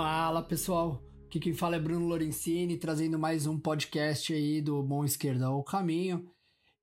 Fala 0.00 0.44
pessoal, 0.44 1.02
aqui 1.26 1.40
quem 1.40 1.52
fala 1.52 1.74
é 1.74 1.80
Bruno 1.80 2.06
Lorenzini, 2.06 2.76
trazendo 2.76 3.18
mais 3.18 3.48
um 3.48 3.58
podcast 3.58 4.32
aí 4.32 4.62
do 4.62 4.80
Mão 4.80 5.04
Esquerda 5.04 5.46
ao 5.46 5.60
Caminho. 5.64 6.24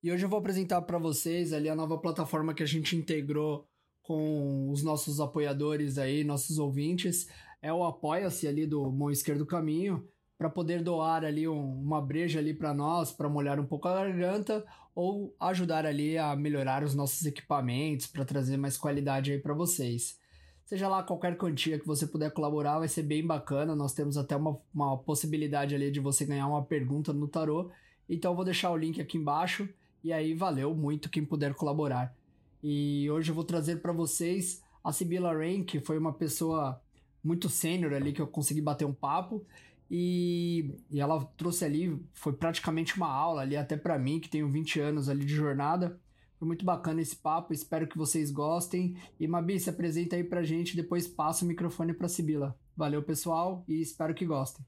E 0.03 0.11
hoje 0.11 0.25
eu 0.25 0.29
vou 0.29 0.37
apresentar 0.37 0.81
para 0.81 0.97
vocês 0.97 1.53
ali 1.53 1.69
a 1.69 1.75
nova 1.77 1.97
plataforma 1.97 2.53
que 2.53 2.61
a 2.61 2.65
gente 2.65 2.93
integrou 2.93 3.65
com 4.01 4.69
os 4.69 4.83
nossos 4.83 5.21
apoiadores 5.21 5.97
aí, 5.97 6.25
nossos 6.25 6.59
ouvintes. 6.59 7.29
É 7.61 7.71
o 7.71 7.85
Apoia-se 7.85 8.49
ali 8.49 8.67
do 8.67 8.91
Mão 8.91 9.09
Esquerdo 9.09 9.45
Caminho, 9.45 10.05
para 10.37 10.49
poder 10.49 10.83
doar 10.83 11.23
ali 11.23 11.47
um, 11.47 11.81
uma 11.83 12.01
breja 12.01 12.39
ali 12.39 12.53
para 12.53 12.73
nós, 12.73 13.13
para 13.13 13.29
molhar 13.29 13.61
um 13.61 13.65
pouco 13.65 13.87
a 13.87 13.93
garganta 13.93 14.65
ou 14.93 15.33
ajudar 15.39 15.85
ali 15.85 16.17
a 16.17 16.35
melhorar 16.35 16.83
os 16.83 16.93
nossos 16.93 17.25
equipamentos, 17.25 18.07
para 18.07 18.25
trazer 18.25 18.57
mais 18.57 18.77
qualidade 18.77 19.31
aí 19.31 19.39
para 19.39 19.53
vocês. 19.53 20.19
Seja 20.65 20.87
lá 20.87 21.03
qualquer 21.03 21.37
quantia 21.37 21.79
que 21.79 21.85
você 21.85 22.07
puder 22.07 22.31
colaborar, 22.31 22.79
vai 22.79 22.87
ser 22.87 23.03
bem 23.03 23.25
bacana. 23.25 23.75
Nós 23.75 23.93
temos 23.93 24.17
até 24.17 24.35
uma, 24.35 24.57
uma 24.73 24.97
possibilidade 24.97 25.75
ali 25.75 25.91
de 25.91 25.99
você 25.99 26.25
ganhar 26.25 26.47
uma 26.47 26.63
pergunta 26.63 27.13
no 27.13 27.27
tarô. 27.27 27.69
Então 28.09 28.31
eu 28.31 28.35
vou 28.35 28.43
deixar 28.43 28.71
o 28.71 28.77
link 28.77 28.99
aqui 28.99 29.17
embaixo. 29.17 29.69
E 30.03 30.11
aí 30.11 30.33
valeu 30.33 30.75
muito 30.75 31.09
quem 31.09 31.23
puder 31.23 31.53
colaborar. 31.53 32.15
E 32.63 33.07
hoje 33.11 33.29
eu 33.29 33.35
vou 33.35 33.43
trazer 33.43 33.77
para 33.77 33.93
vocês 33.93 34.63
a 34.83 34.91
Sibila 34.91 35.33
Rain, 35.33 35.63
que 35.63 35.79
foi 35.79 35.99
uma 35.99 36.13
pessoa 36.13 36.81
muito 37.23 37.47
sênior 37.47 37.93
ali 37.93 38.11
que 38.11 38.21
eu 38.21 38.27
consegui 38.27 38.61
bater 38.61 38.85
um 38.85 38.93
papo. 38.93 39.45
E, 39.89 40.71
e 40.89 40.99
ela 40.99 41.23
trouxe 41.37 41.63
ali, 41.63 41.99
foi 42.13 42.33
praticamente 42.33 42.97
uma 42.97 43.07
aula 43.07 43.41
ali, 43.41 43.55
até 43.55 43.77
para 43.77 43.99
mim, 43.99 44.19
que 44.19 44.29
tenho 44.29 44.49
20 44.49 44.79
anos 44.79 45.09
ali 45.09 45.23
de 45.23 45.35
jornada. 45.35 45.99
Foi 46.37 46.47
muito 46.47 46.65
bacana 46.65 47.01
esse 47.01 47.15
papo, 47.15 47.53
espero 47.53 47.87
que 47.87 47.97
vocês 47.97 48.29
gostem. 48.29 48.95
E 49.19 49.27
Mabi, 49.27 49.59
se 49.59 49.69
apresenta 49.69 50.15
aí 50.15 50.23
pra 50.23 50.43
gente, 50.43 50.75
depois 50.75 51.07
passa 51.07 51.45
o 51.45 51.47
microfone 51.47 51.93
pra 51.93 52.09
Sibila. 52.09 52.57
Valeu, 52.75 53.01
pessoal, 53.01 53.63
e 53.67 53.81
espero 53.81 54.13
que 54.13 54.25
gostem. 54.25 54.65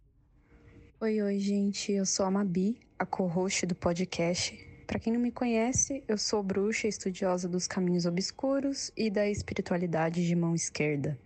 Oi, 1.01 1.21
oi, 1.21 1.39
gente, 1.39 1.91
eu 1.91 2.05
sou 2.05 2.25
a 2.25 2.31
Mabi, 2.31 2.79
a 2.97 3.05
co-host 3.05 3.65
do 3.65 3.75
podcast. 3.75 4.65
Para 4.87 4.99
quem 4.99 5.11
não 5.11 5.19
me 5.19 5.31
conhece, 5.31 6.01
eu 6.07 6.17
sou 6.17 6.41
bruxa 6.41 6.87
estudiosa 6.87 7.49
dos 7.49 7.67
caminhos 7.67 8.05
obscuros 8.05 8.89
e 8.95 9.09
da 9.09 9.29
espiritualidade 9.29 10.25
de 10.25 10.33
mão 10.33 10.55
esquerda. 10.55 11.19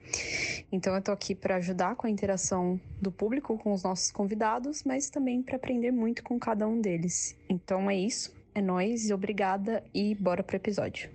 Então 0.71 0.95
eu 0.95 1.01
tô 1.01 1.11
aqui 1.11 1.35
para 1.35 1.57
ajudar 1.57 1.95
com 1.95 2.07
a 2.07 2.09
interação 2.09 2.81
do 2.99 3.11
público 3.11 3.59
com 3.59 3.71
os 3.71 3.83
nossos 3.83 4.11
convidados, 4.11 4.83
mas 4.83 5.11
também 5.11 5.43
para 5.43 5.57
aprender 5.57 5.91
muito 5.91 6.23
com 6.23 6.39
cada 6.39 6.67
um 6.67 6.81
deles. 6.81 7.37
Então 7.47 7.87
é 7.87 7.95
isso. 7.95 8.33
É 8.53 8.61
nóis, 8.61 9.09
obrigada 9.11 9.83
e 9.93 10.13
bora 10.13 10.43
pro 10.43 10.57
episódio. 10.57 11.09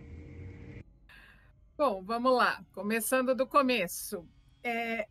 Bom, 1.77 2.03
vamos 2.03 2.35
lá. 2.35 2.65
Começando 2.73 3.35
do 3.35 3.47
começo. 3.47 4.27
É... 4.63 5.07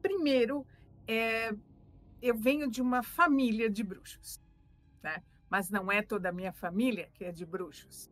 Primeiro, 0.00 0.64
é... 1.08 1.52
eu 2.22 2.36
venho 2.36 2.70
de 2.70 2.80
uma 2.80 3.02
família 3.02 3.68
de 3.68 3.82
bruxos, 3.82 4.40
né? 5.02 5.22
mas 5.50 5.70
não 5.70 5.90
é 5.90 6.02
toda 6.02 6.28
a 6.28 6.32
minha 6.32 6.52
família 6.52 7.10
que 7.14 7.24
é 7.24 7.32
de 7.32 7.44
bruxos. 7.44 8.10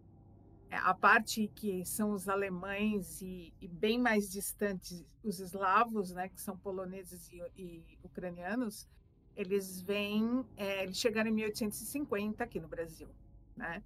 É, 0.70 0.76
a 0.76 0.94
parte 0.94 1.49
que 1.54 1.84
são 1.84 2.12
os 2.12 2.28
alemães 2.28 3.20
e, 3.20 3.53
e, 3.60 3.69
bem 3.69 3.99
mais 3.99 4.31
distantes 4.31 5.04
os 5.22 5.38
eslavos, 5.38 6.12
né, 6.12 6.28
que 6.28 6.41
são 6.41 6.56
poloneses 6.56 7.28
e, 7.31 7.43
e 7.56 7.99
ucranianos, 8.03 8.88
eles 9.37 9.81
vêm, 9.81 10.44
é, 10.56 10.84
eles 10.84 10.98
chegaram 10.98 11.31
em 11.31 11.34
1850 11.34 12.44
aqui 12.44 12.60
no 12.60 12.69
Brasil, 12.69 13.09
né? 13.56 13.82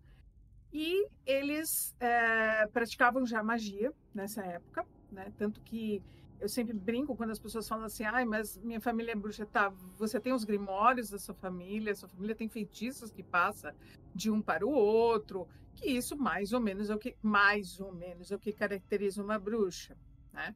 E 0.72 1.08
eles 1.24 1.94
é, 2.00 2.66
praticavam 2.66 3.24
já 3.24 3.42
magia 3.42 3.92
nessa 4.14 4.44
época, 4.44 4.86
né? 5.10 5.32
Tanto 5.38 5.60
que 5.60 6.02
eu 6.40 6.48
sempre 6.48 6.74
brinco 6.74 7.16
quando 7.16 7.30
as 7.30 7.38
pessoas 7.38 7.66
falam 7.66 7.86
assim, 7.86 8.04
ai, 8.04 8.24
mas 8.24 8.58
minha 8.58 8.80
família 8.80 9.12
é 9.12 9.14
bruxa, 9.14 9.46
tá? 9.46 9.70
Você 9.96 10.20
tem 10.20 10.32
os 10.32 10.44
grimórios 10.44 11.10
da 11.10 11.18
sua 11.18 11.34
família, 11.34 11.94
sua 11.94 12.08
família 12.08 12.34
tem 12.34 12.48
feitiços 12.48 13.10
que 13.10 13.22
passa 13.22 13.74
de 14.14 14.30
um 14.30 14.42
para 14.42 14.66
o 14.66 14.70
outro, 14.70 15.48
que 15.74 15.88
isso 15.90 16.16
mais 16.16 16.52
ou 16.52 16.60
menos 16.60 16.90
é 16.90 16.94
o 16.94 16.98
que 16.98 17.16
mais 17.22 17.80
ou 17.80 17.92
menos 17.92 18.30
é 18.30 18.36
o 18.36 18.38
que 18.38 18.52
caracteriza 18.52 19.22
uma 19.22 19.38
bruxa, 19.38 19.96
né? 20.32 20.54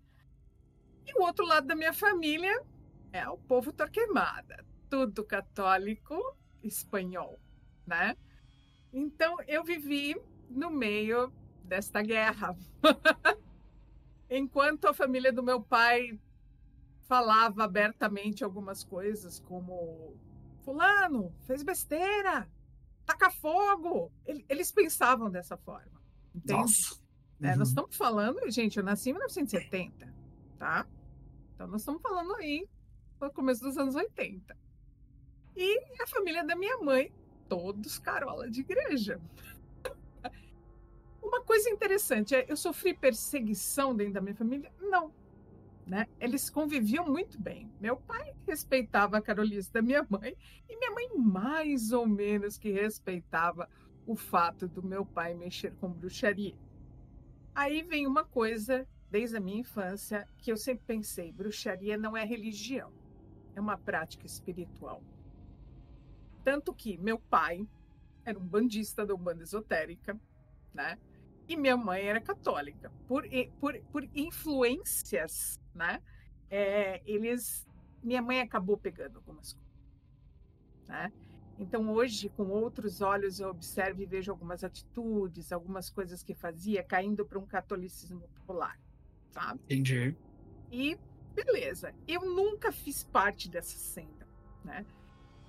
E 1.07 1.19
o 1.19 1.22
outro 1.22 1.47
lado 1.47 1.67
da 1.67 1.75
minha 1.75 1.93
família 1.93 2.62
é 3.12 3.28
o 3.28 3.39
povo 3.39 3.72
Torquemada, 3.72 4.65
tudo 4.91 5.25
católico 5.25 6.37
espanhol, 6.62 7.39
né? 7.87 8.17
Então 8.93 9.37
eu 9.47 9.62
vivi 9.62 10.21
no 10.51 10.71
meio 10.71 11.33
desta 11.65 12.03
guerra. 12.03 12.56
Enquanto 14.28 14.87
a 14.87 14.93
família 14.93 15.33
do 15.33 15.43
meu 15.43 15.62
pai 15.62 16.19
falava 17.03 17.65
abertamente 17.65 18.45
algumas 18.45 18.84
coisas, 18.84 19.41
como 19.41 20.15
fulano 20.65 21.33
fez 21.47 21.62
besteira, 21.62 22.49
taca 23.07 23.31
fogo. 23.31 24.12
Eles 24.49 24.71
pensavam 24.71 25.31
dessa 25.31 25.57
forma. 25.57 26.01
Entende? 26.34 26.61
Nossa. 26.61 27.01
É, 27.43 27.53
uhum. 27.53 27.59
Nós 27.59 27.69
estamos 27.69 27.97
falando, 27.97 28.51
gente, 28.51 28.77
eu 28.77 28.84
nasci 28.84 29.11
em 29.11 29.12
1970, 29.15 30.12
tá? 30.59 30.87
Então 31.55 31.67
nós 31.67 31.81
estamos 31.81 32.03
falando 32.03 32.34
aí 32.37 32.69
no 33.21 33.33
começo 33.33 33.62
dos 33.62 33.78
anos 33.78 33.95
80. 33.95 34.57
E 35.56 36.03
a 36.03 36.06
família 36.06 36.44
da 36.44 36.55
minha 36.56 36.78
mãe, 36.78 37.12
todos 37.49 37.99
carola 37.99 38.49
de 38.49 38.61
igreja. 38.61 39.21
Uma 41.22 41.43
coisa 41.43 41.69
interessante 41.69 42.34
é, 42.34 42.47
eu 42.49 42.56
sofri 42.56 42.94
perseguição 42.94 43.94
dentro 43.94 44.15
da 44.15 44.21
minha 44.21 44.34
família? 44.34 44.72
Não. 44.81 45.12
Né? 45.87 46.06
Eles 46.21 46.49
conviviam 46.49 47.06
muito 47.06 47.41
bem. 47.41 47.71
Meu 47.81 47.97
pai 47.97 48.34
respeitava 48.47 49.19
a 49.19 49.22
carolice 49.22 49.72
da 49.72 49.83
minha 49.83 50.06
mãe 50.09 50.37
e 50.69 50.77
minha 50.77 50.91
mãe 50.93 51.09
mais 51.16 51.93
ou 51.93 52.06
menos 52.06 52.56
que 52.56 52.71
respeitava 52.71 53.69
o 54.06 54.16
fato 54.16 54.66
do 54.69 54.83
meu 54.83 55.05
pai 55.05 55.34
mexer 55.34 55.75
com 55.75 55.91
bruxaria. 55.91 56.56
Aí 57.55 57.83
vem 57.83 58.06
uma 58.06 58.25
coisa 58.25 58.87
desde 59.10 59.37
a 59.37 59.41
minha 59.41 59.60
infância 59.60 60.28
que 60.39 60.53
eu 60.53 60.56
sempre 60.56 60.84
pensei, 60.87 61.33
bruxaria 61.33 61.98
não 61.98 62.16
é 62.16 62.25
religião, 62.25 62.92
é 63.54 63.60
uma 63.60 63.77
prática 63.77 64.25
espiritual. 64.25 65.03
Tanto 66.45 66.72
que 66.75 66.97
meu 66.98 67.19
pai 67.19 67.66
era 68.25 68.39
um 68.39 68.47
bandista 68.47 69.04
da 69.04 69.15
Umbanda 69.15 69.42
Esotérica, 69.42 70.19
né? 70.72 70.98
E 71.48 71.57
minha 71.57 71.77
mãe 71.77 72.03
era 72.03 72.21
católica. 72.21 72.91
Por, 73.09 73.25
por, 73.59 73.78
por 73.92 74.09
influências, 74.15 75.60
né? 75.75 76.01
É, 76.48 77.03
eles... 77.04 77.66
Minha 78.03 78.22
mãe 78.22 78.41
acabou 78.41 78.78
pegando 78.78 79.16
algumas 79.16 79.53
coisas, 79.53 79.71
né? 80.87 81.13
Então, 81.59 81.91
hoje, 81.91 82.31
com 82.31 82.48
outros 82.48 83.03
olhos, 83.03 83.39
eu 83.39 83.51
observo 83.51 84.01
e 84.01 84.07
vejo 84.07 84.31
algumas 84.31 84.65
atitudes, 84.65 85.53
algumas 85.53 85.91
coisas 85.91 86.22
que 86.22 86.34
fazia, 86.34 86.83
caindo 86.83 87.27
para 87.27 87.39
um 87.39 87.45
catolicismo 87.45 88.27
popular, 88.28 88.81
sabe? 89.31 89.60
Entendi. 89.65 90.16
E, 90.72 90.98
beleza. 91.34 91.95
Eu 92.09 92.22
nunca 92.22 92.72
fiz 92.72 93.04
parte 93.04 93.51
dessa 93.51 93.77
senda, 93.77 94.27
né? 94.65 94.87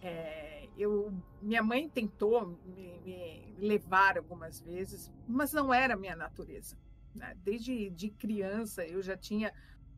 É, 0.01 0.68
eu, 0.77 1.13
minha 1.42 1.62
mãe 1.62 1.88
tentou 1.88 2.57
me, 2.65 3.00
me, 3.00 3.56
levar 3.57 4.18
algumas 4.18 4.59
vezes, 4.62 5.12
mas 5.27 5.53
não 5.53 5.74
era 5.74 5.95
minha 5.95 6.15
natureza. 6.15 6.75
Né? 7.13 7.36
Desde 7.44 7.89
de 7.89 8.09
criança 8.09 8.86
eu 8.86 9.01
já 9.01 9.15
tinha 9.15 9.53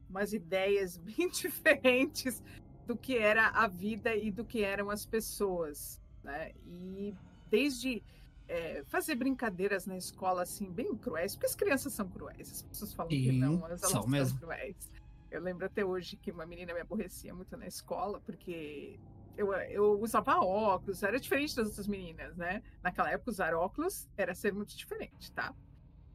umas 0.10 0.34
ideias 0.34 0.98
bem 1.00 1.30
diferentes 1.30 2.44
do 2.86 2.98
que 2.98 3.18
era 3.18 3.48
a 3.50 3.68
vida 3.68 4.16
e 4.16 4.30
do 4.30 4.44
que 4.44 4.64
eram 4.64 4.90
as 4.90 5.06
pessoas. 5.06 6.02
Né? 6.24 6.52
E 6.66 7.16
desde 7.50 8.04
é, 8.48 8.84
fazer 8.86 9.16
brincadeiras 9.16 9.86
na 9.86 9.98
escola 9.98 10.44
assim 10.44 10.70
bem 10.70 10.96
cruéis, 10.96 11.36
porque 11.36 11.48
as 11.48 11.56
crianças 11.56 11.94
são 11.94 12.08
cruéis, 12.10 12.52
as 12.52 12.62
pessoas 12.64 12.94
falam 12.94 13.10
que 13.10 13.32
não, 13.32 13.58
mas 13.58 13.82
elas 13.82 13.92
são, 13.92 14.04
são 14.04 14.38
cruéis. 14.38 14.92
Eu 15.32 15.42
lembro 15.42 15.66
até 15.66 15.84
hoje 15.84 16.16
que 16.16 16.32
uma 16.32 16.46
menina 16.46 16.74
me 16.74 16.82
aborrecia 16.82 17.34
muito 17.34 17.58
na 17.58 17.66
escola, 17.66 18.20
porque 18.20 19.00
eu, 19.38 19.54
eu 19.54 20.00
usava 20.00 20.38
óculos, 20.38 21.02
era 21.04 21.20
diferente 21.20 21.56
das 21.56 21.68
outras 21.68 21.88
meninas, 21.88 22.36
né? 22.36 22.62
Naquela 22.82 23.12
época, 23.12 23.32
usar 23.32 23.54
óculos 23.54 24.10
era 24.18 24.34
ser 24.34 24.54
muito 24.54 24.76
diferente, 24.76 25.32
tá? 25.32 25.54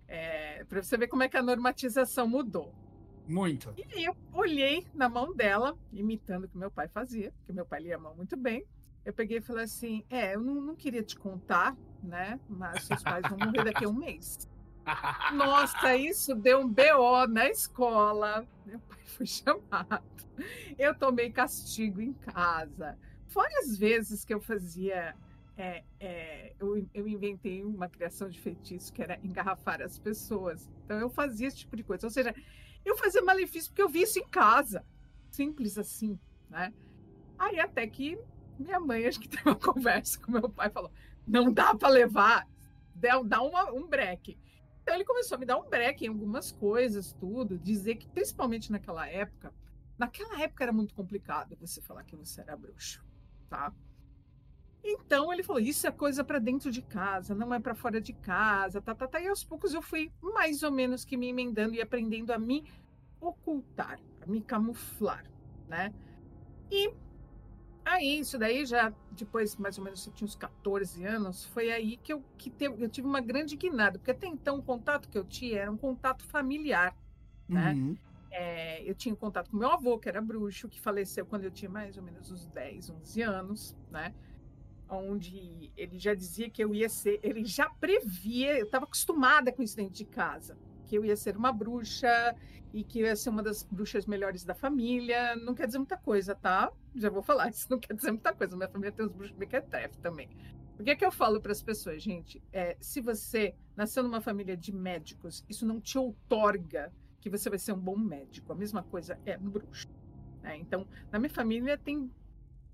É, 0.07 0.65
para 0.65 0.83
você 0.83 0.97
ver 0.97 1.09
como 1.09 1.23
é 1.23 1.29
que 1.29 1.37
a 1.37 1.43
normatização 1.43 2.27
mudou. 2.27 2.75
Muito. 3.27 3.75
E 3.77 3.85
aí 3.95 4.05
eu 4.05 4.17
olhei 4.33 4.87
na 4.95 5.09
mão 5.09 5.35
dela, 5.35 5.77
imitando 5.93 6.45
o 6.45 6.49
que 6.49 6.57
meu 6.57 6.71
pai 6.71 6.89
fazia, 6.89 7.31
porque 7.33 7.53
meu 7.53 7.67
pai 7.67 7.81
lia 7.81 7.97
a 7.97 7.99
mão 7.99 8.15
muito 8.15 8.37
bem. 8.37 8.65
Eu 9.05 9.13
peguei 9.13 9.39
e 9.39 9.43
falei 9.43 9.65
assim: 9.65 10.05
É, 10.09 10.35
eu 10.35 10.41
não, 10.41 10.55
não 10.55 10.75
queria 10.75 11.03
te 11.03 11.17
contar, 11.17 11.77
né? 12.03 12.41
Mas 12.49 12.85
seus 12.85 13.03
pais 13.03 13.23
vão 13.29 13.39
morrer 13.39 13.65
daqui 13.65 13.85
a 13.85 13.89
um 13.89 13.93
mês. 13.93 14.49
Nossa, 15.35 15.95
isso 15.97 16.35
deu 16.35 16.61
um 16.61 16.69
BO 16.69 17.27
na 17.29 17.49
escola. 17.49 18.47
Meu 18.65 18.81
pai 18.81 18.99
foi 19.05 19.27
chamado. 19.27 20.03
Eu 20.79 20.95
tomei 20.95 21.31
castigo 21.31 22.01
em 22.01 22.13
casa. 22.15 22.97
Fora 23.29 23.51
as 23.61 23.77
vezes 23.77 24.25
que 24.25 24.35
eu 24.35 24.41
fazia. 24.41 25.15
É, 25.57 25.83
é, 25.99 26.55
eu, 26.61 26.87
eu 26.95 27.09
inventei 27.09 27.65
uma 27.65 27.89
criação 27.89 28.29
de 28.29 28.39
feitiço 28.41 28.93
que 28.93 29.03
era 29.03 29.19
engarrafar 29.25 29.83
as 29.83 29.99
pessoas. 29.99 30.69
Então 30.85 30.99
eu 30.99 31.11
fazia 31.11 31.49
esse 31.49 31.59
tipo 31.59 31.77
de 31.77 31.83
coisa. 31.83 32.07
Ou 32.07 32.11
seja, 32.11 32.35
eu 32.85 32.97
fazia 32.97 33.23
malefício 33.23 33.71
porque 33.71 33.83
eu 33.83 33.89
vi 33.89 34.03
isso 34.03 34.19
em 34.19 34.29
casa. 34.29 34.85
simples 35.31 35.77
assim, 35.77 36.19
né? 36.49 36.73
Aí 37.39 37.59
até 37.61 37.87
que 37.87 38.19
minha 38.59 38.81
mãe 38.81 39.07
acho 39.07 39.21
que 39.21 39.29
teve 39.29 39.43
uma 39.45 39.57
conversa 39.57 40.19
com 40.21 40.33
meu 40.33 40.49
pai 40.49 40.71
falou: 40.71 40.91
não 41.27 41.53
dá 41.53 41.75
para 41.75 41.89
levar, 41.89 42.47
dá 42.95 43.43
uma, 43.43 43.73
um 43.73 43.87
break. 43.87 44.39
Então 44.83 44.95
ele 44.95 45.05
começou 45.05 45.37
a 45.37 45.39
me 45.39 45.45
dar 45.45 45.59
um 45.59 45.69
break 45.69 46.05
em 46.05 46.09
algumas 46.09 46.51
coisas, 46.51 47.13
tudo, 47.13 47.59
dizer 47.59 47.97
que 47.97 48.09
principalmente 48.09 48.73
naquela 48.73 49.07
época, 49.07 49.53
naquela 49.99 50.41
época 50.41 50.65
era 50.65 50.73
muito 50.73 50.95
complicado 50.95 51.57
você 51.61 51.83
falar 51.83 52.05
que 52.05 52.17
você 52.17 52.41
era 52.41 52.57
bruxo, 52.57 53.05
tá? 53.49 53.73
Então 54.83 55.33
ele 55.33 55.43
falou: 55.43 55.61
isso 55.61 55.87
é 55.87 55.91
coisa 55.91 56.25
para 56.25 56.39
dentro 56.39 56.71
de 56.71 56.83
casa, 56.83 57.35
não 57.35 57.53
é 57.53 57.61
para 57.61 57.75
fora 57.75 58.01
de 58.01 58.13
casa, 58.13 58.81
tá, 58.81 58.95
tá, 58.95 59.07
tá. 59.07 59.21
E 59.21 59.29
aos 59.29 59.45
poucos 59.45 59.75
eu 59.75 59.83
fui 59.83 60.11
mais 60.23 60.63
ou 60.63 60.71
menos 60.71 61.05
que 61.05 61.17
me 61.17 61.29
emendando 61.29 61.75
e 61.75 61.81
aprendendo 61.81 62.33
a 62.33 62.39
me 62.39 62.65
ocultar, 63.21 64.01
a 64.23 64.27
me 64.27 64.41
camuflar, 64.41 65.25
né? 65.69 65.93
E 66.71 66.93
aí, 67.85 68.21
isso 68.21 68.39
daí 68.39 68.65
já 68.65 68.93
depois, 69.11 69.57
mais 69.57 69.77
ou 69.79 69.85
menos, 69.85 70.07
eu 70.07 70.13
tinha 70.13 70.27
uns 70.27 70.37
14 70.37 71.05
anos, 71.05 71.45
foi 71.47 71.71
aí 71.73 71.97
que 71.97 72.13
eu, 72.13 72.23
que 72.37 72.53
eu 72.61 72.89
tive 72.89 73.07
uma 73.07 73.21
grande 73.21 73.57
guinada, 73.57 73.99
porque 73.99 74.13
até 74.13 74.27
então 74.27 74.59
o 74.59 74.63
contato 74.63 75.09
que 75.09 75.19
eu 75.19 75.25
tinha 75.25 75.61
era 75.61 75.71
um 75.71 75.77
contato 75.77 76.25
familiar, 76.25 76.97
né? 77.49 77.73
Uhum. 77.73 77.97
É, 78.31 78.83
eu 78.89 78.95
tinha 78.95 79.15
contato 79.17 79.51
com 79.51 79.57
meu 79.57 79.71
avô, 79.71 79.99
que 79.99 80.09
era 80.09 80.21
bruxo, 80.21 80.69
que 80.69 80.81
faleceu 80.81 81.25
quando 81.25 81.45
eu 81.45 81.51
tinha 81.51 81.71
mais 81.71 81.97
ou 81.97 82.03
menos 82.03 82.31
uns 82.31 82.47
10, 82.47 82.91
11 82.91 83.23
anos, 83.23 83.77
né? 83.91 84.15
Onde 84.89 85.73
ele 85.77 85.99
já 85.99 86.15
dizia 86.15 86.49
que 86.49 86.63
eu 86.63 86.75
ia 86.75 86.89
ser, 86.89 87.21
ele 87.23 87.45
já 87.45 87.69
previa, 87.69 88.59
eu 88.59 88.67
estava 88.67 88.85
acostumada 88.85 89.53
com 89.53 89.63
isso 89.63 89.77
dentro 89.77 89.95
de 89.95 90.05
casa, 90.05 90.57
que 90.87 90.97
eu 90.97 91.05
ia 91.05 91.17
ser 91.17 91.37
uma 91.37 91.53
bruxa 91.53 92.35
e 92.73 92.85
que 92.85 93.01
eu 93.01 93.07
ia 93.07 93.17
ser 93.17 93.31
uma 93.31 93.43
das 93.43 93.63
bruxas 93.63 94.07
melhores 94.07 94.45
da 94.45 94.55
família. 94.55 95.37
Não 95.37 95.55
quer 95.55 95.67
dizer 95.67 95.79
muita 95.79 95.97
coisa, 95.97 96.35
tá? 96.35 96.71
Já 96.95 97.11
vou 97.11 97.23
falar, 97.23 97.49
isso 97.51 97.67
não 97.71 97.79
quer 97.79 97.95
dizer 97.95 98.11
muita 98.11 98.33
coisa. 98.33 98.57
Minha 98.57 98.69
família 98.69 98.93
tem 98.93 99.05
os 99.05 99.13
bruxos 99.13 99.37
mequetrefe 99.37 99.99
também. 99.99 100.29
O 100.79 100.85
que 100.85 100.91
é 100.91 100.97
que 100.97 101.05
eu 101.05 101.11
falo 101.11 101.41
para 101.41 101.51
as 101.51 101.63
pessoas, 101.63 102.03
gente? 102.03 102.43
É, 102.53 102.77
se 102.81 103.01
você 103.01 103.55
nasceu 103.77 104.03
numa 104.03 104.21
família 104.21 104.57
de 104.57 104.73
médicos, 104.73 105.45
isso 105.49 105.67
não 105.67 105.81
te 105.81 105.99
outorga 105.99 106.93
que 107.21 107.31
você 107.31 107.49
vai 107.49 107.59
ser 107.59 107.73
um 107.73 107.79
bom 107.79 107.97
médico. 107.97 108.53
A 108.53 108.57
mesma 108.57 108.83
coisa 108.83 109.19
é 109.27 109.37
um 109.39 109.49
bruxo. 109.49 109.89
Né? 110.43 110.57
Então, 110.57 110.87
na 111.11 111.19
minha 111.19 111.31
família 111.31 111.77
tem, 111.77 112.11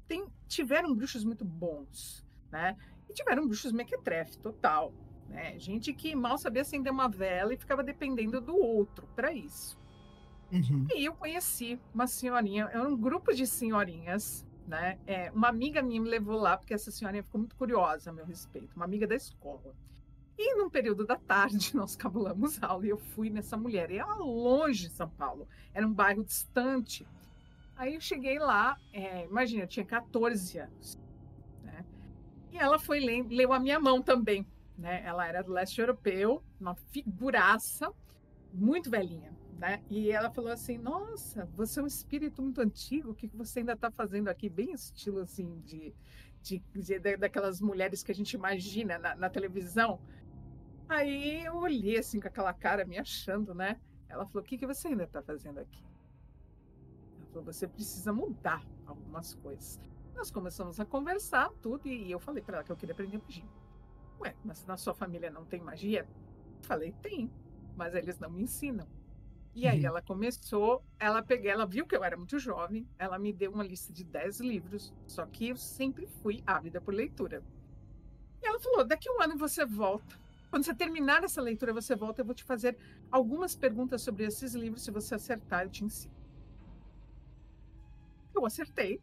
tem 0.06 0.26
tiveram 0.46 0.94
bruxos 0.94 1.25
muito 1.25 1.44
bons, 1.44 2.25
né? 2.50 2.76
E 3.08 3.12
tiveram 3.12 3.46
bruxos 3.46 3.73
mequetrefe, 3.73 4.38
total. 4.38 4.93
Né? 5.29 5.58
Gente 5.58 5.93
que 5.93 6.14
mal 6.14 6.38
sabia 6.38 6.62
acender 6.62 6.93
uma 6.93 7.08
vela 7.08 7.55
e 7.55 7.56
ficava 7.56 7.82
dependendo 7.82 8.41
do 8.41 8.56
outro 8.56 9.06
para 9.14 9.32
isso. 9.32 9.79
Uhum. 10.52 10.87
E 10.94 11.05
eu 11.05 11.14
conheci 11.14 11.81
uma 11.93 12.06
senhorinha, 12.06 12.69
era 12.70 12.87
um 12.87 12.96
grupo 12.96 13.32
de 13.32 13.46
senhorinhas, 13.46 14.46
né? 14.67 14.99
É, 15.06 15.31
uma 15.32 15.49
amiga 15.49 15.82
minha 15.82 16.00
me 16.00 16.08
levou 16.08 16.38
lá 16.38 16.56
porque 16.56 16.73
essa 16.73 16.91
senhorinha 16.91 17.23
ficou 17.23 17.41
muito 17.41 17.56
curiosa 17.56 18.11
a 18.11 18.12
meu 18.12 18.25
respeito, 18.25 18.76
uma 18.76 18.85
amiga 18.85 19.06
da 19.06 19.14
escola. 19.14 19.75
E 20.37 20.57
num 20.57 20.69
período 20.69 21.07
da 21.07 21.17
tarde 21.17 21.75
nós 21.77 21.97
cabulamos 21.97 22.63
aula 22.63 22.87
e 22.87 22.91
eu 22.91 22.99
fui 22.99 23.31
nessa 23.31 23.57
mulher. 23.57 23.91
E 23.91 23.99
ela 23.99 24.17
longe 24.17 24.89
de 24.89 24.95
São 24.95 25.09
Paulo, 25.09 25.49
era 25.73 25.87
um 25.87 25.93
bairro 25.93 26.25
distante. 26.25 27.07
Aí 27.77 27.95
eu 27.95 28.01
cheguei 28.01 28.39
lá, 28.39 28.77
é, 28.93 29.25
imagina, 29.25 29.65
eu 29.65 29.69
tinha 29.69 29.85
14 29.85 30.59
anos. 30.59 30.99
Né? 31.63 31.85
E 32.53 32.59
ela 32.59 32.79
foi 32.79 33.01
ler, 33.01 33.27
leu 33.29 33.53
a 33.53 33.59
minha 33.59 33.81
mão 33.81 34.01
também. 34.03 34.47
Né? 34.77 35.03
Ela 35.05 35.27
era 35.27 35.43
do 35.43 35.53
leste 35.53 35.81
europeu, 35.81 36.43
uma 36.61 36.75
figuraça, 36.75 37.93
muito 38.53 38.91
velhinha. 38.91 39.33
Né? 39.59 39.83
E 39.89 40.11
ela 40.11 40.31
falou 40.31 40.51
assim: 40.51 40.79
Nossa, 40.79 41.49
você 41.57 41.81
é 41.81 41.83
um 41.83 41.87
espírito 41.87 42.43
muito 42.43 42.61
antigo, 42.61 43.11
o 43.11 43.15
que 43.15 43.29
você 43.29 43.61
ainda 43.61 43.73
está 43.73 43.91
fazendo 43.91 44.29
aqui? 44.29 44.49
Bem 44.49 44.73
estilo 44.73 45.21
assim 45.21 45.61
de, 45.61 45.95
de, 46.43 46.63
de, 46.75 47.17
daquelas 47.17 47.61
mulheres 47.61 48.03
que 48.03 48.11
a 48.11 48.15
gente 48.15 48.33
imagina 48.33 48.99
na, 48.99 49.15
na 49.15 49.31
televisão. 49.31 50.01
Aí 50.89 51.45
eu 51.45 51.57
olhei 51.57 51.99
assim 51.99 52.21
com 52.21 52.29
aquela 52.29 52.53
cara 52.53 52.85
me 52.85 52.99
achando, 52.99 53.55
né? 53.55 53.81
Ela 54.09 54.27
falou: 54.27 54.43
O 54.43 54.47
que, 54.47 54.59
que 54.59 54.67
você 54.67 54.89
ainda 54.89 55.05
está 55.05 55.23
fazendo 55.23 55.59
aqui? 55.59 55.83
Ela 57.17 57.27
falou: 57.27 57.45
Você 57.45 57.67
precisa 57.67 58.13
mudar 58.13 58.65
algumas 58.87 59.35
coisas. 59.35 59.81
Nós 60.15 60.31
começamos 60.31 60.79
a 60.79 60.85
conversar 60.85 61.51
tudo 61.61 61.89
e 61.89 62.11
eu 62.11 62.21
falei 62.21 62.43
para 62.43 62.59
ela 62.59 62.65
que 62.65 62.71
eu 62.71 62.77
queria 62.77 62.93
aprender 62.93 63.19
magia. 63.19 63.45
Ué, 64.21 64.35
mas 64.45 64.65
na 64.67 64.77
sua 64.77 64.95
família 64.95 65.31
não 65.31 65.45
tem 65.45 65.61
magia? 65.61 66.07
Falei: 66.63 66.93
Tem, 67.03 67.31
mas 67.77 67.95
eles 67.95 68.19
não 68.19 68.31
me 68.31 68.43
ensinam. 68.43 68.87
E 69.55 69.69
aí 69.69 69.81
uhum. 69.81 69.87
ela 69.87 70.03
começou, 70.03 70.85
ela 70.99 71.23
pegou, 71.23 71.49
ela 71.49 71.65
viu 71.65 71.87
que 71.87 71.97
eu 71.97 72.03
era 72.03 72.17
muito 72.17 72.39
jovem, 72.41 72.89
ela 72.99 73.19
me 73.21 73.33
deu 73.33 73.53
uma 73.53 73.63
lista 73.63 73.93
de 73.93 74.03
10 74.03 74.41
livros, 74.41 74.93
só 75.06 75.25
que 75.27 75.51
eu 75.51 75.56
sempre 75.56 76.08
fui 76.08 76.43
ávida 76.44 76.81
por 76.81 76.93
leitura. 76.93 77.41
E 78.43 78.47
ela 78.47 78.58
falou: 78.58 78.85
daqui 78.85 79.08
um 79.08 79.23
ano 79.23 79.37
você 79.37 79.65
volta. 79.65 80.24
Quando 80.55 80.67
você 80.67 80.75
terminar 80.75 81.25
essa 81.25 81.43
leitura, 81.43 81.73
você 81.73 81.96
volta, 81.96 82.20
eu 82.20 82.25
vou 82.25 82.32
te 82.32 82.44
fazer 82.44 82.79
algumas 83.11 83.56
perguntas 83.56 84.03
sobre 84.03 84.25
esses 84.25 84.55
livros, 84.55 84.84
se 84.84 84.91
você 84.93 85.17
acertar, 85.17 85.65
eu 85.65 85.69
te 85.69 85.82
ensino. 85.82 86.15
Eu 88.32 88.46
acertei. 88.46 89.03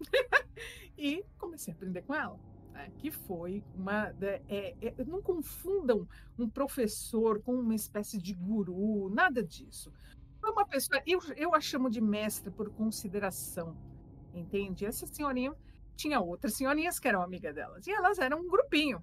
e 0.98 1.24
comecei 1.38 1.72
a 1.72 1.74
aprender 1.74 2.02
com 2.02 2.14
ela 2.14 2.38
né, 2.74 2.92
que 2.98 3.10
foi 3.10 3.64
uma. 3.74 4.14
É, 4.46 4.76
é, 4.78 5.04
não 5.06 5.22
confundam 5.22 6.06
um 6.38 6.46
professor 6.46 7.40
com 7.40 7.54
uma 7.54 7.74
espécie 7.74 8.18
de 8.18 8.34
guru, 8.34 9.08
nada 9.08 9.42
disso. 9.42 9.90
Foi 10.38 10.50
uma 10.50 10.66
pessoa. 10.66 11.02
Eu, 11.06 11.18
eu 11.34 11.54
a 11.54 11.62
chamo 11.62 11.88
de 11.88 12.02
mestre 12.02 12.50
por 12.50 12.68
consideração, 12.68 13.74
entende? 14.34 14.84
Essa 14.84 15.06
senhorinha 15.06 15.56
tinha 15.96 16.20
outras 16.20 16.52
senhorinhas 16.52 16.98
que 16.98 17.08
eram 17.08 17.22
amigas 17.22 17.54
delas, 17.54 17.86
e 17.86 17.90
elas 17.90 18.18
eram 18.18 18.40
um 18.40 18.50
grupinho. 18.50 19.02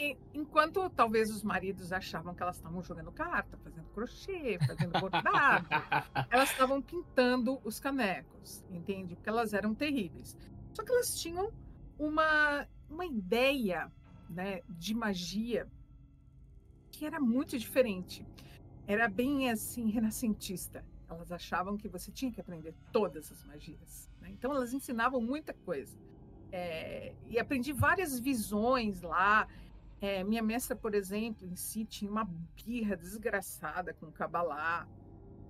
E, 0.00 0.16
enquanto 0.32 0.88
talvez 0.88 1.30
os 1.30 1.42
maridos 1.42 1.92
achavam 1.92 2.34
que 2.34 2.42
elas 2.42 2.56
estavam 2.56 2.82
jogando 2.82 3.12
carta, 3.12 3.58
fazendo 3.58 3.86
crochê, 3.90 4.58
fazendo 4.66 4.98
bordado, 4.98 5.68
elas 6.30 6.50
estavam 6.50 6.80
pintando 6.80 7.60
os 7.62 7.78
canecos, 7.78 8.64
entende? 8.70 9.14
Porque 9.14 9.28
elas 9.28 9.52
eram 9.52 9.74
terríveis. 9.74 10.38
Só 10.72 10.82
que 10.82 10.90
elas 10.90 11.20
tinham 11.20 11.52
uma, 11.98 12.66
uma 12.88 13.04
ideia 13.04 13.92
né, 14.30 14.62
de 14.70 14.94
magia 14.94 15.68
que 16.90 17.04
era 17.04 17.20
muito 17.20 17.58
diferente. 17.58 18.26
Era 18.86 19.06
bem 19.06 19.50
assim, 19.50 19.90
renascentista. 19.90 20.82
Elas 21.10 21.30
achavam 21.30 21.76
que 21.76 21.88
você 21.88 22.10
tinha 22.10 22.32
que 22.32 22.40
aprender 22.40 22.74
todas 22.90 23.30
as 23.30 23.44
magias. 23.44 24.08
Né? 24.18 24.30
Então, 24.30 24.50
elas 24.50 24.72
ensinavam 24.72 25.20
muita 25.20 25.52
coisa. 25.52 25.98
É, 26.50 27.12
e 27.28 27.38
aprendi 27.38 27.72
várias 27.72 28.18
visões 28.18 29.02
lá. 29.02 29.46
É, 30.00 30.24
minha 30.24 30.42
mestra, 30.42 30.74
por 30.74 30.94
exemplo, 30.94 31.46
em 31.46 31.54
si, 31.54 31.84
tinha 31.84 32.10
uma 32.10 32.24
birra 32.54 32.96
desgraçada 32.96 33.92
com 33.92 34.06
o 34.06 34.12
Kabbalah. 34.12 34.88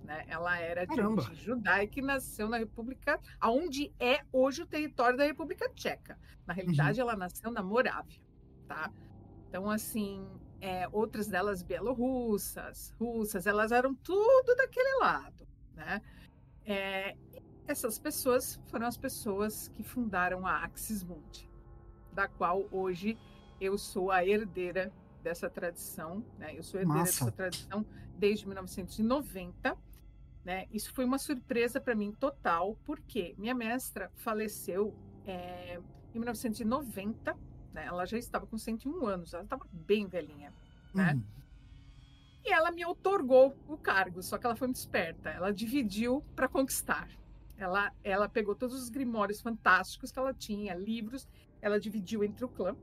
Né? 0.03 0.25
Ela 0.27 0.59
era 0.59 0.85
de 0.85 0.99
origem 0.99 1.35
judaica 1.35 1.99
e 1.99 2.01
nasceu 2.01 2.49
na 2.49 2.57
República, 2.57 3.19
aonde 3.39 3.93
é 3.99 4.25
hoje 4.31 4.63
o 4.63 4.67
território 4.67 5.17
da 5.17 5.23
República 5.23 5.69
Tcheca. 5.69 6.19
Na 6.45 6.53
realidade, 6.53 6.99
uhum. 6.99 7.07
ela 7.07 7.17
nasceu 7.17 7.51
na 7.51 7.63
Morávia, 7.63 8.19
tá? 8.67 8.91
Então, 9.47 9.69
assim, 9.69 10.27
é, 10.59 10.87
outras 10.91 11.27
delas 11.27 11.63
bielorrussas, 11.63 12.93
russas, 12.99 13.47
elas 13.47 13.71
eram 13.71 13.93
tudo 13.95 14.55
daquele 14.55 14.99
lado, 14.99 15.47
né? 15.75 16.01
É, 16.65 17.15
essas 17.67 17.97
pessoas 17.97 18.59
foram 18.67 18.85
as 18.85 18.97
pessoas 18.97 19.69
que 19.69 19.83
fundaram 19.83 20.45
a 20.45 20.63
Axis 20.63 21.03
Mundi, 21.03 21.49
da 22.11 22.27
qual 22.27 22.67
hoje 22.71 23.17
eu 23.61 23.77
sou 23.77 24.11
a 24.11 24.25
herdeira 24.25 24.91
dessa 25.23 25.49
tradição, 25.49 26.25
né? 26.37 26.53
Eu 26.57 26.63
sou 26.63 26.79
herdeira 26.79 27.01
Massa. 27.01 27.25
dessa 27.25 27.31
tradição 27.31 27.85
desde 28.17 28.45
1990 28.45 29.77
né? 30.43 30.65
Isso 30.71 30.91
foi 30.93 31.05
uma 31.05 31.17
surpresa 31.17 31.79
para 31.79 31.95
mim 31.95 32.11
total, 32.11 32.75
porque 32.83 33.35
minha 33.37 33.53
mestra 33.53 34.11
faleceu 34.15 34.95
é, 35.25 35.79
em 36.13 36.19
1990, 36.19 37.37
né? 37.73 37.85
ela 37.85 38.05
já 38.05 38.17
estava 38.17 38.47
com 38.47 38.57
101 38.57 39.05
anos, 39.05 39.33
ela 39.33 39.43
estava 39.43 39.65
bem 39.71 40.07
velhinha. 40.07 40.51
Né? 40.93 41.13
Uhum. 41.13 41.23
E 42.43 42.51
ela 42.51 42.71
me 42.71 42.83
otorgou 42.85 43.55
o 43.67 43.77
cargo, 43.77 44.23
só 44.23 44.37
que 44.37 44.45
ela 44.45 44.55
foi 44.55 44.67
muito 44.67 44.77
esperta, 44.77 45.29
ela 45.29 45.53
dividiu 45.53 46.23
para 46.35 46.47
conquistar. 46.47 47.07
Ela, 47.55 47.93
ela 48.03 48.27
pegou 48.27 48.55
todos 48.55 48.81
os 48.81 48.89
grimórios 48.89 49.39
fantásticos 49.39 50.11
que 50.11 50.17
ela 50.17 50.33
tinha, 50.33 50.73
livros, 50.73 51.27
ela 51.61 51.79
dividiu 51.79 52.23
entre 52.23 52.43
o 52.43 52.49
clã, 52.49 52.75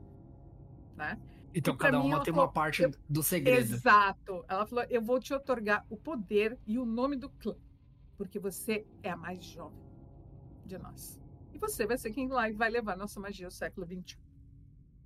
né? 0.98 1.18
Então, 1.54 1.74
cada 1.76 1.98
uma 1.98 2.22
tem 2.22 2.32
falou, 2.32 2.46
uma 2.46 2.52
parte 2.52 2.82
eu, 2.82 2.92
do 3.08 3.22
segredo. 3.22 3.74
Exato. 3.74 4.44
Ela 4.48 4.66
falou: 4.66 4.84
eu 4.90 5.00
vou 5.00 5.18
te 5.18 5.32
otorgar 5.32 5.86
o 5.88 5.96
poder 5.96 6.58
e 6.66 6.78
o 6.78 6.84
nome 6.84 7.16
do 7.16 7.30
clã, 7.30 7.56
porque 8.16 8.38
você 8.38 8.86
é 9.02 9.10
a 9.10 9.16
mais 9.16 9.42
jovem 9.44 9.78
de 10.66 10.76
nós. 10.76 11.18
E 11.54 11.58
você 11.58 11.86
vai 11.86 11.96
ser 11.96 12.10
quem 12.10 12.28
lá 12.28 12.50
vai 12.52 12.68
levar 12.68 12.96
nossa 12.96 13.18
magia 13.18 13.46
ao 13.46 13.50
século 13.50 13.86
XXI. 13.86 14.18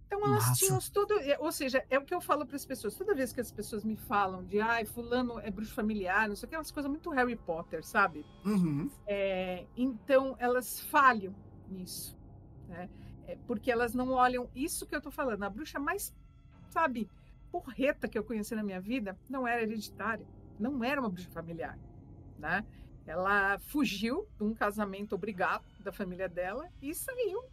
Então 0.06 0.26
elas 0.26 0.46
Nossa. 0.46 0.58
tinham 0.58 0.78
tudo, 0.92 1.18
é, 1.20 1.38
ou 1.38 1.50
seja, 1.50 1.82
é 1.88 1.98
o 1.98 2.04
que 2.04 2.14
eu 2.14 2.20
falo 2.20 2.44
para 2.44 2.56
as 2.56 2.66
pessoas. 2.66 2.94
Toda 2.94 3.14
vez 3.14 3.32
que 3.32 3.40
as 3.40 3.50
pessoas 3.50 3.82
me 3.82 3.96
falam 3.96 4.44
de, 4.44 4.60
ai, 4.60 4.84
fulano 4.84 5.38
é 5.38 5.50
bruxo 5.50 5.72
familiar, 5.72 6.28
não 6.28 6.36
sei 6.36 6.46
o 6.46 6.50
que, 6.50 6.56
umas 6.56 6.70
coisas 6.70 6.90
muito 6.90 7.08
Harry 7.10 7.34
Potter, 7.34 7.82
sabe? 7.82 8.26
Uhum. 8.44 8.90
É, 9.06 9.64
então 9.74 10.36
elas 10.38 10.80
falham 10.80 11.34
nisso, 11.66 12.14
né? 12.68 12.90
É, 13.32 13.38
porque 13.46 13.70
elas 13.70 13.94
não 13.94 14.10
olham 14.10 14.50
isso 14.54 14.86
que 14.86 14.94
eu 14.94 14.98
estou 14.98 15.10
falando. 15.10 15.42
A 15.42 15.48
bruxa 15.48 15.78
mais, 15.78 16.14
sabe, 16.68 17.08
porreta 17.50 18.06
que 18.06 18.18
eu 18.18 18.24
conheci 18.24 18.54
na 18.54 18.62
minha 18.62 18.80
vida 18.80 19.18
não 19.28 19.48
era 19.48 19.62
hereditária, 19.62 20.26
não 20.58 20.84
era 20.84 21.00
uma 21.00 21.08
bruxa 21.08 21.30
familiar, 21.30 21.78
né? 22.38 22.64
Ela 23.06 23.58
fugiu 23.58 24.28
de 24.36 24.44
um 24.44 24.54
casamento 24.54 25.14
obrigado 25.14 25.64
da 25.80 25.90
família 25.90 26.28
dela 26.28 26.70
e 26.80 26.94
saiu 26.94 27.44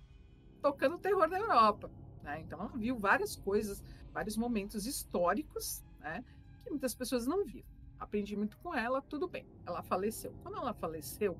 tocando 0.61 0.99
terror 0.99 1.27
na 1.27 1.39
Europa. 1.39 1.89
Né? 2.21 2.41
Então, 2.41 2.59
ela 2.59 2.77
viu 2.77 2.97
várias 2.97 3.35
coisas, 3.35 3.81
vários 4.11 4.37
momentos 4.37 4.85
históricos 4.85 5.83
né, 5.99 6.23
que 6.63 6.69
muitas 6.69 6.93
pessoas 6.93 7.25
não 7.25 7.45
viram. 7.45 7.67
Aprendi 7.97 8.35
muito 8.35 8.57
com 8.57 8.75
ela, 8.75 9.01
tudo 9.01 9.27
bem. 9.27 9.47
Ela 9.65 9.81
faleceu. 9.81 10.33
Quando 10.43 10.57
ela 10.57 10.73
faleceu, 10.73 11.35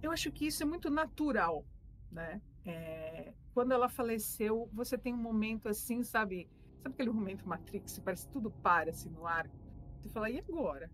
eu 0.00 0.10
acho 0.10 0.32
que 0.32 0.46
isso 0.46 0.62
é 0.62 0.66
muito 0.66 0.88
natural. 0.88 1.66
Né? 2.10 2.40
É, 2.64 3.32
quando 3.54 3.72
ela 3.72 3.88
faleceu, 3.88 4.68
você 4.72 4.96
tem 4.96 5.14
um 5.14 5.18
momento 5.18 5.68
assim, 5.68 6.02
sabe? 6.02 6.48
Sabe 6.82 6.94
aquele 6.94 7.10
momento 7.10 7.48
Matrix, 7.48 7.98
parece 7.98 8.26
que 8.26 8.32
tudo 8.32 8.50
para 8.50 8.90
assim 8.90 9.10
no 9.10 9.26
ar? 9.26 9.50
Você 10.00 10.08
fala, 10.08 10.30
e 10.30 10.38
agora? 10.38 10.90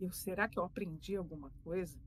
Eu, 0.00 0.12
será 0.12 0.48
que 0.48 0.58
eu 0.58 0.64
aprendi 0.64 1.16
alguma 1.16 1.50
coisa? 1.64 1.98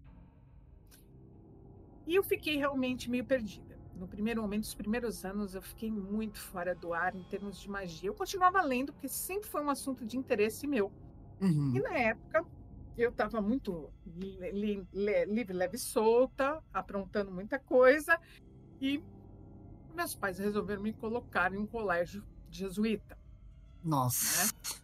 E 2.06 2.16
eu 2.16 2.24
fiquei 2.24 2.58
realmente 2.58 3.10
meio 3.10 3.26
perdida. 3.26 3.78
No 3.96 4.08
primeiro 4.08 4.42
momento, 4.42 4.64
os 4.64 4.76
primeiros 4.76 5.24
anos, 5.24 5.56
eu 5.56 5.62
fiquei 5.62 5.90
muito 5.90 6.38
fora 6.38 6.76
do 6.76 6.94
ar 6.94 7.16
em 7.16 7.24
termos 7.24 7.60
de 7.60 7.70
magia. 7.70 8.10
Eu 8.10 8.14
continuava 8.14 8.62
lendo, 8.62 8.92
porque 8.92 9.08
sempre 9.08 9.50
foi 9.50 9.64
um 9.64 9.70
assunto 9.70 10.06
de 10.06 10.18
interesse 10.18 10.68
meu. 10.68 10.92
Uhum. 11.42 11.76
E 11.76 11.80
na 11.80 11.98
época, 11.98 12.46
eu 12.98 13.10
estava 13.10 13.42
muito 13.42 13.92
livre, 14.06 14.88
leve 14.94 15.76
e 15.76 15.80
solta, 15.80 16.62
aprontando 16.74 17.32
muita 17.32 17.60
coisa. 17.60 18.20
E 18.80 19.04
meus 19.94 20.16
pais 20.16 20.40
resolveram 20.40 20.82
me 20.82 20.94
colocar 20.94 21.54
em 21.54 21.58
um 21.58 21.66
colégio 21.66 22.24
jesuíta. 22.50 23.18
Nossa. 23.84 24.46
Né? 24.46 24.82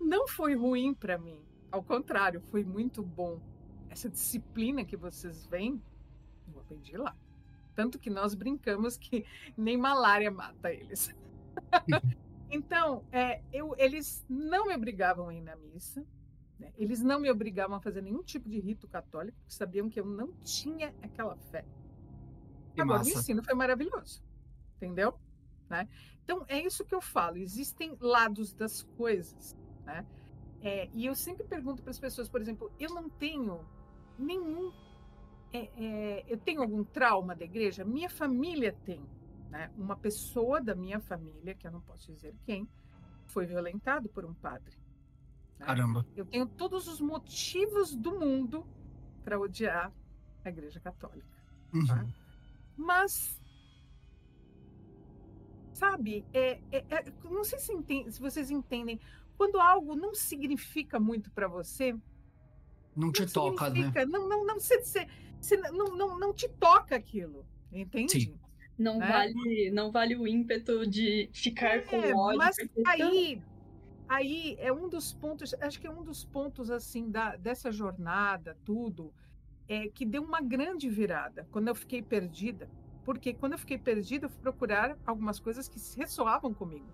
Não 0.00 0.28
foi 0.28 0.54
ruim 0.54 0.92
para 0.92 1.18
mim. 1.18 1.40
Ao 1.70 1.82
contrário, 1.82 2.40
foi 2.40 2.64
muito 2.64 3.02
bom. 3.02 3.40
Essa 3.88 4.08
disciplina 4.08 4.84
que 4.84 4.96
vocês 4.96 5.46
veem, 5.46 5.82
eu 6.52 6.60
aprendi 6.60 6.96
lá. 6.96 7.16
Tanto 7.74 7.98
que 7.98 8.10
nós 8.10 8.34
brincamos 8.34 8.96
que 8.96 9.24
nem 9.56 9.76
malária 9.76 10.30
mata 10.30 10.72
eles. 10.72 11.14
então, 12.50 13.04
é, 13.12 13.42
eu, 13.52 13.74
eles 13.78 14.24
não 14.28 14.66
me 14.66 14.74
obrigavam 14.74 15.28
a 15.28 15.34
ir 15.34 15.40
na 15.40 15.56
missa, 15.56 16.04
né? 16.58 16.72
eles 16.76 17.02
não 17.02 17.20
me 17.20 17.30
obrigavam 17.30 17.76
a 17.76 17.80
fazer 17.80 18.02
nenhum 18.02 18.22
tipo 18.22 18.48
de 18.48 18.58
rito 18.58 18.88
católico, 18.88 19.36
porque 19.38 19.52
sabiam 19.52 19.88
que 19.88 20.00
eu 20.00 20.06
não 20.06 20.32
tinha 20.42 20.94
aquela 21.02 21.36
fé. 21.36 21.64
Que 22.74 22.80
Agora, 22.80 22.98
massa. 22.98 23.10
o 23.10 23.18
ensino 23.18 23.42
foi 23.42 23.54
maravilhoso, 23.54 24.22
entendeu? 24.76 25.18
Né? 25.68 25.88
Então, 26.24 26.44
é 26.48 26.60
isso 26.60 26.84
que 26.84 26.94
eu 26.94 27.00
falo. 27.00 27.36
Existem 27.38 27.96
lados 28.00 28.52
das 28.52 28.82
coisas. 28.82 29.56
Né? 29.84 30.06
É, 30.60 30.88
e 30.92 31.06
eu 31.06 31.14
sempre 31.14 31.44
pergunto 31.44 31.82
para 31.82 31.90
as 31.90 31.98
pessoas, 31.98 32.28
por 32.28 32.40
exemplo, 32.40 32.70
eu 32.78 32.90
não 32.90 33.08
tenho 33.08 33.64
nenhum. 34.18 34.72
É, 35.52 35.70
é, 35.76 36.24
eu 36.28 36.38
tenho 36.38 36.60
algum 36.60 36.82
trauma 36.84 37.34
da 37.34 37.44
igreja? 37.44 37.84
Minha 37.84 38.10
família 38.10 38.72
tem. 38.84 39.00
Né? 39.50 39.70
Uma 39.76 39.96
pessoa 39.96 40.60
da 40.60 40.74
minha 40.74 41.00
família, 41.00 41.54
que 41.54 41.66
eu 41.66 41.70
não 41.70 41.80
posso 41.80 42.12
dizer 42.12 42.34
quem, 42.44 42.68
foi 43.26 43.46
violentado 43.46 44.08
por 44.08 44.24
um 44.24 44.34
padre. 44.34 44.76
Né? 45.58 45.66
Caramba. 45.66 46.06
Eu 46.16 46.24
tenho 46.24 46.46
todos 46.46 46.88
os 46.88 47.00
motivos 47.00 47.94
do 47.94 48.18
mundo 48.18 48.66
para 49.24 49.38
odiar 49.38 49.92
a 50.44 50.48
igreja 50.48 50.80
católica. 50.80 51.26
Tá? 51.26 51.78
Uhum. 51.78 51.86
Tá? 51.86 52.06
Mas 52.76 53.40
sabe? 55.76 56.24
É, 56.32 56.58
é, 56.72 56.84
é, 56.88 57.04
não 57.22 57.44
sei 57.44 57.58
se, 57.58 57.72
entende, 57.72 58.10
se, 58.10 58.20
vocês 58.20 58.50
entendem 58.50 58.98
quando 59.36 59.60
algo 59.60 59.94
não 59.94 60.14
significa 60.14 60.98
muito 60.98 61.30
para 61.30 61.46
você. 61.46 61.94
Não 62.96 63.12
te 63.12 63.22
não 63.22 63.28
toca, 63.28 63.70
né? 63.70 63.92
Não, 64.06 64.26
não, 64.26 64.46
não, 64.46 64.58
você, 64.58 65.06
você, 65.38 65.56
não, 65.70 65.94
não, 65.94 66.18
não 66.18 66.32
te 66.32 66.48
toca 66.48 66.96
aquilo, 66.96 67.46
entende? 67.70 68.20
Sim. 68.20 68.34
Não, 68.78 68.98
né? 68.98 69.06
vale, 69.06 69.70
não 69.70 69.90
vale 69.90 70.16
o 70.16 70.26
ímpeto 70.26 70.86
de 70.86 71.28
ficar 71.32 71.76
é, 71.76 71.80
com 71.80 71.96
ódio. 72.14 72.38
Mas 72.38 72.56
aí, 72.86 73.42
aí 74.08 74.56
é 74.58 74.72
um 74.72 74.88
dos 74.88 75.12
pontos, 75.12 75.54
acho 75.60 75.80
que 75.80 75.86
é 75.86 75.90
um 75.90 76.02
dos 76.02 76.24
pontos 76.24 76.70
assim 76.70 77.10
da, 77.10 77.36
dessa 77.36 77.70
jornada, 77.70 78.56
tudo, 78.64 79.12
é 79.68 79.88
que 79.88 80.04
deu 80.04 80.22
uma 80.22 80.40
grande 80.40 80.88
virada. 80.88 81.46
Quando 81.50 81.68
eu 81.68 81.74
fiquei 81.74 82.02
perdida, 82.02 82.70
porque 83.04 83.34
quando 83.34 83.52
eu 83.52 83.58
fiquei 83.58 83.78
perdida, 83.78 84.26
eu 84.26 84.30
fui 84.30 84.40
procurar 84.40 84.96
algumas 85.06 85.38
coisas 85.38 85.68
que 85.68 85.78
ressoavam 85.96 86.52
comigo. 86.52 86.86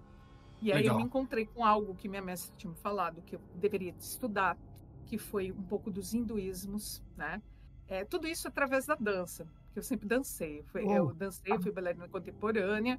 E 0.61 0.71
aí 0.71 0.83
Legal. 0.83 0.95
eu 0.95 0.99
me 0.99 1.05
encontrei 1.07 1.47
com 1.47 1.65
algo 1.65 1.95
que 1.95 2.09
minha 2.09 2.23
mestra 2.23 2.55
tinha 2.57 2.71
me 2.71 2.77
falado, 2.77 3.21
que 3.23 3.35
eu 3.35 3.41
deveria 3.57 3.95
estudar, 3.99 4.57
que 5.07 5.19
foi 5.19 5.51
um 5.51 5.63
pouco 5.63 5.91
dos 5.91 6.15
hinduísmos, 6.15 7.03
né? 7.17 7.43
É, 7.89 8.05
tudo 8.05 8.29
isso 8.29 8.47
através 8.47 8.87
da 8.87 8.95
dança, 8.95 9.47
que 9.73 9.79
eu 9.79 9.83
sempre 9.83 10.07
dancei. 10.07 10.65
Eu, 10.75 10.87
oh. 10.87 10.93
eu 10.93 11.15
dancei, 11.15 11.59
fui 11.59 11.73
bailarina 11.73 12.09
contemporânea. 12.09 12.99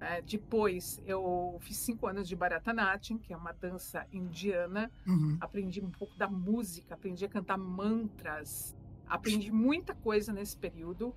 É, 0.00 0.20
depois 0.20 1.00
eu 1.06 1.56
fiz 1.60 1.76
cinco 1.78 2.06
anos 2.06 2.28
de 2.28 2.36
Bharatanatyam, 2.36 3.18
que 3.18 3.32
é 3.32 3.36
uma 3.36 3.52
dança 3.52 4.06
indiana. 4.12 4.90
Uhum. 5.06 5.38
Aprendi 5.40 5.80
um 5.80 5.90
pouco 5.90 6.16
da 6.16 6.28
música, 6.28 6.94
aprendi 6.94 7.24
a 7.24 7.28
cantar 7.28 7.56
mantras, 7.56 8.76
aprendi 9.06 9.50
muita 9.50 9.94
coisa 9.94 10.32
nesse 10.32 10.56
período. 10.56 11.14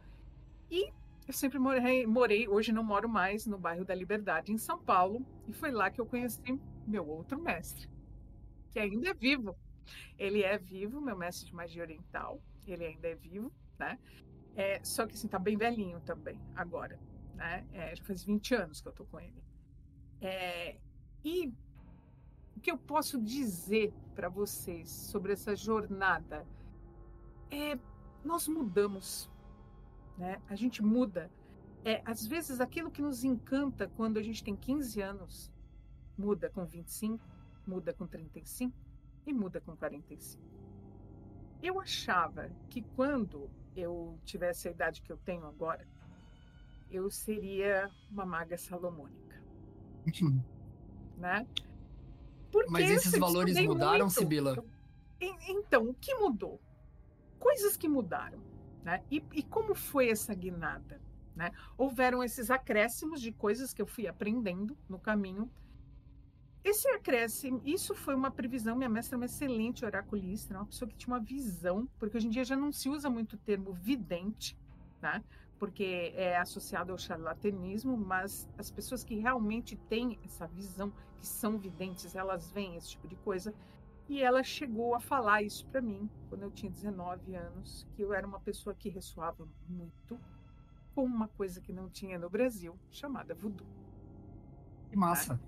E 0.69 0.91
eu 1.27 1.33
sempre 1.33 1.59
morei, 1.59 2.07
morei, 2.07 2.47
hoje 2.47 2.71
não 2.71 2.83
moro 2.83 3.09
mais, 3.09 3.45
no 3.45 3.57
bairro 3.57 3.83
da 3.83 3.93
Liberdade, 3.93 4.53
em 4.53 4.57
São 4.57 4.79
Paulo, 4.79 5.25
e 5.45 5.51
foi 5.51 5.71
lá 5.71 5.91
que 5.91 5.99
eu 5.99 6.05
conheci 6.05 6.57
meu 6.87 7.05
outro 7.05 7.37
mestre, 7.37 7.89
que 8.71 8.79
ainda 8.79 9.09
é 9.09 9.13
vivo. 9.13 9.53
Ele 10.17 10.41
é 10.41 10.57
vivo, 10.57 11.01
meu 11.01 11.17
mestre 11.17 11.47
de 11.47 11.53
magia 11.53 11.81
oriental, 11.81 12.41
ele 12.65 12.85
ainda 12.85 13.09
é 13.09 13.15
vivo, 13.15 13.51
né? 13.77 13.99
É, 14.55 14.81
só 14.83 15.05
que 15.05 15.15
assim, 15.15 15.27
tá 15.27 15.37
bem 15.37 15.57
velhinho 15.57 15.99
também, 16.01 16.39
agora, 16.55 16.97
né? 17.37 17.65
É, 17.71 17.95
já 17.95 18.03
faz 18.03 18.23
20 18.23 18.55
anos 18.55 18.81
que 18.81 18.87
eu 18.87 18.93
tô 18.93 19.05
com 19.05 19.19
ele. 19.19 19.43
É, 20.19 20.77
e 21.23 21.53
o 22.55 22.59
que 22.59 22.71
eu 22.71 22.77
posso 22.77 23.21
dizer 23.21 23.93
para 24.15 24.27
vocês 24.27 24.89
sobre 24.89 25.33
essa 25.33 25.55
jornada 25.55 26.45
é 27.49 27.77
nós 28.23 28.47
mudamos 28.47 29.29
né? 30.17 30.41
A 30.49 30.55
gente 30.55 30.83
muda. 30.83 31.31
É, 31.85 32.01
às 32.03 32.25
vezes 32.25 32.59
aquilo 32.59 32.91
que 32.91 33.01
nos 33.01 33.23
encanta 33.23 33.87
quando 33.95 34.17
a 34.17 34.21
gente 34.21 34.43
tem 34.43 34.55
15 34.55 35.01
anos 35.01 35.53
muda 36.17 36.49
com 36.49 36.65
25, 36.65 37.23
muda 37.65 37.93
com 37.93 38.07
35 38.07 38.75
e 39.25 39.33
muda 39.33 39.61
com 39.61 39.75
45. 39.77 40.43
Eu 41.61 41.79
achava 41.79 42.49
que 42.69 42.81
quando 42.81 43.49
eu 43.75 44.19
tivesse 44.25 44.67
a 44.67 44.71
idade 44.71 45.01
que 45.01 45.11
eu 45.11 45.17
tenho 45.17 45.45
agora, 45.45 45.87
eu 46.89 47.09
seria 47.09 47.89
uma 48.09 48.25
maga 48.25 48.57
salomônica. 48.57 49.41
Uhum. 50.21 50.41
Né? 51.17 51.45
Porque 52.51 52.71
Mas 52.71 52.89
esses 52.89 53.17
valores 53.19 53.59
mudaram, 53.59 54.05
muito. 54.05 54.13
Sibila? 54.13 54.63
Então, 55.19 55.89
o 55.89 55.93
que 55.93 56.13
mudou? 56.15 56.61
Coisas 57.39 57.75
que 57.75 57.87
mudaram. 57.87 58.39
Né? 58.83 59.03
E, 59.11 59.23
e 59.33 59.43
como 59.43 59.75
foi 59.75 60.09
essa 60.09 60.33
guinada? 60.33 61.01
Né? 61.35 61.51
Houveram 61.77 62.23
esses 62.23 62.49
acréscimos 62.49 63.21
de 63.21 63.31
coisas 63.31 63.73
que 63.73 63.81
eu 63.81 63.85
fui 63.85 64.07
aprendendo 64.07 64.77
no 64.87 64.97
caminho. 64.97 65.51
Esse 66.63 66.87
acréscimo, 66.89 67.61
isso 67.65 67.93
foi 67.93 68.15
uma 68.15 68.31
previsão. 68.31 68.75
Minha 68.75 68.89
mestra 68.89 69.15
é 69.15 69.17
uma 69.17 69.25
excelente 69.25 69.85
oraculista, 69.85 70.53
né? 70.53 70.59
uma 70.59 70.65
pessoa 70.65 70.89
que 70.89 70.95
tinha 70.95 71.13
uma 71.13 71.23
visão, 71.23 71.87
porque 71.99 72.17
hoje 72.17 72.27
em 72.27 72.29
dia 72.29 72.43
já 72.43 72.55
não 72.55 72.71
se 72.71 72.89
usa 72.89 73.09
muito 73.09 73.33
o 73.33 73.37
termo 73.37 73.71
vidente, 73.73 74.57
né? 75.01 75.23
Porque 75.59 76.13
é 76.15 76.37
associado 76.37 76.91
ao 76.91 76.97
charlatanismo, 76.97 77.97
mas 77.97 78.47
as 78.57 78.69
pessoas 78.69 79.03
que 79.03 79.15
realmente 79.15 79.75
têm 79.75 80.19
essa 80.23 80.47
visão, 80.47 80.91
que 81.17 81.25
são 81.25 81.57
videntes, 81.57 82.15
elas 82.15 82.51
veem 82.51 82.75
esse 82.75 82.91
tipo 82.91 83.07
de 83.07 83.15
coisa. 83.17 83.53
E 84.07 84.21
ela 84.21 84.41
chegou 84.43 84.95
a 84.95 84.99
falar 84.99 85.41
isso 85.41 85.65
para 85.67 85.81
mim 85.81 86.09
quando 86.29 86.43
eu 86.43 86.51
tinha 86.51 86.71
19 86.71 87.35
anos, 87.35 87.85
que 87.95 88.01
eu 88.01 88.13
era 88.13 88.25
uma 88.25 88.39
pessoa 88.39 88.73
que 88.73 88.89
ressoava 88.89 89.47
muito 89.67 90.19
com 90.95 91.03
uma 91.03 91.27
coisa 91.27 91.59
que 91.59 91.73
não 91.73 91.89
tinha 91.89 92.17
no 92.17 92.29
Brasil, 92.29 92.77
chamada 92.89 93.35
voodoo. 93.35 93.67
Que 94.89 94.97
massa. 94.97 95.33
Né? 95.33 95.39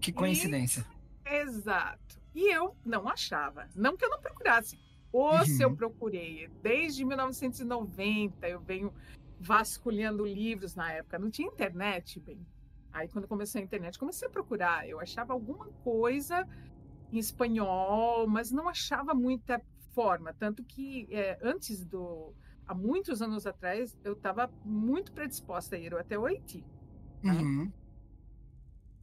Que 0.00 0.12
coincidência. 0.12 0.84
E, 1.24 1.36
exato. 1.36 2.20
E 2.34 2.52
eu 2.52 2.74
não 2.84 3.08
achava, 3.08 3.68
não 3.74 3.96
que 3.96 4.04
eu 4.04 4.10
não 4.10 4.20
procurasse. 4.20 4.78
Ou 5.12 5.34
uhum. 5.34 5.44
se 5.44 5.62
eu 5.62 5.76
procurei, 5.76 6.48
desde 6.62 7.04
1990 7.04 8.48
eu 8.48 8.60
venho 8.60 8.92
vasculhando 9.42 10.24
livros 10.24 10.76
na 10.76 10.92
época, 10.92 11.18
não 11.18 11.28
tinha 11.28 11.48
internet, 11.48 12.20
bem. 12.20 12.46
Aí, 12.92 13.08
quando 13.08 13.26
comecei 13.26 13.60
a 13.60 13.64
internet, 13.64 13.98
comecei 13.98 14.28
a 14.28 14.30
procurar. 14.30 14.88
Eu 14.88 15.00
achava 15.00 15.32
alguma 15.32 15.66
coisa 15.82 16.46
em 17.10 17.18
espanhol, 17.18 18.28
mas 18.28 18.52
não 18.52 18.68
achava 18.68 19.14
muita 19.14 19.60
forma. 19.94 20.32
Tanto 20.32 20.62
que 20.62 21.08
é, 21.10 21.38
antes 21.42 21.84
do. 21.84 22.32
Há 22.66 22.74
muitos 22.74 23.20
anos 23.20 23.44
atrás, 23.46 23.98
eu 24.04 24.12
estava 24.12 24.48
muito 24.64 25.12
predisposta 25.12 25.74
a 25.74 25.78
ir 25.78 25.92
até 25.94 26.16
o 26.16 26.24
Haiti. 26.24 26.64
Né? 27.22 27.32
Uhum. 27.32 27.72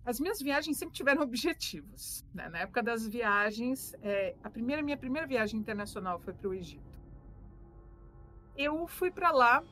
As 0.06 0.20
minhas 0.20 0.42
viagens 0.42 0.78
sempre 0.78 0.96
tiveram 0.96 1.22
objetivos. 1.22 2.26
Né? 2.34 2.48
Na 2.48 2.60
época 2.60 2.82
das 2.82 3.06
viagens, 3.06 3.94
é, 4.02 4.36
a 4.42 4.50
primeira 4.50 4.82
minha 4.82 4.98
primeira 4.98 5.28
viagem 5.28 5.60
internacional 5.60 6.18
foi 6.20 6.34
para 6.34 6.48
o 6.48 6.54
Egito. 6.54 6.98
Eu 8.56 8.88
fui 8.88 9.12
para 9.12 9.32
lá 9.32 9.64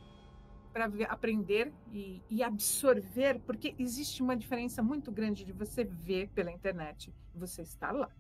para 0.78 1.12
aprender 1.12 1.74
e, 1.92 2.22
e, 2.30 2.44
absorver, 2.44 3.40
porque 3.40 3.74
existe 3.80 4.22
uma 4.22 4.38
diferença 4.38 4.84
muito 4.84 5.12
grande 5.12 5.44
de 5.44 5.52
você 5.52 5.84
ver 5.84 6.30
pela 6.30 6.52
internet 6.52 7.12
você 7.34 7.64
estar 7.64 7.92
lá. 7.92 8.12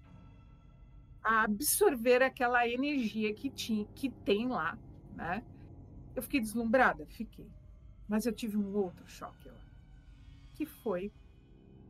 A 1.22 1.44
absorver 1.44 2.24
aquela 2.24 2.68
energia 2.68 3.32
que, 3.32 3.52
tinha, 3.52 3.86
que 3.94 4.10
tem 4.10 4.48
lá, 4.48 4.76
né? 5.14 5.44
Eu 6.16 6.24
fiquei 6.24 6.40
deslumbrada, 6.40 7.06
fiquei. 7.06 7.48
Mas 8.08 8.26
eu 8.26 8.34
tive 8.34 8.58
um 8.58 8.74
outro 8.76 9.08
choque 9.08 9.50
lá, 9.50 9.62
que 10.56 10.66
foi 10.66 11.12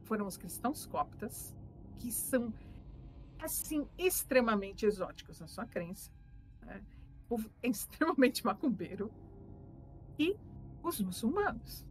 foram 0.04 0.26
os 0.26 0.36
cristãos 0.36 0.86
coptas, 0.86 1.56
que 1.98 2.12
são 2.12 2.54
assim 3.40 3.88
extremamente 3.98 4.86
exóticos 4.86 5.40
na 5.40 5.48
sua 5.48 5.66
crença, 5.66 6.12
né? 6.62 6.84
é 7.62 7.68
extremamente 7.70 8.46
macumbeiro 8.46 9.12
e 10.18 10.36
os 10.84 11.00
muçulmanos. 11.02 11.86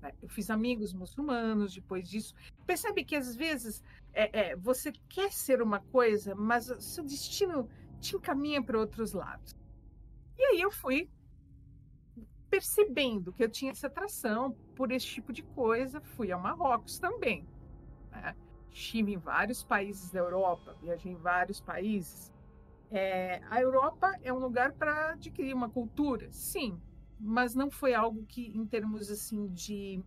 Né? 0.00 0.12
Eu 0.20 0.28
fiz 0.28 0.50
amigos 0.50 0.92
muçulmanos 0.92 1.74
depois 1.74 2.08
disso. 2.08 2.34
Percebe 2.66 3.04
que 3.04 3.16
às 3.16 3.34
vezes 3.34 3.82
é, 4.12 4.50
é, 4.50 4.56
você 4.56 4.92
quer 5.08 5.32
ser 5.32 5.62
uma 5.62 5.80
coisa, 5.80 6.34
mas 6.34 6.68
o 6.70 6.80
seu 6.80 7.04
destino 7.04 7.68
te 8.00 8.16
encaminha 8.16 8.62
para 8.62 8.78
outros 8.78 9.12
lados. 9.12 9.54
E 10.36 10.42
aí 10.42 10.60
eu 10.60 10.70
fui 10.70 11.08
percebendo 12.50 13.32
que 13.32 13.42
eu 13.42 13.48
tinha 13.48 13.70
essa 13.70 13.86
atração 13.86 14.52
por 14.74 14.92
esse 14.92 15.06
tipo 15.06 15.32
de 15.32 15.42
coisa, 15.42 16.00
fui 16.00 16.30
ao 16.30 16.40
Marrocos 16.40 16.98
também. 16.98 17.46
Né? 18.10 18.36
Estive 18.70 19.14
em 19.14 19.18
vários 19.18 19.64
países 19.64 20.10
da 20.10 20.18
Europa, 20.18 20.76
viajei 20.82 21.12
em 21.12 21.16
vários 21.16 21.60
países. 21.60 22.30
É, 22.90 23.40
a 23.48 23.58
Europa 23.60 24.12
é 24.22 24.30
um 24.30 24.38
lugar 24.38 24.72
para 24.72 25.12
adquirir 25.12 25.54
uma 25.54 25.70
cultura, 25.70 26.30
sim, 26.30 26.78
mas 27.24 27.54
não 27.54 27.70
foi 27.70 27.94
algo 27.94 28.24
que, 28.26 28.48
em 28.48 28.66
termos 28.66 29.08
assim 29.08 29.46
de 29.46 30.02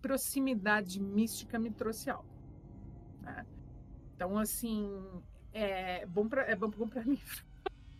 proximidade 0.00 1.00
mística, 1.00 1.58
me 1.58 1.72
trouxe 1.72 2.08
algo. 2.08 2.28
Né? 3.20 3.44
Então, 4.14 4.38
assim, 4.38 5.02
é 5.52 6.06
bom 6.06 6.28
para 6.28 6.42
é 6.42 6.54
bom, 6.54 6.70
bom 6.70 6.86
para 6.86 7.02
livro. 7.02 7.44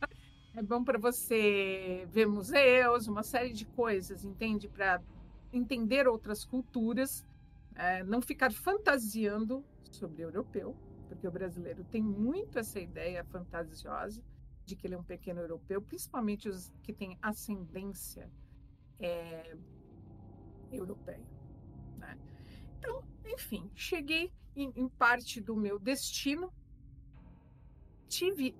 é 0.55 0.63
bom 0.63 0.85
para 0.85 0.97
você 0.97 2.07
ver 2.09 2.27
museus, 2.27 3.09
uma 3.09 3.25
série 3.25 3.53
de 3.53 3.65
coisas, 3.65 4.25
entende? 4.25 4.69
Para 4.69 5.03
entender 5.53 6.07
outras 6.07 6.45
culturas, 6.45 7.27
é, 7.75 8.05
não 8.05 8.23
ficar 8.23 8.53
fantasiando 8.53 9.65
sobre 9.91 10.23
o 10.23 10.27
europeu, 10.27 10.77
porque 11.09 11.27
o 11.27 11.33
brasileiro 11.33 11.83
tem 11.91 12.03
muito 12.03 12.61
essa 12.61 12.79
ideia 12.79 13.25
fantasiosa 13.25 14.23
de 14.65 14.75
que 14.75 14.87
ele 14.87 14.95
é 14.95 14.99
um 14.99 15.05
pequeno 15.05 15.41
europeu, 15.41 15.81
principalmente 15.83 16.49
os 16.49 16.73
que 16.83 16.93
têm 16.93 17.19
ascendência 17.21 18.31
é, 18.99 19.57
europeia. 20.73 21.27
Né? 21.99 22.19
Então, 22.79 23.05
enfim, 23.27 23.71
cheguei 23.75 24.33
em, 24.57 24.73
em, 24.75 24.89
parte 24.89 25.41
do 25.41 25.55
meu 25.57 25.79
destino. 25.79 26.53
Tive 28.09 28.55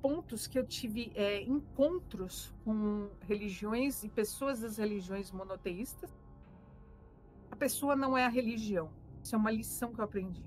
pontos 0.00 0.46
que 0.46 0.58
eu 0.58 0.64
tive 0.64 1.10
é, 1.16 1.42
encontros 1.42 2.54
com 2.64 3.10
religiões 3.22 4.04
e 4.04 4.08
pessoas 4.08 4.60
das 4.60 4.76
religiões 4.76 5.32
monoteístas. 5.32 6.16
A 7.50 7.56
pessoa 7.56 7.96
não 7.96 8.16
é 8.16 8.24
a 8.24 8.28
religião. 8.28 8.92
Isso 9.22 9.34
é 9.34 9.38
uma 9.38 9.50
lição 9.50 9.92
que 9.92 10.00
eu 10.00 10.04
aprendi. 10.04 10.44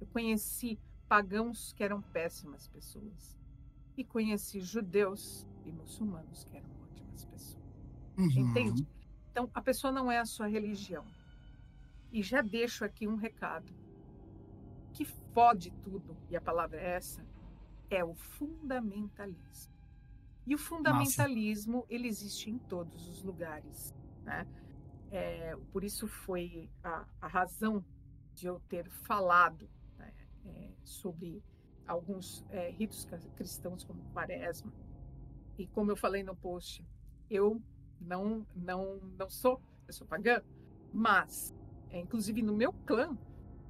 Eu 0.00 0.06
conheci 0.08 0.78
pagãos 1.08 1.72
que 1.72 1.82
eram 1.82 2.02
péssimas 2.02 2.68
pessoas 2.68 3.37
e 3.98 4.04
conheci 4.04 4.60
judeus 4.60 5.44
e 5.66 5.72
muçulmanos 5.72 6.44
que 6.44 6.56
eram 6.56 6.70
ótimas 6.82 7.24
pessoas. 7.24 7.58
Uhum. 8.16 8.30
Entende? 8.30 8.86
Então, 9.32 9.50
a 9.52 9.60
pessoa 9.60 9.92
não 9.92 10.10
é 10.10 10.18
a 10.18 10.24
sua 10.24 10.46
religião. 10.46 11.04
E 12.12 12.22
já 12.22 12.40
deixo 12.40 12.84
aqui 12.84 13.08
um 13.08 13.16
recado. 13.16 13.72
Que 14.92 15.04
fode 15.04 15.70
tudo, 15.82 16.16
e 16.30 16.36
a 16.36 16.40
palavra 16.40 16.80
é 16.80 16.96
essa, 16.96 17.24
é 17.90 18.04
o 18.04 18.14
fundamentalismo. 18.14 19.74
E 20.46 20.54
o 20.54 20.58
fundamentalismo, 20.58 21.78
Nossa. 21.78 21.86
ele 21.94 22.08
existe 22.08 22.50
em 22.50 22.58
todos 22.58 23.06
os 23.08 23.22
lugares. 23.22 23.94
Né? 24.24 24.46
É, 25.10 25.56
por 25.72 25.84
isso 25.84 26.06
foi 26.06 26.70
a, 26.82 27.04
a, 27.20 27.26
razão 27.26 27.84
de 28.34 28.46
eu 28.46 28.60
ter 28.68 28.88
falado 28.88 29.68
né, 29.98 30.12
é, 30.46 30.70
sobre 30.84 31.42
alguns 31.88 32.44
é, 32.50 32.70
ritos 32.70 33.08
cristãos 33.36 33.82
como 33.82 34.00
quaresma. 34.12 34.72
E 35.56 35.66
como 35.66 35.90
eu 35.90 35.96
falei 35.96 36.22
no 36.22 36.36
post, 36.36 36.84
eu 37.28 37.60
não 38.00 38.46
não 38.54 39.00
não 39.18 39.28
sou, 39.28 39.60
eu 39.86 39.92
sou 39.92 40.06
pagã, 40.06 40.42
mas 40.92 41.52
é, 41.90 41.98
inclusive 41.98 42.42
no 42.42 42.54
meu 42.54 42.72
clã 42.86 43.16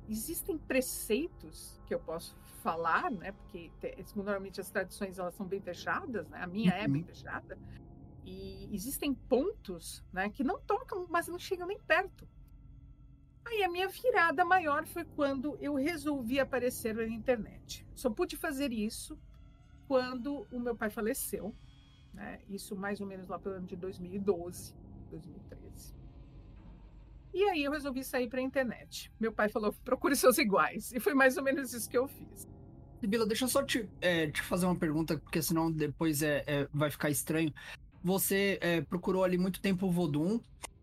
existem 0.08 0.58
preceitos 0.58 1.80
que 1.86 1.94
eu 1.94 2.00
posso 2.00 2.36
falar, 2.62 3.10
né? 3.10 3.32
Porque 3.32 3.70
normalmente 4.14 4.60
as 4.60 4.70
tradições 4.70 5.18
elas 5.18 5.34
são 5.34 5.46
bem 5.46 5.60
fechadas, 5.60 6.28
né? 6.28 6.42
A 6.42 6.46
minha 6.46 6.72
uhum. 6.72 6.78
é 6.78 6.88
bem 6.88 7.02
uhum. 7.02 7.08
fechada. 7.08 7.58
E 8.24 8.68
existem 8.74 9.14
pontos, 9.14 10.04
né, 10.12 10.28
que 10.28 10.44
não 10.44 10.60
tocam, 10.60 11.06
mas 11.08 11.28
não 11.28 11.38
chegam 11.38 11.66
nem 11.66 11.78
perto. 11.78 12.28
Aí 13.48 13.64
a 13.64 13.70
minha 13.70 13.88
virada 13.88 14.44
maior 14.44 14.86
foi 14.86 15.04
quando 15.04 15.56
eu 15.58 15.74
resolvi 15.74 16.38
aparecer 16.38 16.94
na 16.94 17.06
internet. 17.06 17.86
Só 17.94 18.10
pude 18.10 18.36
fazer 18.36 18.72
isso 18.72 19.18
quando 19.86 20.46
o 20.52 20.60
meu 20.60 20.76
pai 20.76 20.90
faleceu, 20.90 21.54
né? 22.12 22.40
Isso 22.46 22.76
mais 22.76 23.00
ou 23.00 23.06
menos 23.06 23.26
lá 23.26 23.38
pelo 23.38 23.54
ano 23.54 23.66
de 23.66 23.74
2012, 23.74 24.74
2013. 25.10 25.94
E 27.32 27.44
aí 27.44 27.64
eu 27.64 27.72
resolvi 27.72 28.04
sair 28.04 28.28
para 28.28 28.40
a 28.40 28.42
internet. 28.42 29.10
Meu 29.18 29.32
pai 29.32 29.48
falou: 29.48 29.72
procure 29.82 30.14
seus 30.14 30.36
iguais. 30.36 30.92
E 30.92 31.00
foi 31.00 31.14
mais 31.14 31.38
ou 31.38 31.42
menos 31.42 31.72
isso 31.72 31.88
que 31.88 31.96
eu 31.96 32.06
fiz. 32.06 32.46
Sibila, 33.00 33.26
deixa 33.26 33.44
eu 33.44 33.48
só 33.48 33.62
te, 33.62 33.88
é, 34.00 34.30
te 34.30 34.42
fazer 34.42 34.66
uma 34.66 34.76
pergunta, 34.76 35.16
porque 35.16 35.40
senão 35.40 35.70
depois 35.72 36.22
é, 36.22 36.44
é 36.46 36.68
vai 36.72 36.90
ficar 36.90 37.08
estranho. 37.08 37.52
Você 38.02 38.58
é, 38.60 38.82
procurou 38.82 39.24
ali 39.24 39.38
muito 39.38 39.60
tempo 39.60 39.86
o 39.86 39.90
Vodun 39.90 40.40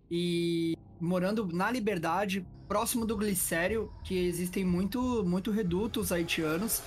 e 0.10 0.75
morando 1.00 1.48
na 1.48 1.70
Liberdade, 1.72 2.46
próximo 2.68 3.06
do 3.06 3.18
Glicério, 3.18 3.92
que 4.04 4.18
existem 4.18 4.64
muito, 4.64 5.24
muito 5.24 5.52
redutos 5.52 6.12
haitianos. 6.12 6.82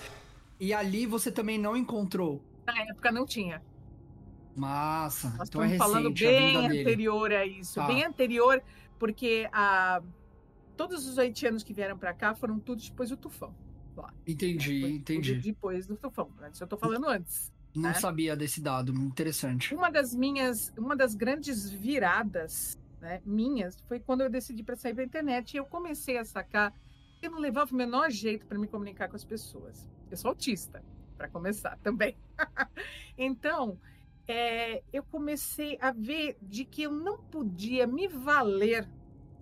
E 0.60 0.72
ali 0.72 1.06
você 1.06 1.30
também 1.30 1.58
não 1.58 1.76
encontrou? 1.76 2.42
Na 2.66 2.78
época 2.82 3.12
não 3.12 3.24
tinha. 3.24 3.62
Massa. 4.56 5.30
Nós 5.38 5.48
então 5.48 5.62
é 5.62 5.66
recente, 5.66 5.78
falando 5.78 6.10
bem 6.10 6.56
anterior 6.56 7.32
a 7.32 7.46
isso, 7.46 7.76
tá. 7.76 7.86
bem 7.86 8.04
anterior, 8.04 8.60
porque 8.98 9.48
a, 9.52 10.02
todos 10.76 11.06
os 11.06 11.18
haitianos 11.18 11.62
que 11.62 11.72
vieram 11.72 11.96
para 11.96 12.12
cá 12.12 12.34
foram 12.34 12.58
todos 12.58 12.88
depois 12.88 13.10
do 13.10 13.16
tufão. 13.16 13.54
Lá. 13.96 14.12
Entendi, 14.26 14.80
Foi 14.80 14.90
entendi. 14.90 15.34
Depois 15.36 15.86
do 15.86 15.96
tufão. 15.96 16.30
Isso 16.52 16.62
eu 16.62 16.66
estou 16.66 16.78
falando 16.78 17.08
antes. 17.08 17.52
Não 17.74 17.82
né? 17.82 17.94
sabia 17.94 18.36
desse 18.36 18.60
dado, 18.60 18.92
interessante. 18.92 19.74
Uma 19.74 19.90
das 19.90 20.14
minhas, 20.14 20.72
uma 20.76 20.96
das 20.96 21.14
grandes 21.14 21.70
viradas 21.70 22.78
né, 23.00 23.22
minhas, 23.24 23.80
foi 23.82 24.00
quando 24.00 24.22
eu 24.22 24.30
decidi 24.30 24.62
para 24.62 24.76
sair 24.76 24.94
para 24.94 25.02
a 25.02 25.06
internet 25.06 25.54
e 25.54 25.56
eu 25.56 25.64
comecei 25.64 26.18
a 26.18 26.24
sacar 26.24 26.72
que 27.18 27.26
eu 27.26 27.30
não 27.30 27.38
levava 27.38 27.72
o 27.72 27.76
menor 27.76 28.10
jeito 28.10 28.46
para 28.46 28.58
me 28.58 28.66
comunicar 28.66 29.08
com 29.08 29.16
as 29.16 29.24
pessoas. 29.24 29.88
Eu 30.10 30.16
sou 30.16 30.30
autista, 30.30 30.82
para 31.16 31.28
começar 31.28 31.76
também. 31.82 32.16
então, 33.16 33.78
é, 34.26 34.82
eu 34.92 35.02
comecei 35.02 35.78
a 35.80 35.90
ver 35.90 36.38
de 36.40 36.64
que 36.64 36.82
eu 36.82 36.92
não 36.92 37.18
podia 37.18 37.86
me 37.86 38.06
valer 38.06 38.88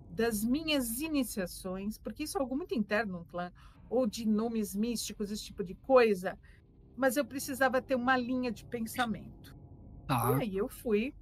das 0.09 0.43
minhas 0.43 0.99
iniciações, 0.99 1.97
porque 1.97 2.23
isso 2.23 2.37
é 2.37 2.41
algo 2.41 2.57
muito 2.57 2.73
interno 2.73 3.19
no 3.19 3.25
clã, 3.25 3.51
ou 3.89 4.07
de 4.07 4.25
nomes 4.25 4.75
místicos, 4.75 5.31
esse 5.31 5.43
tipo 5.43 5.63
de 5.63 5.75
coisa, 5.75 6.37
mas 6.95 7.15
eu 7.15 7.23
precisava 7.23 7.81
ter 7.81 7.95
uma 7.95 8.17
linha 8.17 8.51
de 8.51 8.65
pensamento. 8.65 9.55
Ah. 10.07 10.35
E 10.39 10.41
aí 10.41 10.57
eu 10.57 10.67
fui 10.67 11.13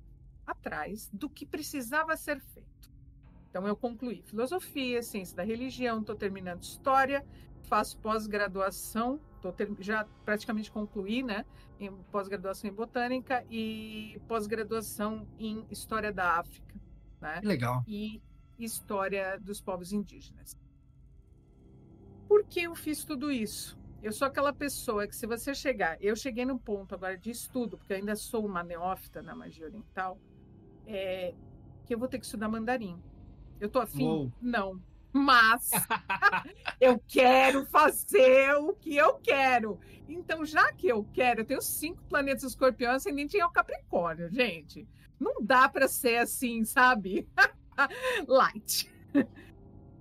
atrás 0.45 1.09
do 1.11 1.29
que 1.29 1.45
precisava 1.45 2.15
ser 2.15 2.39
feito. 2.39 2.91
Então, 3.49 3.67
eu 3.67 3.75
concluí 3.75 4.21
filosofia, 4.23 5.01
ciência 5.01 5.35
da 5.35 5.43
religião, 5.43 6.01
estou 6.01 6.15
terminando 6.15 6.61
história, 6.61 7.25
faço 7.63 7.97
pós-graduação, 7.99 9.19
já 9.79 10.05
praticamente 10.23 10.71
concluí, 10.71 11.23
né? 11.23 11.45
Em 11.79 11.91
pós-graduação 12.11 12.69
em 12.69 12.73
botânica 12.73 13.45
e 13.49 14.19
pós-graduação 14.27 15.27
em 15.37 15.65
história 15.69 16.11
da 16.11 16.39
África. 16.39 16.75
Né? 17.21 17.41
Legal. 17.43 17.83
E 17.87 18.21
história 18.59 19.39
dos 19.39 19.61
povos 19.61 19.91
indígenas. 19.91 20.57
Por 22.27 22.43
que 22.45 22.61
eu 22.63 22.75
fiz 22.75 23.03
tudo 23.03 23.31
isso? 23.31 23.77
Eu 24.01 24.11
sou 24.11 24.27
aquela 24.27 24.53
pessoa 24.53 25.07
que, 25.07 25.15
se 25.15 25.25
você 25.25 25.53
chegar, 25.53 25.97
eu 26.01 26.15
cheguei 26.15 26.45
no 26.45 26.59
ponto 26.59 26.93
agora 26.93 27.17
de 27.17 27.31
estudo, 27.31 27.77
porque 27.77 27.93
eu 27.93 27.97
ainda 27.97 28.15
sou 28.15 28.45
uma 28.45 28.63
neófita 28.63 29.21
na 29.21 29.35
magia 29.35 29.65
oriental, 29.65 30.19
é, 30.87 31.33
que 31.85 31.93
eu 31.93 31.99
vou 31.99 32.07
ter 32.07 32.19
que 32.19 32.25
estudar 32.25 32.47
mandarim. 32.49 32.99
Eu 33.59 33.69
tô 33.69 33.79
afim? 33.79 34.03
Uou. 34.03 34.31
Não. 34.41 34.81
Mas 35.11 35.69
eu 36.81 36.99
quero 37.07 37.65
fazer 37.67 38.53
o 38.55 38.73
que 38.73 38.97
eu 38.97 39.15
quero. 39.15 39.79
Então, 40.09 40.45
já 40.45 40.73
que 40.73 40.87
eu 40.87 41.07
quero, 41.13 41.41
eu 41.41 41.45
tenho 41.45 41.61
cinco 41.61 42.03
planetas 42.03 42.43
escorpião 42.43 42.93
ascendente 42.93 43.37
em 43.37 43.51
Capricórnio, 43.51 44.29
gente. 44.29 44.87
Não 45.19 45.41
dá 45.41 45.69
para 45.69 45.87
ser 45.87 46.17
assim, 46.17 46.65
sabe? 46.65 47.27
Light. 48.27 48.91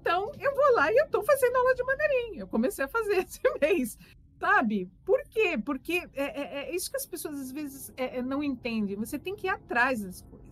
Então, 0.01 0.33
eu 0.39 0.55
vou 0.55 0.75
lá 0.75 0.93
e 0.93 0.97
eu 0.97 1.07
estou 1.07 1.23
fazendo 1.23 1.57
aula 1.57 1.75
de 1.75 1.83
mandarim. 1.83 2.37
Eu 2.37 2.47
comecei 2.47 2.85
a 2.85 2.89
fazer 2.89 3.19
esse 3.25 3.41
mês, 3.61 3.99
sabe? 4.39 4.91
Por 5.05 5.23
quê? 5.31 5.57
Porque 5.57 6.09
é, 6.13 6.25
é, 6.25 6.65
é 6.65 6.75
isso 6.75 6.91
que 6.91 6.97
as 6.97 7.07
pessoas 7.07 7.41
às 7.41 7.51
vezes 7.51 7.93
é, 7.97 8.19
é, 8.19 8.23
não 8.23 8.43
entendem. 8.43 8.97
Você 8.97 9.19
tem 9.19 9.35
que 9.35 9.47
ir 9.47 9.51
atrás 9.51 10.03
das 10.03 10.21
coisas, 10.21 10.44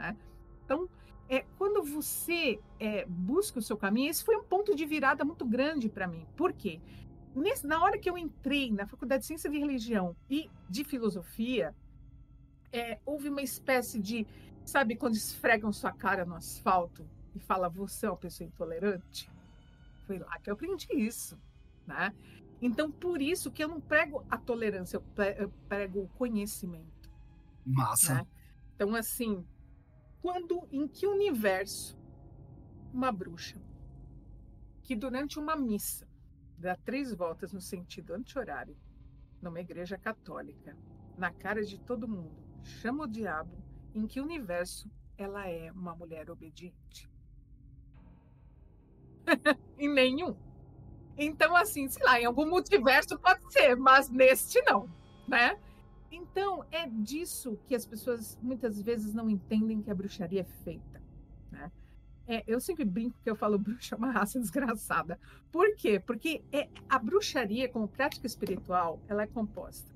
né? 0.00 0.16
Então, 0.64 0.88
é, 1.28 1.44
quando 1.58 1.82
você 1.82 2.58
é, 2.78 3.04
busca 3.06 3.58
o 3.58 3.62
seu 3.62 3.76
caminho, 3.76 4.10
esse 4.10 4.24
foi 4.24 4.36
um 4.36 4.42
ponto 4.42 4.74
de 4.74 4.84
virada 4.86 5.24
muito 5.24 5.44
grande 5.44 5.88
para 5.88 6.08
mim. 6.08 6.26
Por 6.36 6.52
quê? 6.52 6.80
Nesse, 7.34 7.66
na 7.66 7.80
hora 7.82 7.98
que 7.98 8.10
eu 8.10 8.18
entrei 8.18 8.72
na 8.72 8.86
Faculdade 8.86 9.20
de 9.20 9.26
Ciência 9.26 9.50
de 9.50 9.58
Religião 9.58 10.16
e 10.28 10.50
de 10.68 10.82
Filosofia, 10.82 11.74
é, 12.72 12.98
houve 13.04 13.28
uma 13.28 13.42
espécie 13.42 14.00
de, 14.00 14.26
sabe, 14.64 14.96
quando 14.96 15.14
esfregam 15.14 15.72
sua 15.72 15.92
cara 15.92 16.24
no 16.24 16.34
asfalto 16.34 17.06
e 17.34 17.38
fala 17.38 17.68
você 17.68 18.06
é 18.06 18.10
uma 18.10 18.16
pessoa 18.16 18.48
intolerante? 18.48 19.30
Foi 20.06 20.18
lá 20.18 20.36
que 20.38 20.50
eu 20.50 20.54
aprendi 20.54 20.88
isso, 20.94 21.38
né? 21.86 22.12
Então, 22.60 22.90
por 22.90 23.22
isso 23.22 23.50
que 23.50 23.62
eu 23.62 23.68
não 23.68 23.80
prego 23.80 24.24
a 24.28 24.36
tolerância, 24.36 25.00
eu 25.38 25.52
prego 25.68 26.00
o 26.00 26.08
conhecimento. 26.18 27.08
Massa. 27.64 28.14
Né? 28.14 28.26
Então, 28.74 28.94
assim, 28.94 29.44
quando, 30.20 30.66
em 30.70 30.86
que 30.86 31.06
universo 31.06 31.98
uma 32.92 33.10
bruxa 33.10 33.60
que 34.82 34.96
durante 34.96 35.38
uma 35.38 35.54
missa 35.56 36.06
dá 36.58 36.76
três 36.76 37.14
voltas 37.14 37.52
no 37.52 37.60
sentido 37.60 38.12
anti-horário, 38.12 38.76
numa 39.40 39.60
igreja 39.60 39.96
católica, 39.96 40.76
na 41.16 41.32
cara 41.32 41.64
de 41.64 41.78
todo 41.78 42.08
mundo, 42.08 42.36
chama 42.62 43.04
o 43.04 43.08
diabo, 43.08 43.56
em 43.94 44.06
que 44.06 44.20
universo 44.20 44.90
ela 45.16 45.48
é 45.48 45.70
uma 45.72 45.94
mulher 45.94 46.30
obediente? 46.30 47.08
em 49.78 49.88
nenhum. 49.88 50.36
Então, 51.16 51.54
assim, 51.54 51.88
sei 51.88 52.04
lá, 52.04 52.20
em 52.20 52.24
algum 52.24 52.46
multiverso 52.46 53.18
pode 53.18 53.52
ser, 53.52 53.76
mas 53.76 54.08
neste 54.08 54.60
não, 54.62 54.88
né? 55.28 55.58
Então, 56.10 56.64
é 56.70 56.86
disso 56.86 57.58
que 57.66 57.74
as 57.74 57.86
pessoas 57.86 58.38
muitas 58.42 58.80
vezes 58.82 59.14
não 59.14 59.30
entendem 59.30 59.80
que 59.80 59.90
a 59.90 59.94
bruxaria 59.94 60.40
é 60.40 60.64
feita, 60.64 61.00
né? 61.50 61.70
É, 62.26 62.44
eu 62.46 62.60
sempre 62.60 62.84
brinco 62.84 63.16
que 63.22 63.30
eu 63.30 63.34
falo 63.34 63.58
bruxa 63.58 63.94
é 63.94 63.98
uma 63.98 64.10
raça 64.10 64.38
desgraçada. 64.40 65.18
Por 65.50 65.74
quê? 65.76 65.98
Porque 65.98 66.42
é, 66.52 66.68
a 66.88 66.98
bruxaria, 66.98 67.68
como 67.68 67.88
prática 67.88 68.26
espiritual, 68.26 69.00
ela 69.08 69.22
é 69.22 69.26
composta 69.26 69.92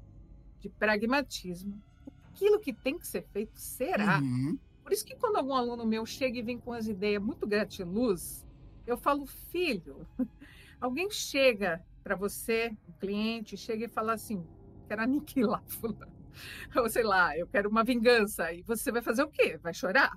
de 0.61 0.69
pragmatismo. 0.69 1.81
Aquilo 2.33 2.59
que 2.59 2.73
tem 2.73 2.99
que 2.99 3.07
ser 3.07 3.23
feito 3.33 3.57
será. 3.59 4.19
Uhum. 4.19 4.59
Por 4.83 4.93
isso 4.93 5.05
que 5.05 5.17
quando 5.17 5.37
algum 5.37 5.55
aluno 5.55 5.87
meu 5.87 6.05
chega 6.05 6.39
e 6.39 6.43
vem 6.43 6.59
com 6.59 6.73
as 6.73 6.89
ideias 6.89 7.23
muito 7.23 7.47
gratiluz, 7.47 8.45
eu 8.87 8.97
falo, 8.97 9.27
filho, 9.27 10.07
alguém 10.81 11.11
chega 11.11 11.85
para 12.03 12.17
você, 12.17 12.77
um 12.89 12.93
cliente, 13.01 13.57
chega 13.57 13.85
e 13.85 13.89
fala 13.89 14.13
assim, 14.13 14.45
quero 14.95 15.03
aniquilar 15.03 15.63
fulano. 15.67 16.13
Ou 16.77 16.89
sei 16.89 17.03
lá, 17.03 17.37
eu 17.37 17.47
quero 17.47 17.69
uma 17.69 17.85
vingança. 17.85 18.53
E 18.53 18.63
você 18.63 18.93
vai 18.93 19.03
fazer 19.03 19.23
o 19.25 19.29
quê? 19.29 19.59
Vai 19.63 19.75
chorar? 19.75 20.17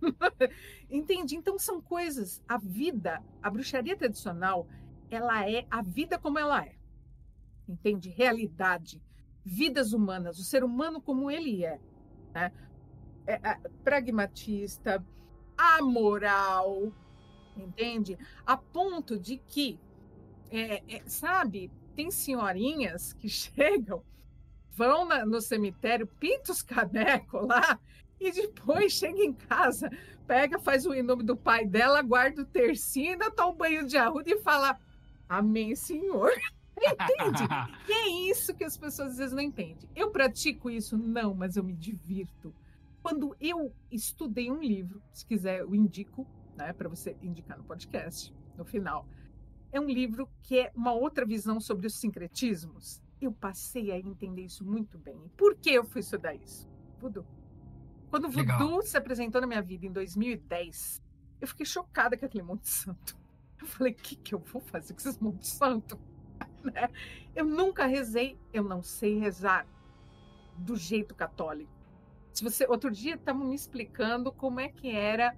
Entendi. 0.90 1.36
Então 1.36 1.58
são 1.58 1.80
coisas. 1.80 2.42
A 2.46 2.58
vida, 2.58 3.22
a 3.42 3.50
bruxaria 3.50 3.96
tradicional, 3.96 4.66
ela 5.10 5.48
é 5.48 5.66
a 5.70 5.82
vida 5.82 6.18
como 6.18 6.38
ela 6.38 6.64
é. 6.64 6.74
Entende? 7.68 8.10
Realidade. 8.10 9.00
Vidas 9.44 9.92
humanas, 9.92 10.38
o 10.38 10.44
ser 10.44 10.62
humano 10.62 11.00
como 11.00 11.30
ele 11.30 11.64
é. 11.64 11.80
Né? 12.34 12.52
é, 13.26 13.34
é 13.34 13.58
pragmatista, 13.84 15.04
amoral, 15.56 16.92
entende? 17.56 18.18
A 18.44 18.56
ponto 18.56 19.18
de 19.18 19.36
que, 19.36 19.78
é, 20.50 20.96
é, 20.96 21.02
sabe, 21.06 21.70
tem 21.92 22.10
senhorinhas 22.10 23.12
que 23.12 23.28
chegam, 23.30 24.02
vão 24.70 25.04
na, 25.04 25.24
no 25.24 25.40
cemitério, 25.40 26.06
pintam 26.18 26.54
os 26.54 26.62
canecos 26.62 27.46
lá 27.46 27.78
e 28.20 28.30
depois 28.30 28.92
chega 28.92 29.20
em 29.22 29.32
casa, 29.32 29.90
pega, 30.26 30.58
faz 30.58 30.86
o 30.86 31.02
nome 31.02 31.24
do 31.24 31.36
pai 31.36 31.66
dela, 31.66 32.02
guarda 32.02 32.42
o 32.42 32.46
tercinho, 32.46 33.12
ainda 33.12 33.30
toma 33.30 33.52
um 33.52 33.56
banho 33.56 33.86
de 33.86 33.96
arruda 33.96 34.30
e 34.30 34.38
fala: 34.40 34.78
Amém, 35.28 35.74
Senhor. 35.74 36.30
Entende? 36.78 37.42
e 37.88 37.92
é 37.92 38.30
isso 38.30 38.54
que 38.54 38.64
as 38.64 38.76
pessoas 38.76 39.12
às 39.12 39.18
vezes 39.18 39.32
não 39.32 39.42
entendem. 39.42 39.88
Eu 39.94 40.10
pratico 40.10 40.70
isso? 40.70 40.96
Não, 40.96 41.34
mas 41.34 41.56
eu 41.56 41.62
me 41.62 41.74
divirto. 41.74 42.52
Quando 43.02 43.36
eu 43.40 43.72
estudei 43.90 44.50
um 44.50 44.60
livro, 44.60 45.02
se 45.12 45.26
quiser, 45.26 45.60
eu 45.60 45.74
indico, 45.74 46.26
né, 46.56 46.72
para 46.72 46.88
você 46.88 47.16
indicar 47.22 47.58
no 47.58 47.64
podcast, 47.64 48.32
no 48.56 48.64
final. 48.64 49.06
É 49.72 49.80
um 49.80 49.86
livro 49.88 50.28
que 50.42 50.58
é 50.58 50.72
uma 50.74 50.92
outra 50.92 51.24
visão 51.24 51.58
sobre 51.58 51.86
os 51.86 51.94
sincretismos. 51.94 53.02
Eu 53.18 53.32
passei 53.32 53.90
a 53.90 53.98
entender 53.98 54.42
isso 54.42 54.62
muito 54.62 54.98
bem. 54.98 55.18
Por 55.34 55.56
que 55.56 55.70
eu 55.70 55.82
fui 55.82 56.02
estudar 56.02 56.34
isso? 56.34 56.68
Voodoo. 57.00 57.26
Quando 58.10 58.26
o 58.26 58.30
Voodoo 58.30 58.82
se 58.82 58.98
apresentou 58.98 59.40
na 59.40 59.46
minha 59.46 59.62
vida 59.62 59.86
em 59.86 59.92
2010, 59.92 61.02
eu 61.40 61.48
fiquei 61.48 61.64
chocada 61.64 62.18
com 62.18 62.26
aquele 62.26 62.44
Monte 62.44 62.68
Santo. 62.68 63.16
Eu 63.58 63.66
falei, 63.68 63.92
o 63.92 63.96
que, 63.96 64.16
que 64.16 64.34
eu 64.34 64.40
vou 64.40 64.60
fazer 64.60 64.92
com 64.92 64.98
esses 64.98 65.18
Monte 65.18 65.46
Santo? 65.46 65.98
Né? 66.64 66.88
eu 67.34 67.44
nunca 67.44 67.86
rezei, 67.86 68.38
eu 68.52 68.62
não 68.62 68.84
sei 68.84 69.18
rezar 69.18 69.66
do 70.56 70.76
jeito 70.76 71.12
católico. 71.12 71.72
Se 72.32 72.44
você 72.44 72.64
outro 72.66 72.88
dia 72.88 73.16
estavam 73.16 73.48
me 73.48 73.54
explicando 73.56 74.30
como 74.30 74.60
é 74.60 74.68
que 74.68 74.88
era 74.88 75.36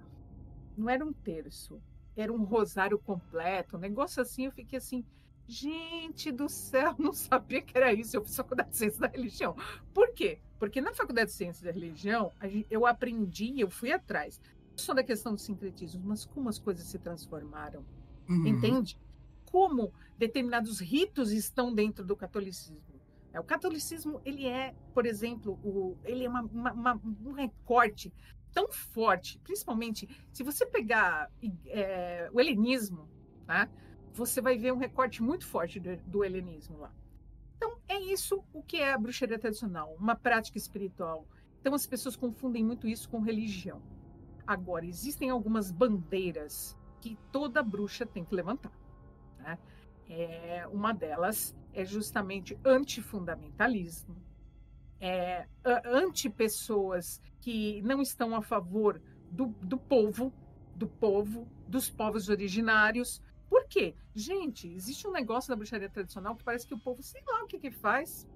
não 0.77 0.87
era 0.87 1.03
um 1.03 1.11
terço, 1.11 1.81
era 2.15 2.31
um 2.31 2.43
rosário 2.43 2.97
completo, 2.97 3.77
um 3.77 3.79
negócio 3.79 4.21
assim. 4.21 4.45
Eu 4.45 4.51
fiquei 4.51 4.77
assim, 4.77 5.03
gente 5.47 6.31
do 6.31 6.49
céu, 6.49 6.95
não 6.99 7.13
sabia 7.13 7.61
que 7.61 7.77
era 7.77 7.93
isso. 7.93 8.15
Eu 8.15 8.23
fiz 8.23 8.35
faculdade 8.35 8.69
de 8.69 8.77
ciência 8.77 9.01
da 9.01 9.07
religião. 9.07 9.55
Por 9.93 10.13
quê? 10.13 10.39
Porque 10.59 10.81
na 10.81 10.93
faculdade 10.93 11.29
de 11.29 11.35
ciência 11.35 11.65
da 11.65 11.71
religião, 11.71 12.31
eu 12.69 12.85
aprendi, 12.85 13.59
eu 13.59 13.69
fui 13.69 13.91
atrás, 13.91 14.39
não 14.71 14.77
só 14.77 14.93
da 14.93 15.03
questão 15.03 15.33
do 15.33 15.39
sincretismo, 15.39 16.01
mas 16.05 16.25
como 16.25 16.49
as 16.49 16.59
coisas 16.59 16.85
se 16.85 16.97
transformaram. 16.97 17.85
Uhum. 18.27 18.47
Entende? 18.47 18.97
Como 19.45 19.93
determinados 20.17 20.79
ritos 20.79 21.31
estão 21.31 21.73
dentro 21.73 22.03
do 22.03 22.15
catolicismo. 22.15 22.95
É, 23.35 23.39
o 23.39 23.43
catolicismo, 23.43 24.21
ele 24.23 24.47
é, 24.47 24.73
por 24.93 25.05
exemplo, 25.05 25.59
o, 25.61 25.97
ele 26.05 26.23
é 26.23 26.29
uma, 26.29 26.41
uma, 26.41 26.71
uma, 26.71 27.01
um 27.25 27.33
recorte 27.33 28.13
tão 28.55 28.71
forte, 28.71 29.37
principalmente 29.39 30.07
se 30.31 30.41
você 30.41 30.65
pegar 30.65 31.29
é, 31.67 32.29
o 32.31 32.39
helenismo, 32.39 33.09
né, 33.45 33.69
você 34.13 34.39
vai 34.39 34.57
ver 34.57 34.71
um 34.71 34.77
recorte 34.77 35.21
muito 35.21 35.45
forte 35.45 35.77
do, 35.77 35.97
do 35.97 36.23
helenismo 36.23 36.77
lá. 36.77 36.91
Então, 37.57 37.77
é 37.87 37.99
isso 37.99 38.43
o 38.53 38.63
que 38.63 38.77
é 38.77 38.93
a 38.93 38.97
bruxaria 38.97 39.37
tradicional, 39.37 39.93
uma 39.99 40.15
prática 40.15 40.57
espiritual. 40.57 41.27
Então, 41.59 41.73
as 41.73 41.85
pessoas 41.85 42.15
confundem 42.15 42.63
muito 42.63 42.87
isso 42.87 43.09
com 43.09 43.19
religião. 43.19 43.81
Agora, 44.47 44.85
existem 44.85 45.29
algumas 45.29 45.69
bandeiras 45.69 46.77
que 47.01 47.17
toda 47.31 47.61
bruxa 47.61 48.05
tem 48.05 48.23
que 48.23 48.33
levantar. 48.33 48.71
Né? 49.37 49.57
É, 50.09 50.67
uma 50.71 50.93
delas 50.93 51.53
é 51.73 51.83
justamente 51.83 52.57
antifundamentalismo, 52.63 54.15
é, 54.99 55.45
anti-pessoas 55.83 57.21
que 57.45 57.79
não 57.83 58.01
estão 58.01 58.35
a 58.35 58.41
favor 58.41 58.99
do, 59.29 59.45
do 59.61 59.77
povo, 59.77 60.33
do 60.75 60.87
povo, 60.87 61.47
dos 61.67 61.91
povos 61.91 62.27
originários. 62.27 63.21
Por 63.47 63.67
quê? 63.67 63.93
Gente, 64.15 64.67
existe 64.67 65.07
um 65.07 65.11
negócio 65.11 65.51
na 65.51 65.55
bruxaria 65.55 65.87
tradicional 65.87 66.35
que 66.35 66.43
parece 66.43 66.65
que 66.65 66.73
o 66.73 66.79
povo, 66.79 67.03
sei 67.03 67.21
lá 67.27 67.43
o 67.43 67.47
que 67.47 67.59
que 67.59 67.69
faz. 67.69 68.27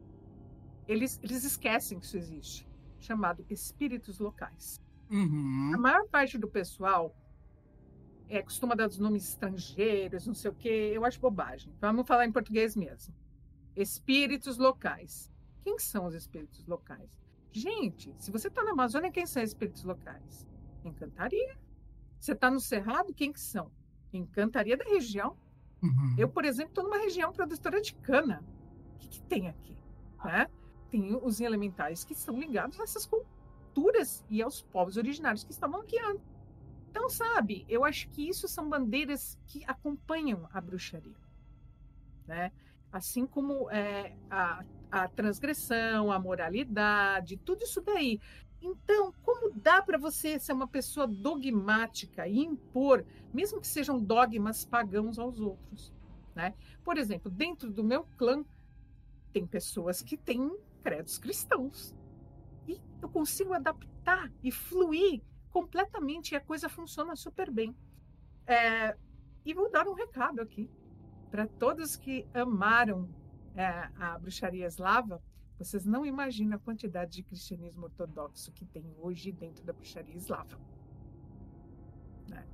Eles, 0.87 1.19
eles 1.23 1.43
esquecem 1.43 1.99
que 1.99 2.05
isso 2.05 2.17
existe, 2.17 2.69
chamado 2.99 3.43
espíritos 3.49 4.19
locais. 4.19 4.79
Uhum. 5.09 5.71
A 5.73 5.77
maior 5.79 6.07
parte 6.07 6.37
do 6.37 6.47
pessoal 6.47 7.15
é, 8.27 8.43
costuma 8.43 8.75
dar 8.75 8.87
os 8.87 8.99
nomes 8.99 9.27
estrangeiros, 9.27 10.27
não 10.27 10.35
sei 10.35 10.51
o 10.51 10.53
quê. 10.53 10.91
Eu 10.93 11.03
acho 11.03 11.19
bobagem. 11.19 11.73
Vamos 11.81 12.07
falar 12.07 12.27
em 12.27 12.31
português 12.31 12.75
mesmo. 12.75 13.11
Espíritos 13.75 14.59
locais. 14.59 15.31
Quem 15.63 15.79
são 15.79 16.05
os 16.05 16.13
espíritos 16.13 16.63
locais? 16.67 17.19
Gente, 17.51 18.13
se 18.19 18.31
você 18.31 18.47
está 18.47 18.63
na 18.63 18.71
Amazônia, 18.71 19.11
quem 19.11 19.25
são 19.25 19.41
espíritos 19.41 19.83
locais? 19.83 20.47
Encantaria. 20.83 21.57
Você 22.19 22.33
está 22.33 22.51
no 22.51 22.59
Cerrado, 22.59 23.13
quem 23.13 23.31
que 23.31 23.39
são? 23.39 23.71
Encantaria 24.13 24.77
da 24.77 24.85
região. 24.85 25.37
Uhum. 25.81 26.15
Eu, 26.17 26.29
por 26.29 26.45
exemplo, 26.45 26.71
estou 26.71 26.83
numa 26.83 26.97
região 26.97 27.31
produtora 27.31 27.81
de 27.81 27.93
cana. 27.95 28.43
O 28.95 28.97
que, 28.99 29.07
que 29.07 29.21
tem 29.21 29.47
aqui? 29.47 29.77
Né? 30.23 30.47
Tem 30.91 31.15
os 31.15 31.39
elementais 31.39 32.03
que 32.03 32.13
são 32.13 32.37
ligados 32.37 32.79
a 32.79 32.83
essas 32.83 33.05
culturas 33.05 34.25
e 34.29 34.41
aos 34.41 34.61
povos 34.61 34.97
originários 34.97 35.43
que 35.43 35.51
estavam 35.51 35.79
aqui 35.81 35.97
antes. 35.99 36.27
Então, 36.89 37.07
sabe, 37.07 37.65
eu 37.69 37.85
acho 37.85 38.09
que 38.09 38.27
isso 38.27 38.47
são 38.47 38.67
bandeiras 38.67 39.39
que 39.45 39.63
acompanham 39.65 40.49
a 40.51 40.59
bruxaria. 40.59 41.15
Né? 42.27 42.51
Assim 42.91 43.25
como 43.25 43.69
é, 43.69 44.17
a, 44.29 44.65
a 44.91 45.07
transgressão, 45.07 46.11
a 46.11 46.19
moralidade, 46.19 47.37
tudo 47.37 47.63
isso 47.63 47.81
daí. 47.81 48.19
Então, 48.61 49.13
como 49.23 49.51
dá 49.55 49.81
para 49.81 49.97
você 49.97 50.37
ser 50.37 50.51
uma 50.51 50.67
pessoa 50.67 51.07
dogmática 51.07 52.27
e 52.27 52.39
impor, 52.39 53.05
mesmo 53.33 53.61
que 53.61 53.67
sejam 53.67 53.99
dogmas 53.99 54.65
pagãos 54.65 55.17
aos 55.17 55.39
outros? 55.39 55.93
Né? 56.35 56.53
Por 56.83 56.97
exemplo, 56.97 57.31
dentro 57.31 57.71
do 57.71 57.83
meu 57.83 58.05
clã, 58.17 58.43
tem 59.31 59.45
pessoas 59.45 60.01
que 60.01 60.17
têm 60.17 60.51
credos 60.83 61.17
cristãos. 61.17 61.95
E 62.67 62.81
eu 63.01 63.09
consigo 63.09 63.53
adaptar 63.53 64.31
e 64.43 64.51
fluir 64.51 65.21
completamente 65.51 66.31
e 66.31 66.35
a 66.35 66.41
coisa 66.41 66.67
funciona 66.67 67.15
super 67.15 67.49
bem. 67.49 67.75
É, 68.45 68.95
e 69.45 69.53
vou 69.53 69.71
dar 69.71 69.87
um 69.87 69.93
recado 69.93 70.41
aqui 70.41 70.69
para 71.31 71.47
todos 71.47 71.95
que 71.95 72.25
amaram 72.33 73.07
a 73.65 74.19
bruxaria 74.19 74.65
eslava. 74.65 75.21
Vocês 75.57 75.85
não 75.85 76.05
imaginam 76.05 76.55
a 76.55 76.59
quantidade 76.59 77.11
de 77.11 77.23
cristianismo 77.23 77.85
ortodoxo 77.85 78.51
que 78.51 78.65
tem 78.65 78.85
hoje 78.97 79.31
dentro 79.31 79.63
da 79.63 79.73
bruxaria 79.73 80.15
eslava. 80.15 80.57
Né? 82.27 82.45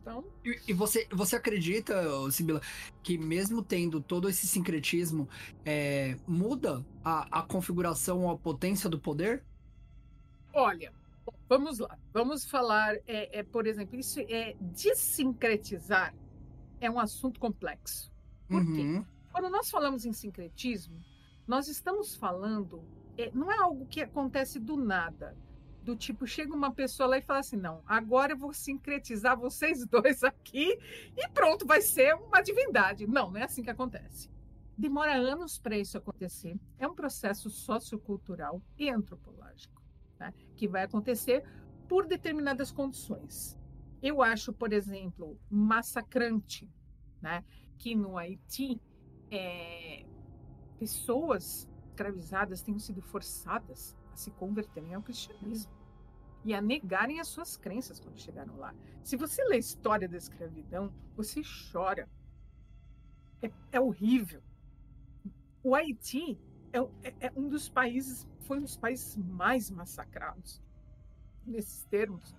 Então... 0.00 0.24
E, 0.44 0.58
e, 0.68 0.72
você, 0.72 1.06
você 1.10 1.36
acredita, 1.36 1.94
Sibila, 2.30 2.62
que 3.02 3.18
mesmo 3.18 3.62
tendo 3.62 4.00
todo 4.00 4.28
esse 4.28 4.46
sincretismo, 4.46 5.28
é, 5.64 6.16
muda 6.26 6.84
a, 7.04 7.40
a 7.40 7.42
configuração, 7.42 8.30
a 8.30 8.38
potência 8.38 8.88
do 8.88 8.98
poder? 8.98 9.44
Olha, 10.54 10.90
Vamos 11.48 11.78
lá, 11.78 11.98
vamos 12.12 12.44
falar, 12.44 12.96
é, 13.06 13.38
é, 13.38 13.42
por 13.42 13.66
exemplo, 13.66 13.98
isso 13.98 14.20
é 14.20 14.56
desincretizar 14.60 16.14
é 16.80 16.90
um 16.90 16.98
assunto 16.98 17.38
complexo. 17.38 18.12
Por 18.48 18.62
uhum. 18.62 18.74
quê? 18.74 19.06
Quando 19.36 19.50
nós 19.50 19.68
falamos 19.68 20.06
em 20.06 20.14
sincretismo, 20.14 20.98
nós 21.46 21.68
estamos 21.68 22.16
falando, 22.16 22.82
é, 23.18 23.30
não 23.34 23.52
é 23.52 23.58
algo 23.58 23.84
que 23.84 24.00
acontece 24.00 24.58
do 24.58 24.78
nada, 24.78 25.36
do 25.82 25.94
tipo, 25.94 26.26
chega 26.26 26.56
uma 26.56 26.72
pessoa 26.72 27.06
lá 27.06 27.18
e 27.18 27.20
fala 27.20 27.40
assim, 27.40 27.58
não, 27.58 27.82
agora 27.86 28.32
eu 28.32 28.38
vou 28.38 28.54
sincretizar 28.54 29.38
vocês 29.38 29.84
dois 29.84 30.24
aqui 30.24 30.78
e 31.14 31.28
pronto, 31.34 31.66
vai 31.66 31.82
ser 31.82 32.14
uma 32.14 32.40
divindade. 32.40 33.06
Não, 33.06 33.30
não 33.30 33.36
é 33.36 33.42
assim 33.42 33.62
que 33.62 33.68
acontece. 33.68 34.30
Demora 34.74 35.14
anos 35.14 35.58
para 35.58 35.76
isso 35.76 35.98
acontecer. 35.98 36.58
É 36.78 36.88
um 36.88 36.94
processo 36.94 37.50
sociocultural 37.50 38.62
e 38.78 38.88
antropológico 38.88 39.82
né, 40.18 40.32
que 40.54 40.66
vai 40.66 40.84
acontecer 40.84 41.44
por 41.86 42.06
determinadas 42.06 42.72
condições. 42.72 43.54
Eu 44.02 44.22
acho, 44.22 44.50
por 44.50 44.72
exemplo, 44.72 45.38
massacrante 45.50 46.66
né, 47.20 47.44
que 47.76 47.94
no 47.94 48.16
Haiti 48.16 48.80
é, 49.30 50.04
pessoas 50.78 51.68
escravizadas 51.88 52.62
tenham 52.62 52.78
sido 52.78 53.00
forçadas 53.00 53.96
a 54.12 54.16
se 54.16 54.30
converterem 54.32 54.94
ao 54.94 55.02
cristianismo 55.02 55.72
e 56.44 56.54
a 56.54 56.60
negarem 56.60 57.18
as 57.18 57.28
suas 57.28 57.56
crenças 57.56 57.98
quando 57.98 58.20
chegaram 58.20 58.56
lá. 58.56 58.74
Se 59.02 59.16
você 59.16 59.42
lê 59.44 59.56
a 59.56 59.58
história 59.58 60.08
da 60.08 60.16
escravidão, 60.16 60.92
você 61.16 61.42
chora. 61.72 62.08
É, 63.42 63.50
é 63.72 63.80
horrível. 63.80 64.42
O 65.62 65.74
Haiti 65.74 66.38
é, 66.72 66.78
é, 67.08 67.14
é 67.26 67.32
um 67.36 67.48
dos 67.48 67.68
países 67.68 68.26
foi 68.46 68.58
um 68.58 68.62
dos 68.62 68.76
países 68.76 69.16
mais 69.16 69.70
massacrados 69.70 70.62
nesses 71.44 71.84
termos. 71.84 72.34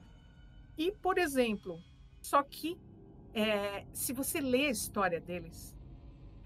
E, 0.78 0.92
por 0.92 1.18
exemplo, 1.18 1.80
só 2.22 2.42
que 2.42 2.80
é, 3.34 3.86
se 3.94 4.14
você 4.14 4.40
lê 4.40 4.68
a 4.68 4.72
história 4.72 5.20
deles, 5.20 5.76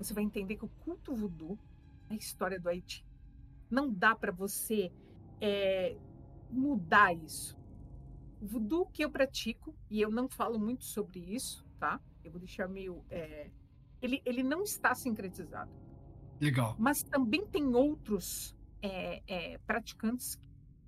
você 0.04 0.14
vai 0.14 0.24
entender 0.24 0.56
que 0.56 0.66
o 0.66 0.70
culto 0.84 1.16
voodoo 1.16 1.58
é 2.10 2.14
a 2.14 2.18
história 2.18 2.60
do 2.60 2.70
Haiti. 2.70 3.06
Não 3.70 3.92
dá 3.92 4.16
para 4.16 4.32
você 4.32 4.92
é, 5.40 5.96
mudar 6.50 7.14
isso. 7.14 7.58
O 8.42 8.48
voodoo 8.48 8.86
que 8.88 9.04
eu 9.04 9.10
pratico, 9.10 9.76
e 9.90 10.02
eu 10.02 10.10
não 10.10 10.28
falo 10.28 10.60
muito 10.60 10.84
sobre 10.84 11.20
isso, 11.20 11.66
tá? 11.80 12.00
Eu 12.24 12.32
vou 12.32 12.40
deixar 12.40 12.68
meio. 12.68 13.04
É, 13.10 13.50
ele, 14.02 14.22
ele 14.26 14.44
não 14.44 14.64
está 14.64 14.94
sincretizado. 14.96 15.72
Legal. 16.40 16.76
Mas 16.80 17.04
também 17.04 17.46
tem 17.46 17.76
outros 17.76 18.56
é, 18.82 19.22
é, 19.28 19.58
praticantes 19.60 20.40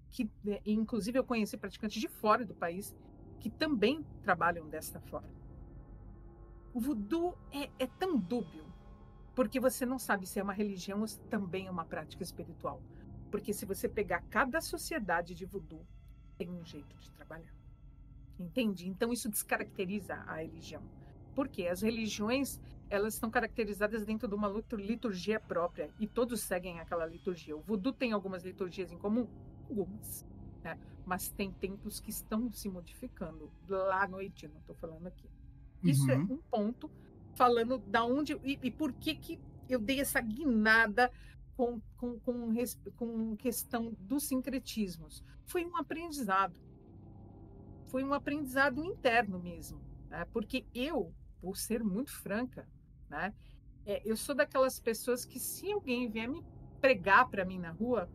que, 0.10 0.30
né, 0.44 0.60
inclusive, 0.66 1.18
eu 1.18 1.24
conheci 1.24 1.58
praticantes 1.58 2.02
de 2.02 2.08
fora 2.08 2.46
do 2.46 2.56
país 2.56 2.96
que 3.40 3.50
também 3.50 4.06
trabalham 4.22 4.68
desta 4.68 5.00
forma. 5.02 5.30
O 6.74 6.80
voodoo 6.80 7.38
é, 7.52 7.70
é 7.78 7.88
tão 7.88 8.18
dúbio, 8.18 8.66
porque 9.36 9.60
você 9.60 9.86
não 9.86 9.98
sabe 9.98 10.28
se 10.28 10.40
é 10.40 10.44
uma 10.44 10.54
religião 10.54 11.02
ou 11.02 11.08
se 11.08 11.20
também 11.22 11.68
é 11.68 11.72
uma 11.72 11.86
prática 11.86 12.24
espiritual. 12.24 12.82
Porque 13.32 13.54
se 13.54 13.66
você 13.66 13.90
pegar 13.90 14.22
cada 14.30 14.62
sociedade 14.62 15.34
de 15.34 15.46
voodoo, 15.46 15.86
tem 16.38 16.50
um 16.50 16.64
jeito 16.64 16.96
de 16.98 17.10
trabalhar. 17.12 17.54
Entende? 18.40 18.88
Então 18.88 19.12
isso 19.12 19.30
descaracteriza 19.30 20.16
a 20.16 20.36
religião. 20.36 20.84
Porque 21.36 21.66
as 21.68 21.82
religiões 21.82 22.60
elas 22.90 23.16
estão 23.16 23.32
caracterizadas 23.32 24.06
dentro 24.06 24.28
de 24.28 24.36
uma 24.36 24.48
liturgia 24.74 25.40
própria 25.40 25.90
e 26.00 26.08
todos 26.08 26.42
seguem 26.42 26.80
aquela 26.80 27.08
liturgia. 27.08 27.58
O 27.58 27.62
voodoo 27.62 27.92
tem 27.92 28.12
algumas 28.12 28.44
liturgias 28.44 28.92
em 28.92 29.00
comum, 29.00 29.28
algumas, 29.68 30.24
né? 30.64 30.78
mas 31.04 31.30
tem 31.30 31.52
templos 31.52 32.00
que 32.00 32.12
estão 32.12 32.52
se 32.52 32.70
modificando 32.70 33.52
lá 33.68 34.08
no 34.08 34.18
Haiti, 34.18 34.48
não 34.48 34.60
estou 34.60 34.76
falando 34.76 35.08
aqui. 35.08 35.28
Isso 35.82 36.10
é 36.12 36.16
uhum. 36.16 36.22
é 36.22 36.34
um 36.34 36.38
ponto 36.38 36.92
falando 37.36 37.78
da 37.80 38.04
onde 38.04 38.34
e, 38.44 38.60
e, 38.62 38.72
por 38.72 38.94
que 38.94 39.16
que 39.16 39.40
eu 39.70 39.80
dei 39.80 40.00
essa 40.00 40.22
guinada 40.22 41.12
com, 41.56 41.80
com, 41.98 42.20
com, 42.20 42.54
com 42.96 43.36
questão 43.36 43.96
dos 44.00 44.24
sincretismos. 44.24 45.24
Foi 45.46 45.66
um 45.66 45.76
aprendizado. 45.78 46.60
Foi 47.86 48.04
um 48.04 48.14
aprendizado 48.14 48.84
interno 48.84 49.40
mesmo. 49.40 49.80
Né? 50.10 50.26
Porque 50.34 50.66
eu, 50.74 51.14
por 51.42 51.58
ser 51.58 51.84
muito 51.84 52.12
franca, 52.12 52.68
né? 53.10 53.34
É, 53.86 54.02
eu 54.06 54.16
sou 54.16 54.34
daquelas 54.34 54.80
pessoas 54.80 55.26
que 55.26 55.40
se 55.40 55.72
alguém 55.72 56.10
vier 56.10 56.28
me 56.28 56.44
pregar 56.80 57.28
para 57.30 57.44
mim 57.44 57.60
na 57.60 57.72
rua, 57.72 58.10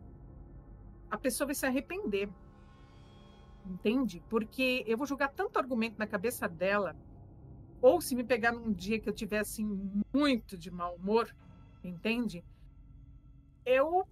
a 1.09 1.17
pessoa 1.17 1.45
vai 1.45 1.55
se 1.55 1.65
arrepender. 1.65 2.29
Entende? 3.65 4.23
Porque 4.29 4.83
eu 4.87 4.97
vou 4.97 5.05
jogar 5.05 5.27
tanto 5.27 5.59
argumento 5.59 5.99
na 5.99 6.07
cabeça 6.07 6.47
dela, 6.49 6.95
ou 7.81 8.01
se 8.01 8.15
me 8.15 8.23
pegar 8.23 8.51
num 8.51 8.71
dia 8.71 8.99
que 8.99 9.07
eu 9.07 9.13
tiver 9.13 9.39
assim 9.39 9.65
muito 10.13 10.57
de 10.57 10.69
mau 10.69 10.95
humor, 10.95 11.33
entende? 11.83 12.43
Eu, 13.65 14.07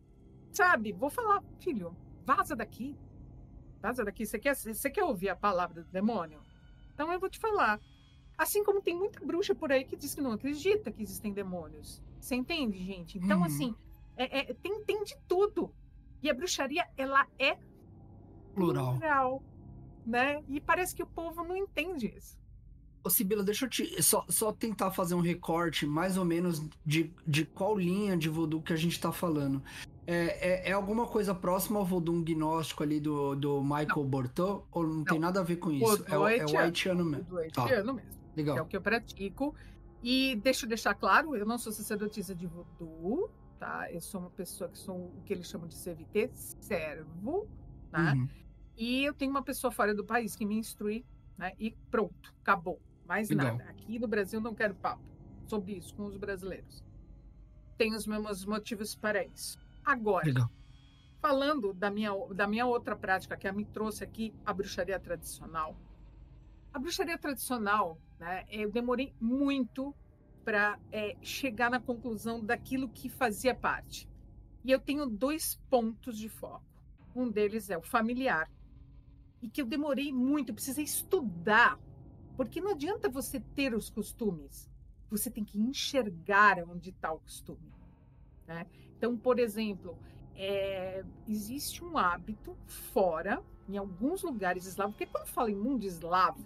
sabe, 0.51 0.91
vou 0.91 1.10
falar, 1.10 1.43
filho, 1.60 1.95
vaza 2.25 2.56
daqui. 2.56 2.97
Vaza 3.82 4.03
daqui. 4.03 4.25
Você 4.25 4.39
quer, 4.39 4.56
você 4.56 4.89
quer 4.89 5.03
ouvir 5.03 5.30
a 5.30 5.36
palavra 5.36 5.84
do 5.84 5.91
demônio? 5.91 6.41
Então 6.93 7.12
eu 7.12 7.19
vou 7.19 7.30
te 7.30 7.39
falar. 7.39 7.80
Assim 8.38 8.63
como 8.63 8.82
tem 8.82 8.95
muita 8.95 9.19
bruxa 9.25 9.56
por 9.56 9.71
aí 9.71 9.84
que 9.84 9.95
diz 9.95 10.13
que 10.13 10.21
não 10.21 10.32
acredita 10.32 10.91
que 10.91 11.01
existem 11.01 11.34
demônios. 11.34 12.01
Você 12.19 12.36
entende, 12.36 12.77
gente? 12.84 13.17
Então, 13.17 13.39
uhum. 13.39 13.45
assim, 13.45 13.75
é, 14.15 14.39
é, 14.39 14.53
tem, 14.53 14.84
tem 14.84 15.03
de 15.03 15.17
tudo. 15.27 15.73
E 16.21 16.30
a 16.30 16.34
bruxaria, 16.34 16.88
ela 16.97 17.27
é 17.39 17.58
plural. 18.53 18.97
plural. 18.97 19.43
né? 20.06 20.43
E 20.47 20.60
parece 20.60 20.95
que 20.95 21.03
o 21.03 21.08
povo 21.08 21.43
não 21.43 21.56
entende 21.56 22.13
isso. 22.15 22.39
Ô, 23.08 23.10
Sibila, 23.10 23.41
deixa 23.41 23.65
eu 23.65 23.70
te 23.70 24.04
só, 24.04 24.26
só 24.28 24.52
tentar 24.52 24.91
fazer 24.91 25.15
um 25.15 25.22
recorte 25.22 25.86
mais 25.86 26.17
ou 26.17 26.26
menos 26.26 26.62
de, 26.86 27.13
de 27.26 27.46
qual 27.46 27.78
linha 27.78 28.17
de 28.17 28.28
voodoo 28.28 28.62
que 28.62 28.74
a 28.74 28.76
gente 28.76 29.00
tá 29.00 29.13
falando. 29.13 29.63
É, 30.06 30.65
é, 30.65 30.70
é 30.70 30.72
alguma 30.74 31.08
coisa 31.08 31.34
próxima 31.34 31.80
ao 31.80 31.86
voodoo 31.86 32.22
gnóstico 32.22 32.84
ali 32.84 33.00
do, 33.00 33.34
do 33.34 33.63
Michael 33.63 34.04
Bortot? 34.04 34.65
Ou 34.74 34.84
não, 34.84 34.93
não, 34.96 35.04
tem 35.06 35.17
nada 35.17 35.39
a 35.39 35.43
ver 35.43 35.56
com 35.56 35.72
isso? 35.72 36.04
É, 36.06 36.17
o, 36.17 36.28
é 36.28 36.46
o 36.46 36.58
haitiano 36.58 37.06
mesmo. 37.06 37.34
O 37.34 37.38
haitiano 37.38 37.86
tá. 37.86 37.93
mesmo. 37.93 38.17
Legal. 38.36 38.58
é 38.58 38.62
o 38.62 38.65
que 38.65 38.76
eu 38.76 38.82
pratico. 38.82 39.56
E 40.04 40.36
deixa 40.43 40.65
eu 40.65 40.70
deixar 40.70 40.93
claro, 40.93 41.34
eu 41.34 41.46
não 41.46 41.58
sou 41.58 41.72
sacerdotisa 41.72 42.36
de 42.36 42.46
voodoo, 42.46 43.32
tá? 43.58 43.89
Eu 43.89 44.02
sou 44.02 44.20
uma 44.20 44.30
pessoa 44.32 44.70
que 44.70 44.78
sou 44.78 44.98
o 44.98 45.22
que 45.26 45.32
eles 45.32 45.48
chamam 45.48 45.70
de 45.70 45.76
CVT, 45.76 46.30
servo, 46.60 47.48
tá? 47.89 48.12
Uhum. 48.12 48.28
E 48.76 49.06
eu 49.06 49.13
tenho 49.13 49.32
uma 49.32 49.43
pessoa 49.43 49.72
fora 49.72 49.96
do 49.96 50.04
país 50.04 50.36
que 50.36 50.46
me 50.46 50.56
instrui, 50.56 51.06
né? 51.38 51.54
E 51.58 51.72
pronto, 51.89 52.34
acabou. 52.41 52.82
Mais 53.08 53.30
Legal. 53.30 53.58
nada. 53.58 53.70
Aqui 53.70 53.98
no 53.98 54.08
Brasil 54.08 54.41
não 54.41 54.54
quero 54.54 54.76
papo 54.76 55.04
sobre 55.48 55.74
isso 55.74 55.96
com 55.96 56.06
os 56.06 56.17
brasileiros. 56.17 56.84
Tenho 57.78 57.96
os 57.96 58.06
mesmos 58.06 58.46
motivos 58.46 58.96
para 58.96 59.24
isso. 59.26 59.58
Agora, 59.86 60.26
Legal. 60.26 60.52
falando 61.22 61.74
da 61.74 61.89
minha, 61.89 62.12
da 62.34 62.48
minha 62.48 62.65
outra 62.65 62.96
prática, 62.96 63.38
que 63.38 63.50
me 63.52 63.63
trouxe 63.65 64.04
aqui, 64.04 64.34
a 64.46 64.54
bruxaria 64.54 65.00
tradicional, 65.00 65.76
A 66.74 66.80
bruxaria 66.80 67.17
tradicional, 67.17 67.98
né, 68.20 68.46
eu 68.50 68.70
demorei 68.70 69.13
muito 69.20 69.96
para 70.43 70.78
é, 70.91 71.15
chegar 71.22 71.72
na 71.72 71.80
conclusão 71.80 72.43
daquilo 72.43 72.89
que 72.89 73.10
fazia 73.10 73.56
parte. 73.56 74.08
E 74.63 74.72
eu 74.72 74.80
tenho 74.80 75.06
dois 75.08 75.60
pontos 75.70 76.17
de 76.17 76.30
foco. 76.30 76.63
Um 77.15 77.30
deles 77.32 77.70
é 77.70 77.78
o 77.78 77.82
familiar, 77.82 78.50
e 79.41 79.50
que 79.50 79.62
eu 79.62 79.65
demorei 79.65 80.12
muito, 80.12 80.50
eu 80.50 80.56
precisei 80.56 80.84
estudar, 80.84 81.80
porque 82.38 82.62
não 82.62 82.71
adianta 82.71 83.10
você 83.10 83.39
ter 83.39 83.73
os 83.73 83.89
costumes, 83.89 84.69
você 85.10 85.30
tem 85.30 85.43
que 85.43 85.60
enxergar 85.60 86.63
onde 86.69 86.91
está 86.91 87.12
o 87.12 87.19
costume. 87.19 87.73
Né? 88.45 88.67
Então, 88.95 89.17
por 89.17 89.39
exemplo, 89.39 89.97
é, 90.36 91.04
existe 91.28 91.84
um 91.84 91.97
hábito 91.97 92.56
fora, 92.65 93.43
em 93.67 93.76
alguns 93.76 94.21
lugares 94.21 94.65
eslavos, 94.65 94.95
porque 94.95 95.12
quando 95.12 95.28
fala 95.28 95.50
em 95.52 95.56
mundo 95.56 95.84
eslavo, 95.84 96.45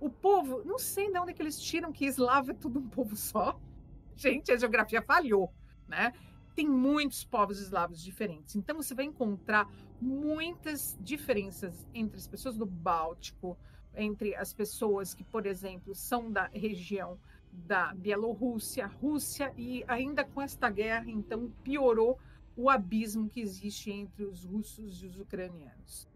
o 0.00 0.10
povo, 0.10 0.62
não 0.64 0.78
sei 0.78 1.10
de 1.10 1.18
onde 1.18 1.30
é 1.30 1.34
que 1.34 1.40
eles 1.40 1.60
tiram 1.60 1.92
que 1.92 2.04
eslavo 2.04 2.50
é 2.50 2.54
tudo 2.54 2.80
um 2.80 2.88
povo 2.88 3.16
só. 3.16 3.58
Gente, 4.16 4.50
a 4.50 4.56
geografia 4.56 5.00
falhou, 5.00 5.52
né? 5.86 6.12
Tem 6.54 6.68
muitos 6.68 7.24
povos 7.24 7.60
eslavos 7.60 8.02
diferentes. 8.02 8.56
Então 8.56 8.76
você 8.76 8.92
vai 8.92 9.04
encontrar 9.04 9.70
muitas 10.00 10.98
diferenças 11.00 11.86
entre 11.94 12.18
as 12.18 12.26
pessoas 12.26 12.56
do 12.56 12.66
Báltico, 12.66 13.56
entre 13.94 14.34
as 14.34 14.52
pessoas 14.52 15.14
que, 15.14 15.24
por 15.24 15.46
exemplo, 15.46 15.94
são 15.94 16.30
da 16.30 16.46
região 16.46 17.18
da 17.50 17.94
Bielorrússia, 17.94 18.86
Rússia, 18.86 19.52
e 19.56 19.84
ainda 19.88 20.24
com 20.24 20.40
esta 20.40 20.70
guerra, 20.70 21.10
então, 21.10 21.50
piorou 21.62 22.18
o 22.56 22.68
abismo 22.68 23.28
que 23.28 23.40
existe 23.40 23.90
entre 23.90 24.24
os 24.24 24.44
russos 24.44 25.02
e 25.02 25.06
os 25.06 25.18
ucranianos. 25.18 26.08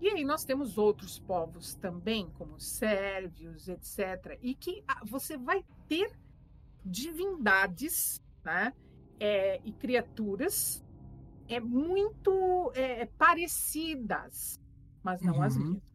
E 0.00 0.08
aí 0.08 0.24
nós 0.24 0.44
temos 0.44 0.76
outros 0.76 1.18
povos 1.18 1.74
também, 1.74 2.28
como 2.36 2.60
sérvios, 2.60 3.68
etc., 3.68 4.38
e 4.42 4.54
que 4.54 4.82
ah, 4.86 5.00
você 5.04 5.36
vai 5.36 5.64
ter 5.88 6.12
divindades 6.84 8.20
né, 8.44 8.72
é, 9.18 9.60
e 9.64 9.72
criaturas 9.72 10.84
é 11.48 11.60
muito 11.60 12.72
é, 12.74 13.06
parecidas, 13.06 14.60
mas 15.02 15.20
não 15.22 15.34
uhum. 15.34 15.42
as 15.42 15.56
mesmas. 15.56 15.93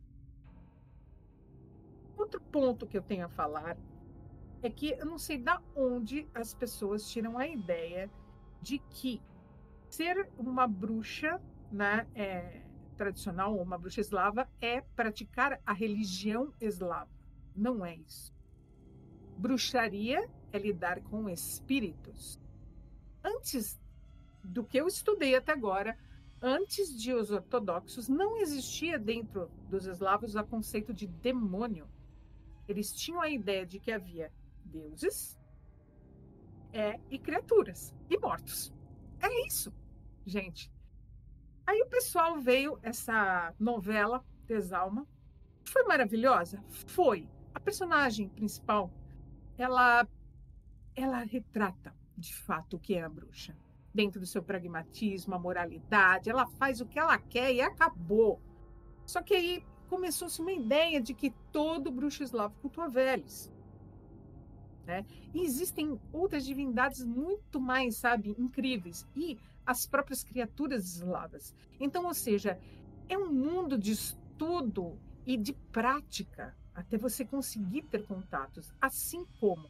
Outro 2.19 2.41
ponto 2.41 2.85
que 2.85 2.97
eu 2.97 3.01
tenho 3.01 3.25
a 3.25 3.29
falar 3.29 3.77
é 4.61 4.69
que 4.69 4.91
eu 4.91 5.05
não 5.05 5.17
sei 5.17 5.37
da 5.37 5.61
onde 5.73 6.27
as 6.33 6.53
pessoas 6.53 7.09
tiram 7.09 7.37
a 7.37 7.47
ideia 7.47 8.11
de 8.61 8.77
que 8.77 9.21
ser 9.89 10.29
uma 10.37 10.67
bruxa, 10.67 11.41
né, 11.71 12.05
é, 12.13 12.61
tradicional 12.97 13.55
uma 13.55 13.77
bruxa 13.77 14.01
eslava 14.01 14.49
é 14.59 14.81
praticar 14.81 15.61
a 15.65 15.71
religião 15.71 16.53
eslava. 16.59 17.09
Não 17.55 17.85
é 17.85 17.95
isso. 17.95 18.33
Bruxaria 19.37 20.29
é 20.51 20.59
lidar 20.59 21.01
com 21.03 21.29
espíritos. 21.29 22.37
Antes 23.23 23.79
do 24.43 24.65
que 24.65 24.77
eu 24.77 24.87
estudei 24.87 25.35
até 25.35 25.53
agora, 25.53 25.97
antes 26.41 26.93
de 27.01 27.13
os 27.13 27.31
ortodoxos, 27.31 28.09
não 28.09 28.37
existia 28.37 28.99
dentro 28.99 29.49
dos 29.69 29.85
eslavos 29.85 30.35
o 30.35 30.43
conceito 30.43 30.93
de 30.93 31.07
demônio. 31.07 31.87
Eles 32.69 32.93
tinham 32.93 33.19
a 33.19 33.27
ideia 33.27 33.65
de 33.65 33.79
que 33.79 33.91
havia 33.91 34.31
deuses 34.63 35.39
é, 36.71 36.99
e 37.09 37.17
criaturas 37.17 37.95
e 38.07 38.17
mortos. 38.17 38.71
É 39.19 39.47
isso, 39.47 39.73
gente. 40.23 40.71
Aí 41.65 41.81
o 41.81 41.87
pessoal 41.87 42.39
veio 42.39 42.79
essa 42.83 43.53
novela 43.59 44.23
Desalma. 44.45 45.07
Foi 45.63 45.83
maravilhosa? 45.83 46.63
Foi. 46.87 47.27
A 47.55 47.59
personagem 47.59 48.29
principal, 48.29 48.91
ela 49.57 50.07
ela 50.95 51.19
retrata 51.23 51.95
de 52.15 52.35
fato 52.35 52.75
o 52.75 52.79
que 52.79 52.93
é 52.93 53.03
a 53.03 53.09
bruxa. 53.09 53.57
Dentro 53.93 54.19
do 54.19 54.27
seu 54.27 54.43
pragmatismo, 54.43 55.33
a 55.33 55.39
moralidade, 55.39 56.29
ela 56.29 56.45
faz 56.45 56.81
o 56.81 56.85
que 56.85 56.99
ela 56.99 57.17
quer 57.17 57.51
e 57.51 57.61
acabou. 57.61 58.39
Só 59.07 59.23
que 59.23 59.33
aí 59.33 59.65
começou-se 59.89 60.39
uma 60.39 60.51
ideia 60.51 61.01
de 61.01 61.13
que 61.13 61.31
todo 61.51 61.91
bruxo 61.91 62.23
eslavo 62.23 62.55
cultua 62.61 62.87
velhos. 62.87 63.51
Né? 64.85 65.05
E 65.33 65.41
existem 65.41 65.99
outras 66.13 66.45
divindades 66.45 67.03
muito 67.03 67.59
mais, 67.59 67.97
sabe, 67.97 68.35
incríveis. 68.37 69.05
E 69.15 69.37
as 69.65 69.85
próprias 69.85 70.23
criaturas 70.23 70.95
eslavas. 70.95 71.53
Então, 71.79 72.05
ou 72.05 72.13
seja, 72.13 72.59
é 73.07 73.17
um 73.17 73.31
mundo 73.31 73.77
de 73.77 73.91
estudo 73.91 74.97
e 75.25 75.37
de 75.37 75.53
prática 75.53 76.55
até 76.73 76.97
você 76.97 77.25
conseguir 77.25 77.83
ter 77.83 78.05
contatos, 78.05 78.73
assim 78.79 79.25
como 79.39 79.69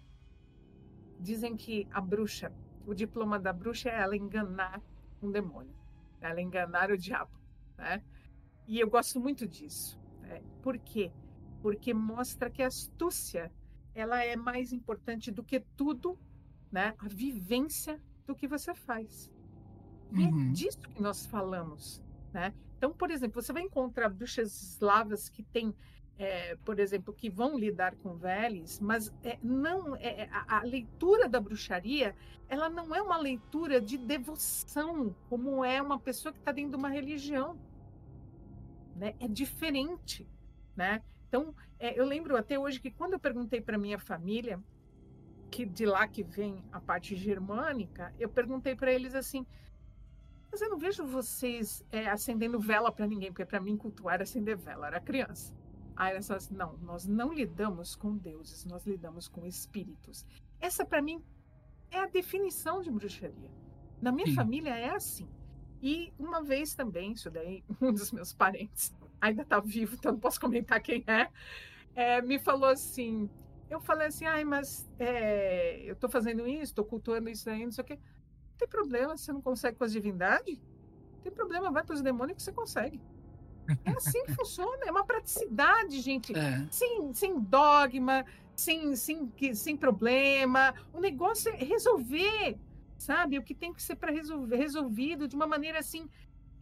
dizem 1.19 1.57
que 1.57 1.87
a 1.91 1.99
bruxa, 1.99 2.53
o 2.85 2.93
diploma 2.93 3.39
da 3.39 3.51
bruxa 3.51 3.89
é 3.89 3.99
ela 3.99 4.15
enganar 4.15 4.81
um 5.21 5.29
demônio, 5.31 5.75
ela 6.21 6.39
enganar 6.39 6.91
o 6.91 6.97
diabo, 6.97 7.37
né? 7.77 8.01
E 8.67 8.79
eu 8.79 8.89
gosto 8.89 9.19
muito 9.19 9.47
disso. 9.47 9.98
Né? 10.29 10.41
Por 10.61 10.77
quê? 10.77 11.11
Porque 11.61 11.93
mostra 11.93 12.49
que 12.49 12.61
a 12.61 12.67
astúcia 12.67 13.51
ela 13.93 14.23
é 14.23 14.35
mais 14.35 14.71
importante 14.71 15.31
do 15.31 15.43
que 15.43 15.59
tudo, 15.75 16.17
né? 16.71 16.93
A 16.99 17.07
vivência 17.07 17.99
do 18.25 18.35
que 18.35 18.47
você 18.47 18.73
faz. 18.73 19.29
E 20.13 20.23
é 20.23 20.27
uhum. 20.27 20.49
é 20.49 20.51
disso 20.51 20.79
que 20.79 21.01
nós 21.01 21.25
falamos, 21.25 22.01
né? 22.31 22.53
Então, 22.77 22.93
por 22.93 23.11
exemplo, 23.11 23.41
você 23.41 23.51
vai 23.51 23.63
encontrar 23.63 24.07
bruxas 24.09 24.61
eslavas 24.61 25.27
que 25.27 25.43
têm, 25.43 25.75
é, 26.17 26.55
por 26.63 26.79
exemplo, 26.79 27.13
que 27.13 27.29
vão 27.29 27.57
lidar 27.57 27.95
com 27.95 28.15
velhos, 28.15 28.79
mas 28.79 29.11
é, 29.21 29.37
não 29.43 29.95
é, 29.97 30.21
é, 30.21 30.29
a, 30.31 30.59
a, 30.59 30.63
leitura 30.63 31.27
da 31.27 31.41
bruxaria, 31.41 32.15
ela 32.47 32.69
não 32.69 32.95
é 32.95 33.01
uma 33.01 33.17
leitura 33.17 33.81
de 33.81 33.97
devoção, 33.97 35.13
como 35.27 35.65
é 35.65 35.81
uma 35.81 35.99
pessoa 35.99 36.31
que 36.31 36.39
está 36.39 36.53
dentro 36.53 36.71
de 36.71 36.77
uma 36.77 36.89
religião, 36.89 37.59
né? 38.99 39.15
É 39.19 39.27
diferente, 39.27 40.27
né? 40.75 41.01
Então, 41.27 41.55
é, 41.79 41.99
eu 41.99 42.05
lembro 42.05 42.35
até 42.35 42.59
hoje 42.59 42.79
que 42.79 42.91
quando 42.91 43.13
eu 43.13 43.19
perguntei 43.19 43.61
para 43.61 43.77
minha 43.77 43.97
família, 43.97 44.61
que 45.49 45.65
de 45.65 45.85
lá 45.85 46.07
que 46.07 46.21
vem 46.23 46.63
a 46.71 46.79
parte 46.79 47.15
germânica, 47.15 48.13
eu 48.19 48.29
perguntei 48.29 48.75
para 48.75 48.91
eles 48.91 49.15
assim: 49.15 49.45
mas 50.51 50.61
eu 50.61 50.69
não 50.69 50.77
vejo 50.77 51.05
vocês 51.05 51.85
é, 51.91 52.07
acendendo 52.09 52.59
vela 52.59 52.91
para 52.91 53.07
ninguém, 53.07 53.31
porque 53.31 53.45
para 53.45 53.61
mim 53.61 53.77
cultuar 53.77 54.15
era 54.15 54.23
acender 54.23 54.57
vela, 54.57 54.87
era 54.87 54.99
criança. 54.99 55.55
Aí 55.95 56.11
elas 56.11 56.29
assim, 56.31 56.55
não, 56.55 56.77
nós 56.77 57.05
não 57.05 57.33
lidamos 57.33 57.95
com 57.95 58.15
deuses, 58.15 58.65
nós 58.65 58.85
lidamos 58.85 59.27
com 59.27 59.45
espíritos. 59.45 60.25
Essa 60.59 60.85
para 60.85 61.01
mim 61.01 61.23
é 61.91 61.99
a 61.99 62.07
definição 62.07 62.81
de 62.81 62.89
bruxaria. 62.89 63.51
Na 64.01 64.11
minha 64.11 64.27
Sim. 64.27 64.35
família 64.35 64.75
é 64.75 64.91
assim. 64.91 65.27
E 65.81 66.13
uma 66.19 66.43
vez 66.43 66.73
também, 66.75 67.13
isso 67.13 67.29
daí, 67.29 67.63
um 67.81 67.91
dos 67.91 68.11
meus 68.11 68.33
parentes 68.33 68.93
ainda 69.21 69.41
está 69.41 69.59
vivo, 69.59 69.95
então 69.95 70.13
não 70.13 70.19
posso 70.19 70.39
comentar 70.39 70.81
quem 70.81 71.03
é, 71.07 71.29
é 71.95 72.21
me 72.21 72.39
falou 72.39 72.69
assim. 72.69 73.29
Eu 73.69 73.79
falei 73.79 74.07
assim, 74.07 74.25
ai, 74.25 74.43
mas 74.43 74.89
é, 74.97 75.81
eu 75.85 75.93
estou 75.93 76.09
fazendo 76.09 76.47
isso, 76.47 76.63
estou 76.63 76.83
cultuando 76.85 77.29
isso 77.29 77.49
aí, 77.49 77.63
não 77.63 77.71
sei 77.71 77.83
o 77.83 77.85
quê 77.85 77.99
tem 78.59 78.67
problema, 78.67 79.17
você 79.17 79.31
não 79.31 79.41
consegue 79.41 79.77
com 79.77 79.85
as 79.85 79.91
divindades? 79.91 80.59
Tem 81.23 81.31
problema, 81.31 81.71
vai 81.71 81.83
para 81.83 81.95
os 81.95 82.01
demônios 82.01 82.37
que 82.37 82.43
você 82.43 82.51
consegue. 82.51 83.01
É 83.85 83.91
assim 83.91 84.23
que 84.25 84.33
funciona, 84.33 84.85
é 84.85 84.91
uma 84.91 85.05
praticidade, 85.05 86.01
gente. 86.01 86.37
É. 86.37 86.67
Sem, 86.69 87.13
sem 87.13 87.39
dogma, 87.39 88.25
sem, 88.55 88.95
sem, 88.95 89.31
sem 89.53 89.77
problema. 89.77 90.73
O 90.91 90.99
negócio 90.99 91.49
é 91.51 91.63
resolver, 91.63 92.57
sabe? 92.99 93.39
O 93.39 93.43
que 93.43 93.55
tem 93.55 93.73
que 93.73 93.81
ser 93.81 93.95
para 93.95 94.11
resolver, 94.11 94.57
resolvido 94.57 95.27
de 95.27 95.35
uma 95.35 95.47
maneira 95.47 95.79
assim, 95.79 96.07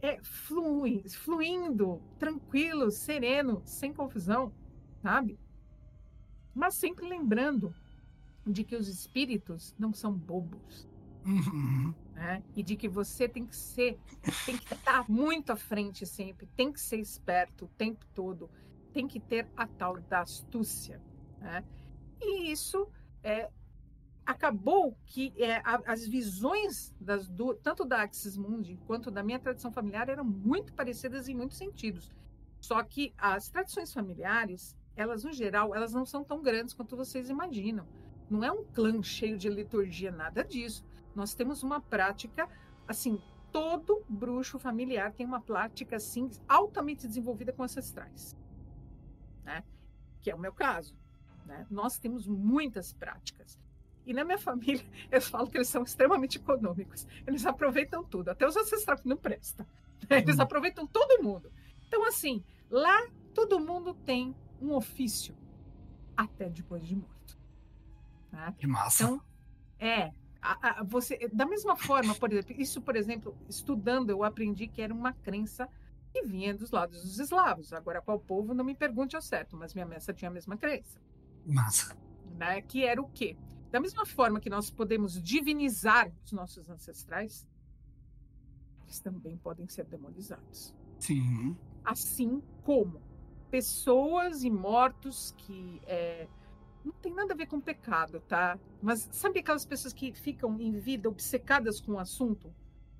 é, 0.00 0.22
flui, 0.22 1.02
fluindo, 1.08 2.00
tranquilo, 2.18 2.90
sereno, 2.90 3.60
sem 3.66 3.92
confusão, 3.92 4.52
sabe? 5.02 5.38
Mas 6.54 6.74
sempre 6.74 7.06
lembrando 7.06 7.74
de 8.46 8.64
que 8.64 8.76
os 8.76 8.88
espíritos 8.88 9.74
não 9.78 9.92
são 9.92 10.12
bobos. 10.12 10.88
Uhum. 11.26 11.92
Né? 12.14 12.42
E 12.56 12.62
de 12.62 12.76
que 12.76 12.88
você 12.88 13.28
tem 13.28 13.44
que 13.44 13.54
ser, 13.54 13.98
tem 14.46 14.56
que 14.56 14.72
estar 14.72 15.08
muito 15.10 15.50
à 15.50 15.56
frente 15.56 16.06
sempre, 16.06 16.46
tem 16.56 16.72
que 16.72 16.80
ser 16.80 16.98
esperto 16.98 17.66
o 17.66 17.68
tempo 17.68 18.06
todo, 18.14 18.48
tem 18.92 19.06
que 19.06 19.20
ter 19.20 19.46
a 19.56 19.66
tal 19.66 20.00
da 20.00 20.20
astúcia. 20.20 21.02
Né? 21.40 21.64
E 22.20 22.50
isso 22.50 22.88
é, 23.22 23.50
acabou 24.28 24.94
que 25.06 25.32
é, 25.36 25.56
a, 25.64 25.80
as 25.86 26.06
visões 26.06 26.94
das 27.00 27.28
do, 27.28 27.54
tanto 27.54 27.84
da 27.84 28.02
Axis 28.02 28.36
Mundi 28.36 28.78
quanto 28.86 29.10
da 29.10 29.22
minha 29.22 29.38
tradição 29.38 29.72
familiar 29.72 30.08
eram 30.08 30.24
muito 30.24 30.72
parecidas 30.74 31.28
em 31.28 31.34
muitos 31.34 31.56
sentidos. 31.56 32.12
Só 32.60 32.82
que 32.82 33.14
as 33.16 33.48
tradições 33.48 33.92
familiares, 33.92 34.76
elas 34.94 35.24
no 35.24 35.32
geral, 35.32 35.74
elas 35.74 35.92
não 35.92 36.04
são 36.04 36.22
tão 36.22 36.42
grandes 36.42 36.74
quanto 36.74 36.96
vocês 36.96 37.30
imaginam. 37.30 37.86
Não 38.28 38.44
é 38.44 38.52
um 38.52 38.64
clã 38.64 39.02
cheio 39.02 39.38
de 39.38 39.48
liturgia, 39.48 40.12
nada 40.12 40.44
disso. 40.44 40.84
Nós 41.14 41.34
temos 41.34 41.62
uma 41.62 41.80
prática, 41.80 42.46
assim, 42.86 43.18
todo 43.50 44.04
bruxo 44.06 44.58
familiar 44.58 45.12
tem 45.12 45.24
uma 45.24 45.40
prática, 45.40 45.96
assim, 45.96 46.28
altamente 46.46 47.06
desenvolvida 47.06 47.52
com 47.52 47.62
ancestrais. 47.62 48.36
Né? 49.42 49.64
que 50.20 50.30
é 50.30 50.34
o 50.34 50.38
meu 50.38 50.52
caso. 50.52 50.94
Né? 51.46 51.66
Nós 51.70 51.98
temos 51.98 52.26
muitas 52.26 52.92
práticas. 52.92 53.58
E 54.08 54.14
na 54.14 54.24
minha 54.24 54.38
família, 54.38 54.82
eu 55.12 55.20
falo 55.20 55.50
que 55.50 55.58
eles 55.58 55.68
são 55.68 55.82
extremamente 55.82 56.38
econômicos. 56.38 57.06
Eles 57.26 57.44
aproveitam 57.44 58.02
tudo, 58.02 58.30
até 58.30 58.46
os 58.46 58.56
ancestrais 58.56 59.04
não 59.04 59.18
prestam. 59.18 59.66
Né? 60.08 60.20
Eles 60.20 60.40
aproveitam 60.40 60.86
todo 60.86 61.22
mundo. 61.22 61.52
Então, 61.86 62.06
assim, 62.06 62.42
lá 62.70 63.06
todo 63.34 63.60
mundo 63.60 63.92
tem 63.92 64.34
um 64.62 64.72
ofício 64.72 65.36
até 66.16 66.48
depois 66.48 66.86
de 66.86 66.96
morto. 66.96 67.38
Né? 68.32 68.54
Que 68.58 68.66
massa. 68.66 69.04
Então, 69.04 69.22
é. 69.78 70.10
A, 70.40 70.80
a, 70.80 70.84
você, 70.84 71.28
da 71.30 71.44
mesma 71.44 71.76
forma, 71.76 72.14
por 72.14 72.32
exemplo, 72.32 72.54
isso, 72.58 72.80
por 72.80 72.96
exemplo, 72.96 73.36
estudando, 73.46 74.08
eu 74.08 74.24
aprendi 74.24 74.68
que 74.68 74.80
era 74.80 74.94
uma 74.94 75.12
crença 75.12 75.68
que 76.10 76.22
vinha 76.22 76.54
dos 76.54 76.70
lados 76.70 77.02
dos 77.02 77.18
eslavos. 77.18 77.74
Agora, 77.74 78.00
qual 78.00 78.18
povo, 78.18 78.54
não 78.54 78.64
me 78.64 78.74
pergunte 78.74 79.14
ao 79.16 79.20
certo, 79.20 79.54
mas 79.54 79.74
minha 79.74 79.84
messa 79.84 80.14
tinha 80.14 80.30
a 80.30 80.32
mesma 80.32 80.56
crença. 80.56 80.98
Massa. 81.44 81.94
Né? 82.38 82.62
Que 82.62 82.84
era 82.84 83.02
o 83.02 83.08
quê? 83.10 83.36
Da 83.70 83.80
mesma 83.80 84.06
forma 84.06 84.40
que 84.40 84.48
nós 84.48 84.70
podemos 84.70 85.20
divinizar 85.22 86.10
os 86.24 86.32
nossos 86.32 86.70
ancestrais, 86.70 87.46
eles 88.84 89.00
também 89.00 89.36
podem 89.36 89.68
ser 89.68 89.84
demonizados. 89.84 90.74
Sim. 90.98 91.56
Assim 91.84 92.42
como 92.64 93.00
pessoas 93.50 94.42
e 94.42 94.50
mortos 94.50 95.34
que 95.36 95.80
é, 95.86 96.26
não 96.84 96.92
tem 96.92 97.12
nada 97.12 97.34
a 97.34 97.36
ver 97.36 97.46
com 97.46 97.60
pecado, 97.60 98.20
tá? 98.20 98.58
Mas 98.80 99.08
sabe 99.12 99.40
aquelas 99.40 99.66
pessoas 99.66 99.92
que 99.92 100.12
ficam 100.12 100.58
em 100.60 100.72
vida 100.78 101.08
obcecadas 101.08 101.80
com 101.80 101.92
o 101.92 101.98
assunto? 101.98 102.52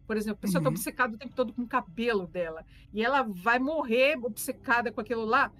Por 0.07 0.17
exemplo, 0.17 0.39
a 0.39 0.41
pessoa 0.41 0.61
está 0.61 0.71
uhum. 0.71 0.75
obcecada 0.75 1.15
o 1.15 1.19
tempo 1.19 1.35
todo 1.35 1.53
com 1.53 1.63
o 1.63 1.69
cabelo 1.69 2.27
dela 2.27 2.65
e 2.93 3.03
ela 3.03 3.23
vai 3.23 3.59
morrer 3.59 4.19
obcecada 4.23 4.93
com 4.93 5.01
aquilo 5.01 5.25
lá. 5.25 5.53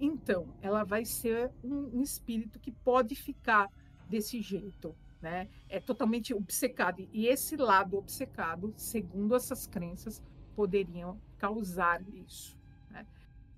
Então, 0.00 0.48
ela 0.60 0.84
vai 0.84 1.04
ser 1.04 1.50
um, 1.62 1.98
um 1.98 2.02
espírito 2.02 2.58
que 2.58 2.70
pode 2.70 3.14
ficar 3.14 3.70
desse 4.08 4.40
jeito, 4.40 4.94
né? 5.20 5.48
É 5.68 5.80
totalmente 5.80 6.34
obcecado. 6.34 7.08
E 7.12 7.26
esse 7.26 7.56
lado 7.56 7.96
obcecado, 7.96 8.72
segundo 8.76 9.34
essas 9.34 9.66
crenças, 9.66 10.22
poderiam 10.54 11.18
causar 11.38 12.02
isso. 12.14 12.56
Né? 12.90 13.06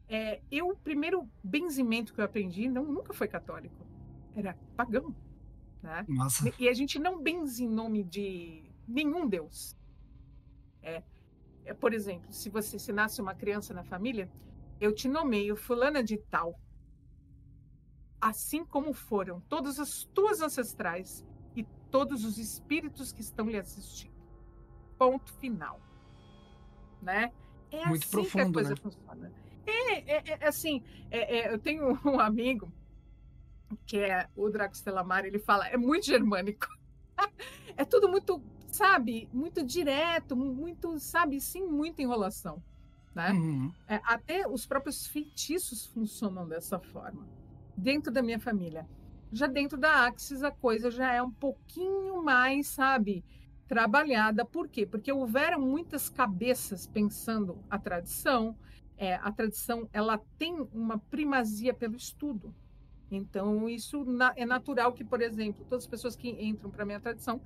É, 0.08 0.40
eu, 0.50 0.68
o 0.68 0.76
primeiro 0.76 1.28
benzimento 1.42 2.14
que 2.14 2.20
eu 2.20 2.24
aprendi 2.24 2.68
não, 2.68 2.84
nunca 2.84 3.12
foi 3.12 3.28
católico, 3.28 3.86
era 4.34 4.56
pagão. 4.76 5.14
Né? 5.82 6.04
Nossa. 6.08 6.52
E 6.58 6.68
a 6.68 6.72
gente 6.72 6.98
não 6.98 7.20
benze 7.20 7.64
em 7.64 7.68
nome 7.68 8.02
de 8.02 8.62
nenhum 8.86 9.28
Deus. 9.28 9.76
É, 10.82 11.02
é, 11.64 11.74
por 11.74 11.92
exemplo, 11.92 12.32
se 12.32 12.48
você 12.48 12.78
se 12.78 12.92
nasce 12.92 13.20
uma 13.20 13.34
criança 13.34 13.74
na 13.74 13.82
família, 13.82 14.30
eu 14.80 14.94
te 14.94 15.08
nomeio 15.08 15.56
fulana 15.56 16.02
de 16.02 16.16
tal, 16.16 16.58
assim 18.20 18.64
como 18.64 18.92
foram 18.92 19.40
todas 19.42 19.78
as 19.78 20.04
tuas 20.04 20.40
ancestrais 20.40 21.24
e 21.54 21.64
todos 21.90 22.24
os 22.24 22.38
espíritos 22.38 23.12
que 23.12 23.20
estão 23.20 23.48
lhe 23.48 23.58
assistindo. 23.58 24.14
Ponto 24.98 25.32
final. 25.34 25.80
Né? 27.02 27.32
É 27.70 27.86
Muito 27.86 28.02
assim 28.02 28.10
profundo, 28.10 28.34
que 28.34 28.40
a 28.40 28.52
coisa 28.52 28.70
né? 28.70 28.76
funciona. 28.76 29.32
É, 29.66 30.16
é, 30.16 30.38
é 30.40 30.46
assim, 30.46 30.82
é, 31.10 31.38
é, 31.38 31.52
eu 31.52 31.58
tenho 31.58 31.98
um 32.04 32.20
amigo 32.20 32.72
que 33.84 33.98
é 33.98 34.28
o 34.36 34.48
Draco 34.48 34.76
Stelamar, 34.76 35.24
ele 35.24 35.38
fala, 35.38 35.66
é 35.68 35.76
muito 35.76 36.06
germânico. 36.06 36.68
é 37.76 37.84
tudo 37.84 38.08
muito, 38.08 38.40
sabe, 38.68 39.28
muito 39.32 39.64
direto, 39.64 40.36
muito, 40.36 40.98
sabe, 41.00 41.40
sem 41.40 41.66
muita 41.66 42.02
enrolação. 42.02 42.62
Né? 43.14 43.32
Uhum. 43.32 43.72
É, 43.88 44.00
até 44.04 44.46
os 44.46 44.66
próprios 44.66 45.06
feitiços 45.06 45.86
funcionam 45.86 46.46
dessa 46.46 46.78
forma. 46.78 47.26
Dentro 47.76 48.12
da 48.12 48.22
minha 48.22 48.38
família. 48.38 48.86
Já 49.32 49.46
dentro 49.46 49.76
da 49.76 50.06
Axis, 50.06 50.42
a 50.42 50.50
coisa 50.50 50.90
já 50.90 51.12
é 51.12 51.22
um 51.22 51.30
pouquinho 51.30 52.22
mais, 52.22 52.68
sabe, 52.68 53.24
trabalhada. 53.66 54.44
Por 54.44 54.68
quê? 54.68 54.86
Porque 54.86 55.12
houveram 55.12 55.60
muitas 55.60 56.08
cabeças 56.08 56.86
pensando 56.86 57.58
a 57.68 57.78
tradição. 57.78 58.56
É, 58.96 59.16
a 59.16 59.30
tradição 59.30 59.88
ela 59.92 60.18
tem 60.38 60.60
uma 60.72 60.98
primazia 60.98 61.74
pelo 61.74 61.96
estudo. 61.96 62.54
Então, 63.10 63.68
isso 63.68 64.04
na, 64.04 64.32
é 64.36 64.46
natural 64.46 64.92
que, 64.92 65.04
por 65.04 65.20
exemplo, 65.20 65.64
todas 65.68 65.84
as 65.84 65.90
pessoas 65.90 66.16
que 66.16 66.28
entram 66.28 66.70
para 66.70 66.82
a 66.82 66.86
minha 66.86 67.00
tradição, 67.00 67.40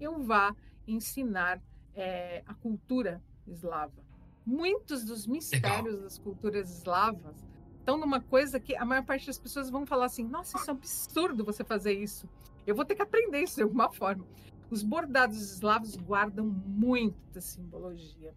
eu 0.00 0.18
vá 0.22 0.54
ensinar 0.86 1.60
é, 1.94 2.42
a 2.46 2.54
cultura 2.54 3.22
eslava. 3.46 4.02
Muitos 4.44 5.04
dos 5.04 5.26
mistérios 5.26 5.84
Legal. 5.84 6.02
das 6.02 6.18
culturas 6.18 6.70
eslavas 6.70 7.44
estão 7.84 7.98
numa 7.98 8.18
coisa 8.18 8.58
que 8.58 8.74
a 8.74 8.84
maior 8.84 9.04
parte 9.04 9.26
das 9.26 9.38
pessoas 9.38 9.68
vão 9.68 9.84
falar 9.84 10.06
assim: 10.06 10.24
nossa, 10.24 10.56
isso 10.56 10.70
é 10.70 10.72
um 10.72 10.76
absurdo 10.76 11.44
você 11.44 11.62
fazer 11.62 11.92
isso. 11.92 12.26
Eu 12.66 12.74
vou 12.74 12.84
ter 12.84 12.94
que 12.94 13.02
aprender 13.02 13.42
isso 13.42 13.56
de 13.56 13.62
alguma 13.62 13.92
forma. 13.92 14.26
Os 14.70 14.82
bordados 14.82 15.38
eslavos 15.52 15.94
guardam 15.94 16.46
muita 16.46 17.42
simbologia, 17.42 18.34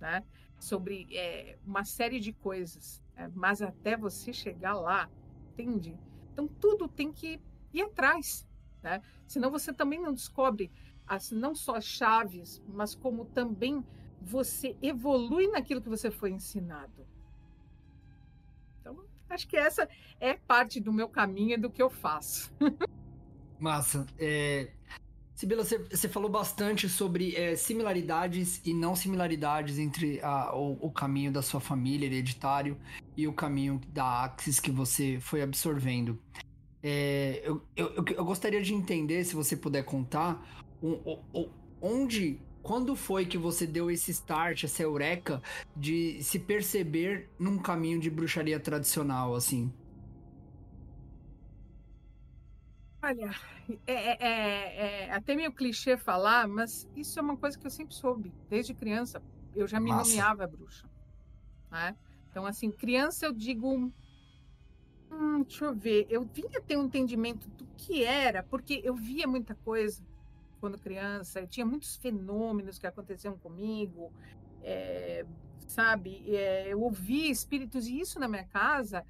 né? 0.00 0.24
Sobre 0.58 1.06
é, 1.12 1.58
uma 1.64 1.84
série 1.84 2.18
de 2.18 2.32
coisas. 2.32 3.02
Né? 3.14 3.30
Mas 3.34 3.60
até 3.60 3.94
você 3.94 4.32
chegar 4.32 4.72
lá, 4.72 5.08
entende? 5.52 5.94
Então, 6.32 6.48
tudo 6.48 6.88
tem 6.88 7.12
que 7.12 7.38
ir 7.72 7.82
atrás, 7.82 8.48
né? 8.82 9.02
Senão 9.26 9.50
você 9.50 9.70
também 9.70 10.00
não 10.00 10.14
descobre 10.14 10.72
as, 11.06 11.30
não 11.30 11.54
só 11.54 11.76
as 11.76 11.84
chaves, 11.84 12.62
mas 12.66 12.94
como 12.94 13.26
também 13.26 13.84
você 14.20 14.76
evolui 14.80 15.46
naquilo 15.48 15.82
que 15.82 15.88
você 15.90 16.10
foi 16.10 16.30
ensinado. 16.30 17.06
Acho 19.28 19.46
que 19.46 19.56
essa 19.56 19.88
é 20.20 20.34
parte 20.34 20.80
do 20.80 20.92
meu 20.92 21.08
caminho 21.08 21.54
e 21.54 21.56
do 21.56 21.70
que 21.70 21.82
eu 21.82 21.90
faço. 21.90 22.52
Massa. 23.58 24.06
É... 24.18 24.70
Sibila, 25.34 25.64
você, 25.64 25.78
você 25.78 26.08
falou 26.08 26.28
bastante 26.28 26.88
sobre 26.88 27.36
é, 27.36 27.54
similaridades 27.54 28.60
e 28.64 28.74
não 28.74 28.96
similaridades 28.96 29.78
entre 29.78 30.20
a, 30.20 30.52
o, 30.52 30.76
o, 30.80 30.90
caminho 30.90 31.30
da 31.30 31.42
sua 31.42 31.60
família 31.60 32.06
hereditário 32.06 32.76
e 33.16 33.28
o 33.28 33.32
caminho 33.32 33.80
da 33.92 34.24
Axis 34.24 34.58
que 34.58 34.72
você 34.72 35.18
foi 35.20 35.40
absorvendo. 35.40 36.18
É, 36.82 37.40
eu, 37.44 37.62
eu, 37.76 38.04
eu, 38.04 38.24
gostaria 38.24 38.60
de 38.60 38.74
entender, 38.74 39.24
se 39.24 39.36
você 39.36 39.56
puder 39.56 39.84
contar, 39.84 40.44
um, 40.82 41.18
um, 41.32 41.48
onde, 41.80 42.40
quando 42.68 42.94
foi 42.94 43.24
que 43.24 43.38
você 43.38 43.66
deu 43.66 43.90
esse 43.90 44.10
start, 44.10 44.64
essa 44.64 44.82
eureka 44.82 45.40
de 45.74 46.22
se 46.22 46.38
perceber 46.38 47.30
num 47.38 47.56
caminho 47.56 47.98
de 47.98 48.10
bruxaria 48.10 48.60
tradicional, 48.60 49.34
assim? 49.34 49.72
Olha, 53.02 53.30
é, 53.86 53.94
é, 53.94 54.16
é, 54.20 55.04
é 55.06 55.12
até 55.14 55.34
meio 55.34 55.50
clichê 55.50 55.96
falar, 55.96 56.46
mas 56.46 56.86
isso 56.94 57.18
é 57.18 57.22
uma 57.22 57.38
coisa 57.38 57.58
que 57.58 57.66
eu 57.66 57.70
sempre 57.70 57.94
soube, 57.94 58.34
desde 58.50 58.74
criança. 58.74 59.22
Eu 59.56 59.66
já 59.66 59.80
me 59.80 59.88
Massa. 59.88 60.10
nomeava 60.10 60.46
bruxa. 60.46 60.86
Né? 61.70 61.96
Então, 62.30 62.44
assim, 62.44 62.70
criança 62.70 63.24
eu 63.24 63.32
digo. 63.32 63.90
Hum, 65.10 65.42
deixa 65.42 65.64
eu 65.64 65.74
ver. 65.74 66.06
Eu 66.10 66.22
vinha 66.22 66.60
ter 66.60 66.76
um 66.76 66.84
entendimento 66.84 67.48
do 67.48 67.66
que 67.78 68.04
era, 68.04 68.42
porque 68.42 68.82
eu 68.84 68.94
via 68.94 69.26
muita 69.26 69.54
coisa 69.54 70.02
quando 70.60 70.78
criança. 70.78 71.46
Tinha 71.46 71.66
muitos 71.66 71.96
fenômenos 71.96 72.78
que 72.78 72.86
aconteciam 72.86 73.36
comigo, 73.38 74.12
é, 74.62 75.24
sabe? 75.66 76.34
É, 76.34 76.68
eu 76.68 76.80
ouvia 76.82 77.30
espíritos, 77.30 77.86
e 77.86 78.00
isso 78.00 78.18
na 78.18 78.28
minha 78.28 78.44
casa 78.44 79.04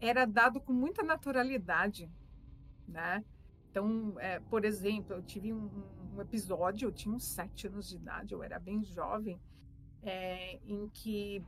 era 0.00 0.24
dado 0.24 0.60
com 0.60 0.72
muita 0.72 1.02
naturalidade, 1.02 2.10
né? 2.88 3.24
Então, 3.70 4.14
é, 4.18 4.40
por 4.40 4.64
exemplo, 4.64 5.14
eu 5.14 5.22
tive 5.22 5.52
um, 5.52 5.70
um, 6.14 6.20
episódio, 6.20 6.88
eu 6.88 6.92
tinha 6.92 7.14
uns 7.14 7.24
sete 7.24 7.66
anos 7.66 7.88
de 7.88 7.96
idade, 7.96 8.34
eu 8.34 8.42
era 8.42 8.58
bem 8.58 8.82
jovem, 8.82 9.38
em 10.66 10.88
que 10.88 11.44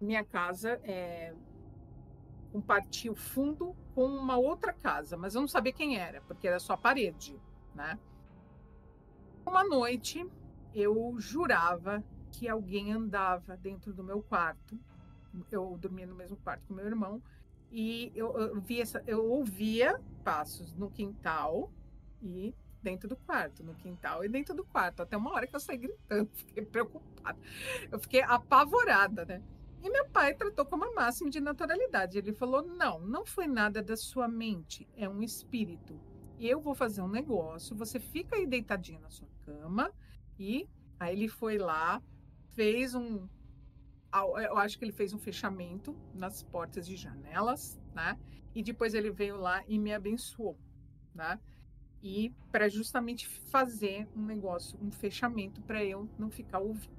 minha 0.00 0.22
casa 0.22 0.78
compartia 2.52 3.10
o 3.10 3.16
fundo 3.16 3.74
com 3.94 4.06
uma 4.06 4.36
outra 4.36 4.72
casa, 4.72 5.16
mas 5.16 5.34
eu 5.34 5.40
não 5.40 5.48
sabia 5.48 5.72
quem 5.72 5.98
era, 5.98 6.20
porque 6.20 6.46
era 6.46 6.60
só 6.60 6.76
parede, 6.76 7.36
né? 7.74 7.98
Uma 9.46 9.62
noite, 9.62 10.26
eu 10.74 11.14
jurava 11.18 12.02
que 12.32 12.48
alguém 12.48 12.92
andava 12.92 13.56
dentro 13.56 13.92
do 13.92 14.02
meu 14.02 14.22
quarto. 14.22 14.78
Eu 15.50 15.76
dormia 15.78 16.06
no 16.06 16.14
mesmo 16.14 16.36
quarto 16.38 16.66
com 16.66 16.74
meu 16.74 16.86
irmão 16.86 17.22
e 17.70 18.12
eu, 18.14 18.32
eu, 18.38 18.60
via 18.60 18.82
essa, 18.82 19.02
eu 19.04 19.28
ouvia 19.28 20.00
passos 20.22 20.72
no 20.74 20.88
quintal 20.88 21.72
e 22.22 22.54
dentro 22.80 23.08
do 23.08 23.16
quarto, 23.16 23.64
no 23.64 23.74
quintal 23.74 24.24
e 24.24 24.28
dentro 24.28 24.54
do 24.54 24.64
quarto. 24.64 25.02
Até 25.02 25.16
uma 25.16 25.32
hora 25.32 25.46
que 25.46 25.56
eu 25.56 25.60
saí 25.60 25.76
gritando, 25.76 26.30
fiquei 26.34 26.64
preocupada. 26.64 27.38
Eu 27.90 27.98
fiquei 27.98 28.22
apavorada, 28.22 29.24
né? 29.24 29.42
E 29.82 29.90
meu 29.90 30.08
pai 30.08 30.34
tratou 30.34 30.64
com 30.64 30.76
uma 30.76 30.92
máxima 30.92 31.28
de 31.28 31.40
naturalidade. 31.40 32.16
Ele 32.16 32.32
falou: 32.32 32.62
não, 32.62 33.00
não 33.00 33.26
foi 33.26 33.46
nada 33.46 33.82
da 33.82 33.96
sua 33.96 34.28
mente, 34.28 34.88
é 34.96 35.08
um 35.08 35.22
espírito. 35.22 36.00
Eu 36.38 36.60
vou 36.60 36.74
fazer 36.74 37.02
um 37.02 37.08
negócio, 37.08 37.76
você 37.76 37.98
fica 37.98 38.36
aí 38.36 38.46
deitadinho 38.46 39.00
na 39.00 39.10
sua 39.10 39.28
cama. 39.44 39.90
E 40.38 40.68
aí 40.98 41.14
ele 41.14 41.28
foi 41.28 41.58
lá, 41.58 42.02
fez 42.54 42.94
um. 42.94 43.28
eu 44.12 44.58
acho 44.58 44.78
que 44.78 44.84
ele 44.84 44.92
fez 44.92 45.12
um 45.12 45.18
fechamento 45.18 45.96
nas 46.14 46.42
portas 46.42 46.88
e 46.88 46.96
janelas, 46.96 47.80
né? 47.94 48.18
E 48.54 48.62
depois 48.62 48.94
ele 48.94 49.10
veio 49.10 49.36
lá 49.36 49.62
e 49.66 49.78
me 49.78 49.92
abençoou, 49.92 50.56
né? 51.14 51.38
E 52.02 52.30
para 52.52 52.68
justamente 52.68 53.26
fazer 53.26 54.06
um 54.14 54.22
negócio, 54.22 54.78
um 54.80 54.90
fechamento 54.90 55.62
para 55.62 55.82
eu 55.84 56.08
não 56.18 56.30
ficar 56.30 56.58
ouvindo. 56.58 56.94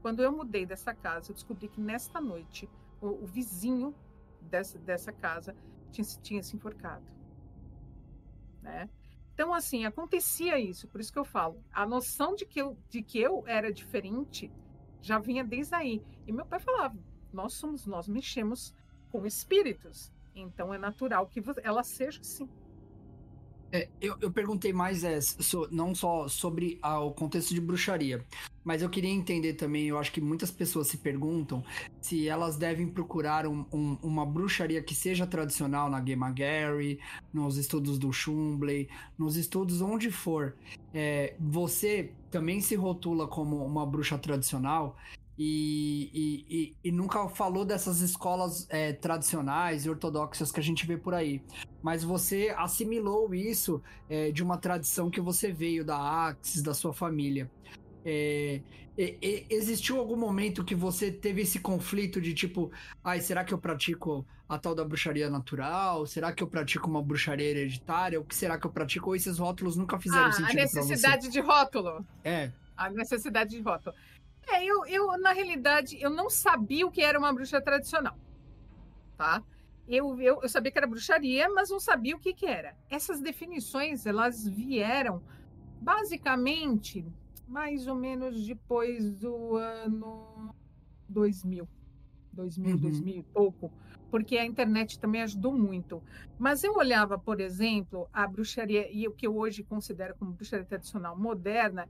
Quando 0.00 0.22
eu 0.22 0.32
mudei 0.32 0.64
dessa 0.64 0.94
casa, 0.94 1.30
eu 1.30 1.34
descobri 1.34 1.68
que 1.68 1.80
nesta 1.80 2.20
noite 2.20 2.68
o, 3.00 3.08
o 3.24 3.26
vizinho 3.26 3.94
dessa, 4.40 4.78
dessa 4.78 5.12
casa 5.12 5.54
tinha, 5.90 6.06
tinha 6.22 6.42
se 6.42 6.56
enforcado, 6.56 7.04
né? 8.62 8.88
Então, 9.36 9.52
assim, 9.52 9.84
acontecia 9.84 10.58
isso, 10.58 10.88
por 10.88 10.98
isso 10.98 11.12
que 11.12 11.18
eu 11.18 11.24
falo. 11.24 11.62
A 11.70 11.84
noção 11.84 12.34
de 12.34 12.46
que 12.46 12.58
eu, 12.58 12.74
de 12.88 13.02
que 13.02 13.20
eu 13.20 13.44
era 13.46 13.70
diferente 13.70 14.50
já 15.02 15.18
vinha 15.18 15.44
desde 15.44 15.74
aí. 15.74 16.02
E 16.26 16.32
meu 16.32 16.46
pai 16.46 16.58
falava: 16.58 16.96
nós 17.30 17.52
somos, 17.52 17.86
nós 17.86 18.08
mexemos 18.08 18.74
com 19.12 19.26
espíritos. 19.26 20.10
Então 20.34 20.72
é 20.72 20.78
natural 20.78 21.26
que 21.26 21.42
ela 21.62 21.82
seja 21.82 22.22
assim. 22.22 22.48
É, 23.72 23.88
eu, 24.00 24.16
eu, 24.20 24.30
perguntei 24.30 24.72
mais 24.72 25.02
é, 25.02 25.20
so, 25.20 25.68
não 25.70 25.94
só 25.94 26.28
sobre 26.28 26.78
o 26.82 27.10
contexto 27.10 27.52
de 27.52 27.60
bruxaria, 27.60 28.24
mas 28.64 28.80
eu 28.80 28.88
queria 28.88 29.10
entender 29.10 29.54
também. 29.54 29.86
Eu 29.86 29.98
acho 29.98 30.12
que 30.12 30.20
muitas 30.20 30.50
pessoas 30.50 30.86
se 30.86 30.98
perguntam 30.98 31.64
se 32.00 32.28
elas 32.28 32.56
devem 32.56 32.86
procurar 32.86 33.46
um, 33.46 33.64
um, 33.72 33.98
uma 34.02 34.24
bruxaria 34.24 34.82
que 34.82 34.94
seja 34.94 35.26
tradicional 35.26 35.90
na 35.90 36.00
Game 36.00 36.32
Gary, 36.32 37.00
nos 37.32 37.56
estudos 37.56 37.98
do 37.98 38.12
Shumbley, 38.12 38.88
nos 39.18 39.36
estudos 39.36 39.80
onde 39.80 40.10
for. 40.10 40.54
É, 40.94 41.34
você 41.38 42.12
também 42.30 42.60
se 42.60 42.74
rotula 42.76 43.26
como 43.26 43.64
uma 43.64 43.84
bruxa 43.84 44.16
tradicional 44.16 44.96
e, 45.38 46.10
e, 46.14 46.56
e, 46.56 46.76
e, 46.88 46.92
nunca 46.92 47.28
falou 47.28 47.64
dessas 47.64 48.00
escolas 48.00 48.66
é, 48.70 48.92
tradicionais 48.94 49.84
e 49.84 49.90
ortodoxas 49.90 50.50
que 50.50 50.60
a 50.60 50.62
gente 50.62 50.86
vê 50.86 50.96
por 50.96 51.12
aí. 51.12 51.42
Mas 51.82 52.02
você 52.02 52.54
assimilou 52.56 53.34
isso 53.34 53.82
é, 54.08 54.30
de 54.30 54.42
uma 54.42 54.56
tradição 54.56 55.10
que 55.10 55.20
você 55.20 55.52
veio 55.52 55.84
da 55.84 55.98
Axis, 55.98 56.62
da 56.62 56.72
sua 56.72 56.92
família. 56.92 57.50
É, 58.04 58.62
existiu 59.50 59.98
algum 59.98 60.16
momento 60.16 60.64
que 60.64 60.74
você 60.74 61.10
teve 61.10 61.42
esse 61.42 61.58
conflito 61.58 62.20
de 62.20 62.32
tipo, 62.32 62.70
ai, 63.04 63.20
será 63.20 63.44
que 63.44 63.52
eu 63.52 63.58
pratico 63.58 64.26
a 64.48 64.58
tal 64.58 64.74
da 64.74 64.84
bruxaria 64.84 65.28
natural? 65.28 66.06
Será 66.06 66.32
que 66.32 66.42
eu 66.42 66.46
pratico 66.46 66.88
uma 66.88 67.02
bruxaria 67.02 67.46
hereditária? 67.46 68.18
O 68.18 68.24
que 68.24 68.34
será 68.34 68.58
que 68.58 68.66
eu 68.66 68.70
pratico? 68.70 69.10
Ou 69.10 69.16
esses 69.16 69.38
rótulos 69.38 69.76
nunca 69.76 69.98
fizeram 69.98 70.26
ah, 70.26 70.32
sentido 70.32 70.58
A 70.58 70.62
necessidade 70.62 71.28
de 71.28 71.40
rótulo. 71.40 72.06
É. 72.24 72.50
A 72.74 72.88
necessidade 72.88 73.50
de 73.50 73.60
rótulo. 73.60 73.94
É, 74.48 74.64
eu, 74.64 74.86
eu, 74.86 75.18
na 75.18 75.32
realidade, 75.32 76.00
eu 76.00 76.10
não 76.10 76.30
sabia 76.30 76.86
o 76.86 76.90
que 76.90 77.02
era 77.02 77.18
uma 77.18 77.32
bruxa 77.32 77.60
tradicional, 77.60 78.16
tá? 79.16 79.42
Eu, 79.88 80.20
eu, 80.20 80.42
eu 80.42 80.48
sabia 80.48 80.70
que 80.70 80.78
era 80.78 80.86
bruxaria, 80.86 81.48
mas 81.48 81.70
não 81.70 81.78
sabia 81.78 82.16
o 82.16 82.20
que, 82.20 82.34
que 82.34 82.46
era. 82.46 82.76
Essas 82.90 83.20
definições, 83.20 84.04
elas 84.04 84.46
vieram 84.48 85.22
basicamente 85.80 87.04
mais 87.46 87.86
ou 87.86 87.94
menos 87.94 88.44
depois 88.46 89.14
do 89.16 89.56
ano 89.56 90.54
2000. 91.08 91.68
2000, 92.32 92.70
uhum. 92.70 92.76
2000 92.76 93.16
e 93.16 93.22
pouco, 93.22 93.72
porque 94.10 94.36
a 94.36 94.44
internet 94.44 94.98
também 94.98 95.22
ajudou 95.22 95.52
muito. 95.52 96.02
Mas 96.38 96.62
eu 96.62 96.74
olhava, 96.74 97.18
por 97.18 97.40
exemplo, 97.40 98.08
a 98.12 98.26
bruxaria, 98.26 98.92
e 98.92 99.08
o 99.08 99.12
que 99.12 99.26
eu 99.26 99.36
hoje 99.36 99.62
considero 99.62 100.14
como 100.16 100.32
bruxaria 100.32 100.66
tradicional 100.66 101.18
moderna, 101.18 101.88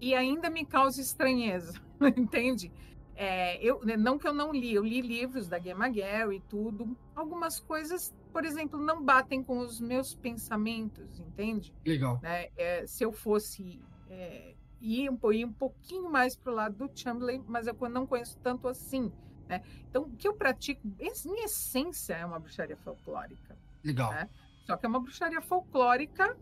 e 0.00 0.14
ainda 0.14 0.48
me 0.50 0.64
causa 0.64 1.00
estranheza, 1.00 1.80
entende? 2.16 2.72
É, 3.14 3.60
eu, 3.60 3.84
né, 3.84 3.96
não 3.96 4.16
que 4.16 4.28
eu 4.28 4.32
não 4.32 4.52
li, 4.52 4.74
eu 4.74 4.84
li 4.84 5.00
livros 5.00 5.48
da 5.48 5.58
Gemma 5.58 5.88
Gary 5.88 6.36
e 6.36 6.40
tudo. 6.40 6.96
Algumas 7.16 7.58
coisas, 7.58 8.14
por 8.32 8.44
exemplo, 8.44 8.78
não 8.78 9.02
batem 9.02 9.42
com 9.42 9.58
os 9.58 9.80
meus 9.80 10.14
pensamentos, 10.14 11.18
entende? 11.18 11.74
Legal. 11.84 12.20
É, 12.22 12.50
é, 12.56 12.86
se 12.86 13.04
eu 13.04 13.10
fosse 13.10 13.80
é, 14.08 14.54
ir, 14.80 15.10
um, 15.10 15.32
ir 15.32 15.44
um 15.44 15.52
pouquinho 15.52 16.08
mais 16.08 16.36
para 16.36 16.52
o 16.52 16.54
lado 16.54 16.76
do 16.76 16.90
Chamberlain, 16.94 17.42
mas 17.48 17.66
eu 17.66 17.74
não 17.88 18.06
conheço 18.06 18.38
tanto 18.40 18.68
assim. 18.68 19.12
Né? 19.48 19.62
Então, 19.90 20.02
o 20.02 20.10
que 20.10 20.28
eu 20.28 20.34
pratico, 20.34 20.80
em 21.00 21.42
essência, 21.42 22.14
é 22.14 22.24
uma 22.24 22.38
bruxaria 22.38 22.76
folclórica. 22.76 23.56
Legal. 23.82 24.12
Né? 24.12 24.28
Só 24.64 24.76
que 24.76 24.86
é 24.86 24.88
uma 24.88 25.00
bruxaria 25.00 25.40
folclórica 25.40 26.36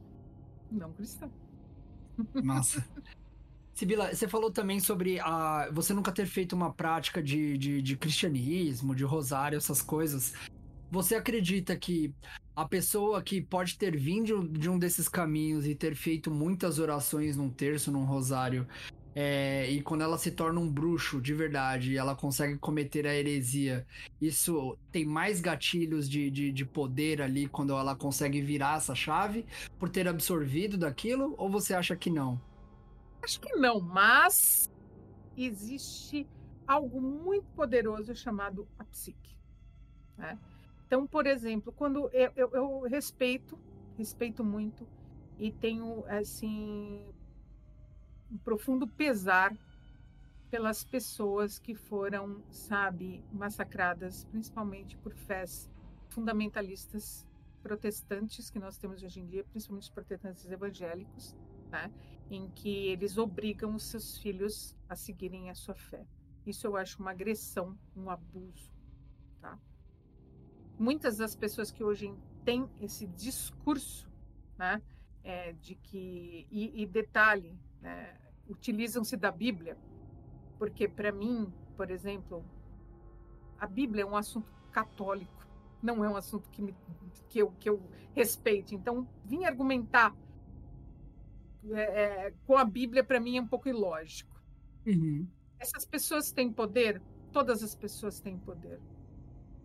não 0.71 0.93
cristã. 0.93 1.31
Massa. 2.43 2.85
Sibila, 3.77 4.15
você 4.15 4.27
falou 4.27 4.51
também 4.51 4.81
sobre 4.81 5.21
a, 5.21 5.69
você 5.71 5.93
nunca 5.93 6.11
ter 6.11 6.25
feito 6.25 6.57
uma 6.57 6.73
prática 6.73 7.23
de, 7.23 7.59
de, 7.59 7.83
de 7.83 7.95
cristianismo, 7.95 8.95
de 8.95 9.05
rosário, 9.05 9.59
essas 9.59 9.83
coisas. 9.83 10.33
Você 10.91 11.15
acredita 11.15 11.77
que 11.77 12.11
a 12.55 12.67
pessoa 12.67 13.23
que 13.23 13.43
pode 13.43 13.77
ter 13.77 13.95
vindo 13.95 14.49
de 14.49 14.71
um 14.71 14.79
desses 14.79 15.11
caminhos 15.11 15.67
e 15.67 15.75
ter 15.75 15.95
feito 15.95 16.31
muitas 16.31 16.79
orações 16.79 17.37
num 17.37 17.51
terço, 17.51 17.93
num 17.93 18.07
rosário, 18.07 18.67
é, 19.15 19.69
e 19.71 19.83
quando 19.83 20.01
ela 20.01 20.17
se 20.17 20.31
torna 20.31 20.59
um 20.59 20.73
bruxo 20.73 21.21
de 21.21 21.35
verdade 21.35 21.93
e 21.93 21.99
ela 21.99 22.15
consegue 22.15 22.57
cometer 22.57 23.07
a 23.07 23.15
heresia, 23.15 23.87
isso 24.19 24.79
tem 24.91 25.05
mais 25.05 25.39
gatilhos 25.39 26.09
de, 26.09 26.31
de, 26.31 26.51
de, 26.51 26.65
poder 26.65 27.21
ali 27.21 27.47
quando 27.47 27.75
ela 27.75 27.95
consegue 27.95 28.41
virar 28.41 28.79
essa 28.79 28.95
chave 28.95 29.45
por 29.79 29.91
ter 29.91 30.09
absorvido 30.09 30.79
daquilo? 30.79 31.35
Ou 31.37 31.51
você 31.51 31.75
acha 31.75 31.95
que 31.95 32.09
não? 32.09 32.41
Acho 33.27 33.41
que 33.41 33.57
não, 33.57 33.81
mas 33.81 34.71
existe 35.37 36.29
algo 36.65 37.01
muito 37.01 37.51
poderoso 37.57 38.15
chamado 38.15 38.69
a 38.79 38.85
psique. 38.85 39.37
Né? 40.17 40.39
Então, 40.87 41.09
por 41.09 41.27
exemplo, 41.27 41.73
quando 41.73 42.09
eu, 42.13 42.31
eu, 42.37 42.51
eu, 42.53 42.81
respeito, 42.83 43.59
respeito 43.99 44.45
muito 44.45 44.87
e 45.41 45.51
tenho 45.51 46.05
assim 46.07 47.05
um 48.31 48.39
profundo 48.39 48.87
pesar 48.87 49.53
pelas 50.49 50.85
pessoas 50.85 51.59
que 51.59 51.75
foram, 51.75 52.45
sabe, 52.49 53.25
massacradas, 53.33 54.25
principalmente 54.27 54.97
por 54.99 55.13
fés 55.13 55.69
fundamentalistas 56.11 57.27
protestantes 57.61 58.51
que 58.51 58.61
nós 58.61 58.79
temos 58.79 59.03
hoje 59.03 59.19
em 59.19 59.27
dia, 59.27 59.43
principalmente 59.43 59.83
os 59.83 59.91
protestantes 59.91 60.49
evangélicos, 60.49 61.35
né? 61.73 61.91
Em 62.31 62.49
que 62.51 62.89
eles 62.89 63.19
obrigam 63.19 63.75
os 63.75 63.85
seus 63.85 64.19
filhos 64.19 64.77
a 64.89 64.97
seguirem 64.97 65.51
a 65.51 65.55
sua 65.55 65.75
fé. 65.75 66.05
Isso 66.45 66.67
eu 66.67 66.77
acho 66.77 67.01
uma 67.01 67.11
agressão, 67.11 67.77
um 67.97 68.11
abuso. 68.11 68.73
Tá? 69.41 69.59
Muitas 70.79 71.17
das 71.17 71.35
pessoas 71.35 71.71
que 71.71 71.83
hoje 71.83 72.13
têm 72.45 72.69
esse 72.81 73.07
discurso 73.07 74.09
né, 74.57 74.83
é, 75.25 75.53
de 75.55 75.75
que, 75.75 76.47
e, 76.51 76.83
e 76.83 76.87
detalhe, 76.87 77.59
né, 77.81 78.17
utilizam-se 78.49 79.17
da 79.17 79.31
Bíblia, 79.31 79.77
porque 80.59 80.89
para 80.89 81.11
mim, 81.11 81.53
por 81.77 81.91
exemplo, 81.91 82.45
a 83.59 83.67
Bíblia 83.67 84.03
é 84.03 84.07
um 84.07 84.17
assunto 84.17 84.51
católico, 84.71 85.47
não 85.83 86.05
é 86.05 86.09
um 86.09 86.17
assunto 86.17 86.49
que, 86.51 86.63
me, 86.63 86.75
que, 87.29 87.41
eu, 87.41 87.51
que 87.59 87.69
eu 87.69 87.83
respeite. 88.15 88.75
Então, 88.75 89.07
vim 89.25 89.45
argumentar 89.45 90.15
é, 91.73 92.27
é, 92.27 92.35
com 92.47 92.57
a 92.57 92.65
Bíblia, 92.65 93.03
para 93.03 93.21
mim, 93.21 93.37
é 93.37 93.41
um 93.41 93.47
pouco 93.47 93.69
ilógico. 93.69 94.41
Uhum. 94.87 95.27
Essas 95.59 95.85
pessoas 95.85 96.31
têm 96.33 96.53
poder? 96.53 97.01
Todas 97.33 97.63
as 97.63 97.75
pessoas 97.75 98.21
têm 98.21 98.39
poder. 98.39 98.81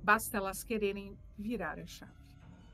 Basta 0.03 0.37
elas 0.37 0.63
quererem 0.63 1.17
virar 1.37 1.79
a 1.79 1.85
chave. 1.85 2.11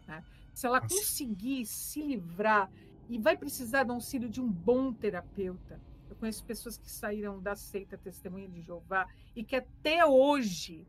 Né? 0.08 0.24
Se 0.54 0.66
ela 0.66 0.80
Nossa. 0.80 0.96
conseguir 0.96 1.66
se 1.66 2.02
livrar, 2.02 2.72
e 3.10 3.18
vai 3.18 3.38
precisar 3.38 3.84
do 3.84 3.94
auxílio 3.94 4.30
de 4.30 4.42
um 4.42 4.52
bom 4.52 4.92
terapeuta. 4.92 5.80
Eu 6.10 6.16
conheço 6.16 6.44
pessoas 6.46 6.78
que 6.78 6.90
saíram 6.90 7.42
da 7.42 7.56
seita 7.56 7.98
Testemunha 7.98 8.48
de 8.48 8.62
Jeová 8.62 9.08
e 9.36 9.44
que 9.44 9.56
até 9.56 10.06
hoje 10.06 10.86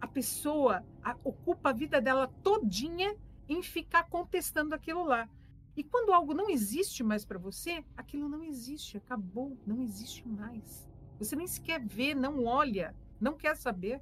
a 0.00 0.06
pessoa 0.06 0.84
a, 1.02 1.16
ocupa 1.24 1.70
a 1.70 1.72
vida 1.72 2.00
dela 2.00 2.28
todinha 2.42 3.16
em 3.48 3.62
ficar 3.62 4.04
contestando 4.04 4.74
aquilo 4.74 5.04
lá. 5.04 5.28
E 5.76 5.84
quando 5.84 6.12
algo 6.12 6.32
não 6.32 6.48
existe 6.48 7.04
mais 7.04 7.24
para 7.24 7.38
você, 7.38 7.84
aquilo 7.96 8.28
não 8.28 8.42
existe, 8.42 8.96
acabou, 8.96 9.58
não 9.66 9.82
existe 9.82 10.26
mais. 10.26 10.88
Você 11.18 11.36
nem 11.36 11.46
sequer 11.46 11.84
vê, 11.84 12.14
não 12.14 12.44
olha, 12.44 12.94
não 13.20 13.34
quer 13.34 13.54
saber, 13.56 14.00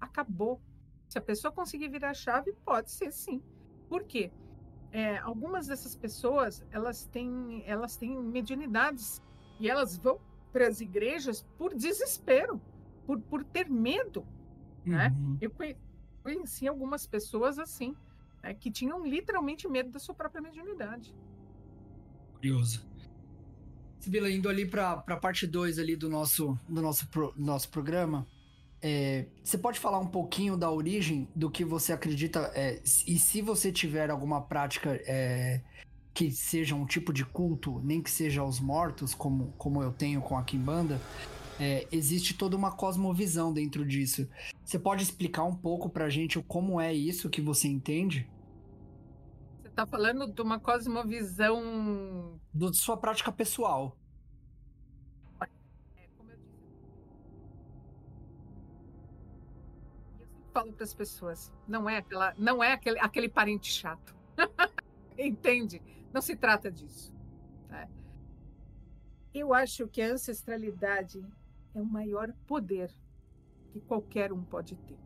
acabou. 0.00 0.60
Se 1.08 1.18
a 1.18 1.22
pessoa 1.22 1.52
conseguir 1.52 1.88
virar 1.88 2.10
a 2.10 2.14
chave, 2.14 2.52
pode 2.64 2.90
ser 2.90 3.12
sim. 3.12 3.40
Por 3.88 4.02
quê? 4.02 4.32
É, 4.90 5.18
algumas 5.18 5.68
dessas 5.68 5.94
pessoas, 5.94 6.64
elas 6.70 7.06
têm, 7.06 7.62
elas 7.66 7.96
têm 7.96 8.20
mediunidades 8.20 9.22
e 9.60 9.70
elas 9.70 9.96
vão 9.96 10.20
para 10.52 10.66
as 10.66 10.80
igrejas 10.80 11.46
por 11.56 11.72
desespero, 11.74 12.60
por, 13.06 13.20
por 13.20 13.44
ter 13.44 13.70
medo. 13.70 14.26
Né? 14.84 15.08
Uhum. 15.08 15.30
Né? 15.32 15.38
Eu 15.40 15.52
conheci 16.22 16.66
algumas 16.66 17.06
pessoas 17.06 17.58
assim 17.58 17.96
né, 18.42 18.54
que 18.54 18.70
tinham 18.70 19.04
literalmente 19.06 19.68
medo 19.68 19.90
da 19.90 19.98
sua 19.98 20.14
própria 20.14 20.42
mediunidade. 20.42 21.14
Curioso. 22.34 22.84
Sibila, 24.00 24.28
indo 24.30 24.48
ali 24.48 24.66
para 24.66 24.92
a 25.06 25.16
parte 25.16 25.46
2 25.46 25.78
ali 25.78 25.94
do 25.94 26.08
nosso, 26.08 26.58
do 26.68 26.82
nosso, 26.82 27.06
nosso 27.36 27.68
programa, 27.68 28.26
é, 28.82 29.26
você 29.44 29.56
pode 29.56 29.78
falar 29.78 30.00
um 30.00 30.08
pouquinho 30.08 30.56
da 30.56 30.68
origem 30.68 31.28
do 31.36 31.48
que 31.48 31.64
você 31.64 31.92
acredita 31.92 32.50
é, 32.52 32.82
e 32.82 33.16
se 33.16 33.40
você 33.40 33.70
tiver 33.70 34.10
alguma 34.10 34.40
prática 34.42 35.00
é, 35.06 35.60
que 36.12 36.32
seja 36.32 36.74
um 36.74 36.84
tipo 36.84 37.12
de 37.12 37.24
culto, 37.24 37.80
nem 37.84 38.02
que 38.02 38.10
seja 38.10 38.40
aos 38.40 38.58
mortos, 38.58 39.14
como, 39.14 39.52
como 39.56 39.80
eu 39.80 39.92
tenho 39.92 40.20
com 40.20 40.36
a 40.36 40.42
Kimbanda, 40.42 41.00
é, 41.60 41.86
existe 41.92 42.34
toda 42.34 42.56
uma 42.56 42.72
cosmovisão 42.72 43.52
dentro 43.52 43.86
disso. 43.86 44.28
Você 44.64 44.78
pode 44.78 45.02
explicar 45.02 45.44
um 45.44 45.54
pouco 45.54 45.88
pra 45.88 46.08
gente 46.08 46.40
como 46.42 46.80
é 46.80 46.92
isso 46.92 47.30
que 47.30 47.40
você 47.40 47.68
entende? 47.68 48.28
Você 49.62 49.70
tá 49.70 49.86
falando 49.86 50.30
de 50.30 50.42
uma 50.42 50.58
cosmovisão. 50.58 52.40
Da 52.52 52.72
sua 52.72 52.96
prática 52.96 53.30
pessoal. 53.30 53.96
falo 60.52 60.72
para 60.72 60.84
as 60.84 60.92
pessoas, 60.92 61.50
não 61.66 61.88
é 61.88 61.96
aquela, 61.96 62.34
não 62.36 62.62
é 62.62 62.72
aquele, 62.72 62.98
aquele 62.98 63.28
parente 63.28 63.72
chato, 63.72 64.14
entende? 65.18 65.80
Não 66.12 66.20
se 66.20 66.36
trata 66.36 66.70
disso. 66.70 67.10
Né? 67.68 67.88
Eu 69.32 69.54
acho 69.54 69.88
que 69.88 70.02
a 70.02 70.12
ancestralidade 70.12 71.24
é 71.74 71.80
o 71.80 71.84
maior 71.84 72.32
poder 72.46 72.90
que 73.70 73.80
qualquer 73.80 74.32
um 74.32 74.42
pode 74.42 74.76
ter 74.76 74.98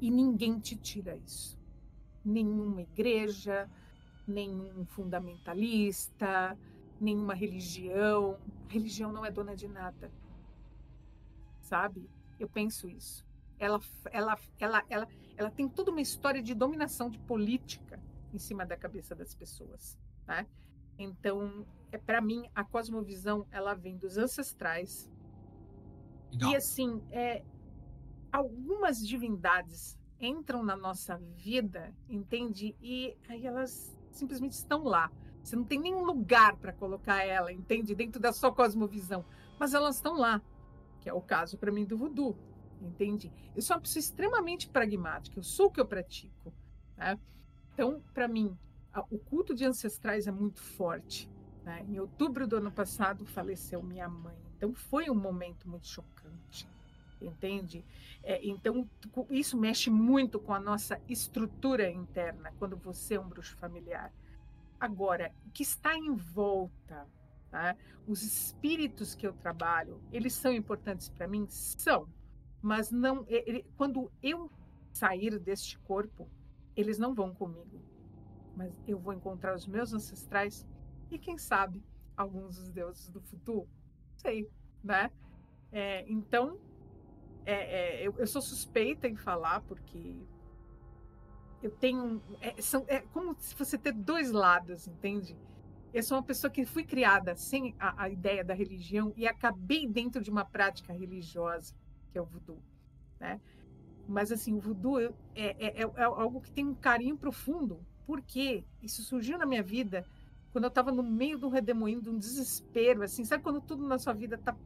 e 0.00 0.10
ninguém 0.10 0.58
te 0.58 0.76
tira 0.76 1.16
isso. 1.16 1.58
Nenhuma 2.24 2.82
igreja, 2.82 3.70
nenhum 4.26 4.84
fundamentalista, 4.86 6.58
nenhuma 7.00 7.34
religião. 7.34 8.38
A 8.68 8.72
religião 8.72 9.12
não 9.12 9.24
é 9.24 9.30
dona 9.30 9.54
de 9.54 9.68
nada. 9.68 10.10
Sabe? 11.60 12.08
Eu 12.38 12.48
penso 12.48 12.88
isso 12.88 13.24
ela, 13.58 13.80
ela, 14.10 14.38
ela, 14.58 14.84
ela, 14.88 15.08
ela 15.36 15.50
tem 15.50 15.68
toda 15.68 15.90
uma 15.90 16.00
história 16.00 16.42
de 16.42 16.54
dominação 16.54 17.08
de 17.08 17.18
política 17.20 18.00
em 18.32 18.38
cima 18.38 18.66
da 18.66 18.76
cabeça 18.76 19.14
das 19.14 19.34
pessoas, 19.34 19.98
né? 20.26 20.46
Então, 20.98 21.66
é 21.90 21.98
para 21.98 22.20
mim 22.20 22.48
a 22.54 22.64
cosmovisão 22.64 23.46
ela 23.50 23.74
vem 23.74 23.96
dos 23.96 24.16
ancestrais 24.18 25.08
Legal. 26.34 26.52
e 26.52 26.56
assim, 26.56 27.02
é, 27.10 27.42
algumas 28.32 29.06
divindades 29.06 29.98
entram 30.20 30.62
na 30.62 30.76
nossa 30.76 31.16
vida, 31.36 31.94
entende? 32.08 32.76
E 32.80 33.16
aí 33.28 33.46
elas 33.46 33.96
simplesmente 34.10 34.52
estão 34.52 34.84
lá. 34.84 35.10
Você 35.42 35.56
não 35.56 35.64
tem 35.64 35.78
nenhum 35.78 36.04
lugar 36.04 36.56
para 36.56 36.72
colocar 36.72 37.24
ela, 37.24 37.52
entende? 37.52 37.94
Dentro 37.94 38.20
da 38.20 38.32
sua 38.32 38.52
cosmovisão, 38.52 39.24
mas 39.58 39.74
elas 39.74 39.96
estão 39.96 40.16
lá, 40.16 40.40
que 41.00 41.08
é 41.08 41.12
o 41.12 41.20
caso 41.20 41.58
para 41.58 41.70
mim 41.70 41.84
do 41.84 41.98
voodoo 41.98 42.36
entende? 42.86 43.32
Eu 43.54 43.62
sou 43.62 43.76
uma 43.76 43.82
pessoa 43.82 44.00
extremamente 44.00 44.68
pragmática, 44.68 45.38
eu 45.38 45.42
sou 45.42 45.66
o 45.66 45.70
que 45.70 45.80
eu 45.80 45.86
pratico. 45.86 46.52
Né? 46.96 47.18
Então, 47.72 48.02
para 48.12 48.28
mim, 48.28 48.56
o 49.10 49.18
culto 49.18 49.54
de 49.54 49.64
ancestrais 49.64 50.26
é 50.26 50.32
muito 50.32 50.60
forte. 50.60 51.30
Né? 51.64 51.84
Em 51.88 51.98
outubro 51.98 52.46
do 52.46 52.56
ano 52.56 52.70
passado 52.70 53.24
faleceu 53.24 53.82
minha 53.82 54.08
mãe, 54.08 54.36
então 54.56 54.74
foi 54.74 55.10
um 55.10 55.14
momento 55.14 55.68
muito 55.68 55.86
chocante, 55.86 56.68
entende? 57.20 57.84
É, 58.22 58.40
então, 58.46 58.88
isso 59.30 59.56
mexe 59.56 59.90
muito 59.90 60.38
com 60.38 60.54
a 60.54 60.60
nossa 60.60 61.00
estrutura 61.08 61.90
interna 61.90 62.52
quando 62.58 62.76
você 62.76 63.14
é 63.14 63.20
um 63.20 63.28
bruxo 63.28 63.56
familiar. 63.56 64.12
Agora, 64.80 65.32
o 65.46 65.50
que 65.50 65.62
está 65.62 65.96
em 65.96 66.14
volta, 66.14 67.06
tá? 67.50 67.76
os 68.06 68.22
espíritos 68.22 69.14
que 69.14 69.26
eu 69.26 69.32
trabalho, 69.32 70.02
eles 70.12 70.34
são 70.34 70.52
importantes 70.52 71.08
para 71.08 71.26
mim? 71.26 71.46
São 71.48 72.08
mas 72.64 72.90
não 72.90 73.26
ele, 73.28 73.62
quando 73.76 74.10
eu 74.22 74.50
sair 74.90 75.38
deste 75.38 75.78
corpo, 75.80 76.26
eles 76.74 76.98
não 76.98 77.14
vão 77.14 77.34
comigo, 77.34 77.78
mas 78.56 78.72
eu 78.88 78.98
vou 78.98 79.12
encontrar 79.12 79.54
os 79.54 79.66
meus 79.66 79.92
ancestrais 79.92 80.66
e 81.10 81.18
quem 81.18 81.36
sabe 81.36 81.84
alguns 82.16 82.56
dos 82.56 82.70
deuses 82.70 83.10
do 83.10 83.20
futuro, 83.20 83.68
sei, 84.24 84.48
né? 84.82 85.10
É, 85.70 86.04
então, 86.08 86.58
é, 87.44 87.52
é, 88.00 88.06
eu, 88.06 88.14
eu, 88.16 88.26
sou 88.26 88.40
suspeita 88.40 89.06
em 89.06 89.16
falar 89.16 89.60
porque 89.62 90.16
eu 91.62 91.70
tenho 91.70 92.22
é, 92.40 92.60
são, 92.62 92.84
é 92.88 93.00
como 93.00 93.36
se 93.38 93.54
você 93.54 93.76
ter 93.76 93.92
dois 93.92 94.30
lados, 94.30 94.86
entende? 94.88 95.36
Eu 95.92 96.02
sou 96.02 96.16
uma 96.16 96.24
pessoa 96.24 96.50
que 96.50 96.64
fui 96.64 96.84
criada 96.84 97.36
sem 97.36 97.74
a, 97.78 98.04
a 98.04 98.08
ideia 98.08 98.42
da 98.42 98.54
religião 98.54 99.12
e 99.16 99.26
acabei 99.26 99.86
dentro 99.86 100.22
de 100.22 100.30
uma 100.30 100.44
prática 100.44 100.92
religiosa 100.92 101.74
que 102.10 102.18
é 102.18 102.22
o 102.22 102.24
voodoo, 102.24 102.62
né? 103.20 103.40
Mas 104.06 104.30
assim, 104.30 104.54
o 104.54 104.60
voodoo 104.60 105.00
é, 105.00 105.12
é, 105.34 105.82
é, 105.82 105.82
é 105.82 106.04
algo 106.04 106.40
que 106.40 106.52
tem 106.52 106.66
um 106.66 106.74
carinho 106.74 107.16
profundo, 107.16 107.84
porque 108.06 108.64
isso 108.82 109.02
surgiu 109.02 109.36
na 109.38 109.46
minha 109.46 109.62
vida 109.62 110.06
quando 110.54 110.66
eu 110.66 110.68
estava 110.68 110.92
no 110.92 111.02
meio 111.02 111.36
de 111.36 111.44
um 111.44 111.48
redemoinho, 111.48 112.00
de 112.00 112.08
um 112.08 112.16
desespero, 112.16 113.02
assim, 113.02 113.24
sabe 113.24 113.42
quando 113.42 113.60
tudo 113.60 113.84
na 113.88 113.98
sua 113.98 114.12
vida 114.12 114.38
tá 114.38 114.56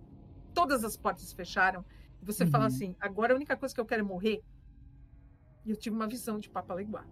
todas 0.53 0.85
as 0.85 0.99
portas 0.99 1.33
fecharam 1.33 1.83
e 2.21 2.27
você 2.27 2.45
uhum. 2.45 2.51
fala 2.51 2.67
assim, 2.67 2.95
agora 3.01 3.33
a 3.33 3.37
única 3.37 3.57
coisa 3.57 3.75
que 3.75 3.81
eu 3.81 3.87
quero 3.87 4.03
é 4.03 4.05
morrer. 4.05 4.43
E 5.65 5.71
eu 5.71 5.77
tive 5.77 5.97
uma 5.97 6.07
visão 6.07 6.39
de 6.39 6.51
Papa 6.51 6.75
Leguá. 6.75 7.07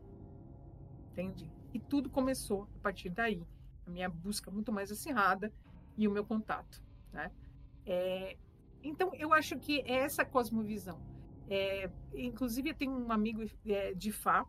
Entende? 1.11 1.51
E 1.73 1.81
tudo 1.81 2.11
começou 2.11 2.69
a 2.77 2.79
partir 2.81 3.09
daí. 3.09 3.43
A 3.87 3.91
minha 3.91 4.11
busca 4.11 4.51
muito 4.51 4.71
mais 4.71 4.93
acirrada 4.93 5.51
e 5.97 6.07
o 6.07 6.11
meu 6.11 6.27
contato, 6.27 6.83
né? 7.15 7.33
É, 7.87 8.37
então, 8.83 9.11
eu 9.15 9.33
acho 9.33 9.59
que 9.59 9.81
é 9.87 10.01
essa 10.01 10.23
cosmovisão. 10.23 11.01
É, 11.49 11.89
inclusive, 12.15 12.69
eu 12.69 12.75
tenho 12.75 12.93
um 12.93 13.11
amigo 13.11 13.43
é, 13.65 13.95
de 13.95 14.13
Fá 14.13 14.47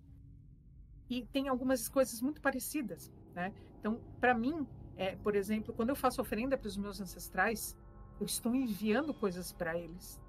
e 1.10 1.26
tem 1.28 1.48
algumas 1.48 1.88
coisas 1.88 2.22
muito 2.22 2.42
parecidas. 2.42 3.10
Né? 3.34 3.54
Então, 3.80 4.00
para 4.20 4.34
mim, 4.34 4.66
é, 4.96 5.16
por 5.16 5.36
exemplo, 5.36 5.74
quando 5.74 5.90
eu 5.90 5.96
faço 5.96 6.22
oferenda 6.22 6.58
para 6.58 6.68
os 6.68 6.78
meus 6.78 7.00
ancestrais, 7.00 7.78
eu 8.20 8.26
estou 8.26 8.56
enviando 8.56 9.14
coisas 9.14 9.52
para 9.52 9.78
eles, 9.78 10.20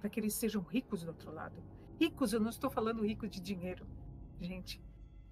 para 0.00 0.10
que 0.10 0.18
eles 0.18 0.34
sejam 0.34 0.62
ricos 0.62 1.02
do 1.02 1.08
outro 1.08 1.32
lado. 1.32 1.62
Ricos, 1.98 2.32
eu 2.32 2.40
não 2.40 2.50
estou 2.50 2.68
falando 2.68 3.06
rico 3.06 3.28
de 3.28 3.40
dinheiro, 3.40 3.86
gente. 4.40 4.82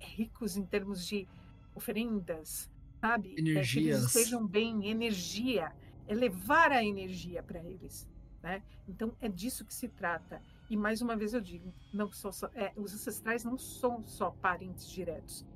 É 0.01 0.07
ricos 0.07 0.57
em 0.57 0.65
termos 0.65 1.07
de 1.07 1.29
oferendas, 1.75 2.71
sabe? 3.01 3.35
Energias. 3.37 3.69
É, 3.69 3.73
que 3.73 3.89
eles 3.89 4.03
estejam 4.05 4.47
bem, 4.47 4.89
energia. 4.89 5.73
É 6.07 6.15
levar 6.15 6.71
a 6.71 6.85
energia 6.85 7.43
para 7.43 7.63
eles. 7.63 8.09
Né? 8.43 8.63
Então 8.87 9.17
é 9.21 9.29
disso 9.29 9.65
que 9.65 9.75
se 9.75 9.89
trata. 9.89 10.41
E 10.69 10.77
mais 10.77 11.01
uma 11.01 11.17
vez 11.17 11.35
eu 11.35 11.41
digo, 11.41 11.73
não 11.93 12.11
só, 12.13 12.31
é, 12.55 12.73
os 12.77 12.95
ancestrais 12.95 13.45
não 13.45 13.59
são 13.59 14.05
só 14.07 14.31
parentes 14.31 14.87
diretos. 14.87 15.47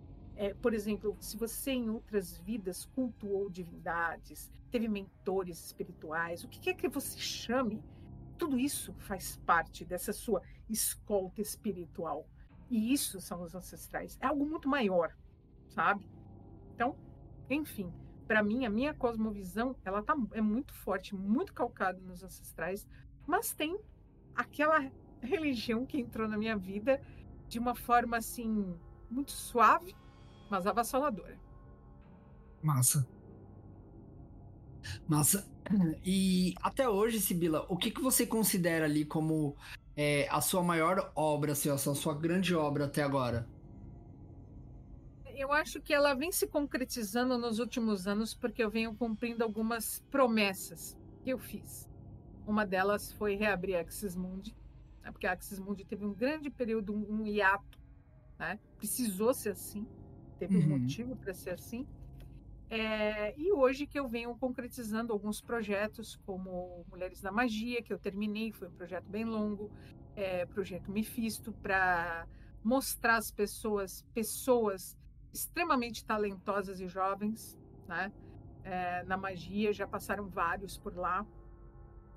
É, 0.40 0.54
por 0.54 0.72
exemplo, 0.72 1.16
se 1.18 1.36
você 1.36 1.72
em 1.72 1.90
outras 1.90 2.38
vidas 2.38 2.84
cultuou 2.94 3.50
divindades, 3.50 4.52
teve 4.70 4.86
mentores 4.86 5.58
espirituais, 5.66 6.44
o 6.44 6.48
que 6.48 6.60
quer 6.60 6.74
que 6.74 6.88
você 6.88 7.18
chame, 7.18 7.82
tudo 8.38 8.56
isso 8.56 8.94
faz 8.98 9.36
parte 9.38 9.84
dessa 9.84 10.12
sua 10.12 10.40
escolta 10.70 11.42
espiritual. 11.42 12.24
E 12.70 12.92
isso 12.92 13.20
são 13.20 13.42
os 13.42 13.52
ancestrais. 13.52 14.16
É 14.20 14.26
algo 14.26 14.46
muito 14.46 14.68
maior, 14.68 15.12
sabe? 15.70 16.06
Então, 16.72 16.96
enfim, 17.50 17.92
para 18.28 18.40
mim, 18.40 18.64
a 18.64 18.70
minha 18.70 18.94
cosmovisão, 18.94 19.74
ela 19.84 20.04
tá, 20.04 20.16
é 20.34 20.40
muito 20.40 20.72
forte, 20.72 21.16
muito 21.16 21.52
calcada 21.52 21.98
nos 21.98 22.22
ancestrais, 22.22 22.86
mas 23.26 23.52
tem 23.52 23.76
aquela 24.36 24.88
religião 25.20 25.84
que 25.84 25.98
entrou 25.98 26.28
na 26.28 26.38
minha 26.38 26.56
vida 26.56 27.02
de 27.48 27.58
uma 27.58 27.74
forma 27.74 28.16
assim 28.16 28.78
muito 29.10 29.32
suave, 29.32 29.96
mas 30.48 30.66
avassaladora. 30.66 31.38
Massa. 32.62 33.06
Massa. 35.06 35.46
E 36.04 36.54
até 36.62 36.88
hoje, 36.88 37.20
Sibila, 37.20 37.66
o 37.68 37.76
que, 37.76 37.90
que 37.90 38.00
você 38.00 38.26
considera 38.26 38.86
ali 38.86 39.04
como 39.04 39.56
é, 39.96 40.26
a 40.30 40.40
sua 40.40 40.62
maior 40.62 41.12
obra, 41.14 41.52
assim, 41.52 41.68
a 41.68 41.76
sua 41.76 42.14
grande 42.14 42.54
obra 42.54 42.86
até 42.86 43.02
agora? 43.02 43.46
eu 45.38 45.52
acho 45.52 45.80
que 45.80 45.94
ela 45.94 46.14
vem 46.14 46.32
se 46.32 46.48
concretizando 46.48 47.38
nos 47.38 47.60
últimos 47.60 48.08
anos 48.08 48.34
porque 48.34 48.62
eu 48.62 48.68
venho 48.68 48.92
cumprindo 48.92 49.44
algumas 49.44 50.00
promessas 50.10 50.98
que 51.22 51.30
eu 51.30 51.38
fiz. 51.38 51.88
Uma 52.44 52.66
delas 52.66 53.12
foi 53.12 53.36
reabrir 53.36 53.76
a 53.76 53.80
Axis 53.80 54.16
Mundi, 54.16 54.56
né, 55.00 55.12
porque 55.12 55.28
a 55.28 55.32
Axis 55.32 55.60
Mundi 55.60 55.84
teve 55.84 56.04
um 56.04 56.12
grande 56.12 56.50
período, 56.50 56.92
um 56.92 57.24
hiato, 57.24 57.78
né? 58.36 58.58
precisou 58.76 59.32
ser 59.32 59.50
assim, 59.50 59.86
teve 60.38 60.56
uhum. 60.56 60.64
um 60.64 60.78
motivo 60.78 61.16
para 61.16 61.34
ser 61.34 61.50
assim. 61.50 61.86
É, 62.70 63.34
e 63.38 63.50
hoje 63.52 63.86
que 63.86 63.98
eu 63.98 64.06
venho 64.06 64.34
concretizando 64.36 65.12
alguns 65.12 65.40
projetos, 65.40 66.16
como 66.26 66.84
Mulheres 66.90 67.20
da 67.20 67.32
Magia, 67.32 67.82
que 67.82 67.92
eu 67.92 67.98
terminei, 67.98 68.52
foi 68.52 68.68
um 68.68 68.72
projeto 68.72 69.08
bem 69.08 69.24
longo, 69.24 69.70
é, 70.14 70.44
projeto 70.46 70.90
Mefisto, 70.90 71.52
para 71.52 72.26
mostrar 72.62 73.16
às 73.16 73.30
pessoas, 73.30 74.04
pessoas 74.12 74.98
extremamente 75.32 76.04
talentosas 76.04 76.80
e 76.80 76.88
jovens, 76.88 77.58
né? 77.86 78.12
É, 78.64 79.02
na 79.04 79.16
magia, 79.16 79.72
já 79.72 79.86
passaram 79.86 80.28
vários 80.28 80.76
por 80.76 80.94
lá. 80.94 81.26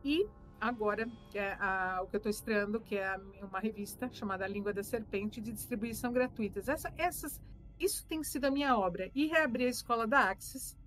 E 0.03 0.27
agora 0.59 1.09
é 1.33 1.53
a, 1.53 2.01
o 2.03 2.07
que 2.07 2.15
eu 2.15 2.17
estou 2.17 2.29
estreando, 2.29 2.81
que 2.81 2.97
é 2.97 3.17
uma 3.41 3.59
revista 3.59 4.09
chamada 4.11 4.45
Língua 4.47 4.73
da 4.73 4.83
Serpente, 4.83 5.39
de 5.39 5.51
distribuição 5.51 6.11
gratuita. 6.11 6.59
Essa, 6.59 6.93
essas, 6.97 7.41
isso 7.83 8.05
tem 8.05 8.23
sido 8.23 8.45
a 8.45 8.51
minha 8.51 8.77
obra. 8.77 9.09
E 9.15 9.27
reabrir 9.27 9.65
a 9.65 9.69
escola 9.69 10.05
da 10.05 10.29
Axis, 10.29 10.77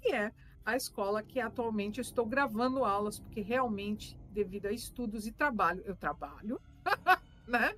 que 0.00 0.12
é 0.12 0.32
a 0.64 0.76
escola 0.76 1.22
que 1.22 1.40
atualmente 1.40 2.00
estou 2.00 2.26
gravando 2.26 2.84
aulas, 2.84 3.18
porque 3.18 3.40
realmente, 3.40 4.18
devido 4.30 4.66
a 4.66 4.72
estudos 4.72 5.26
e 5.26 5.32
trabalho, 5.32 5.82
eu 5.84 5.96
trabalho, 5.96 6.60
né? 7.46 7.74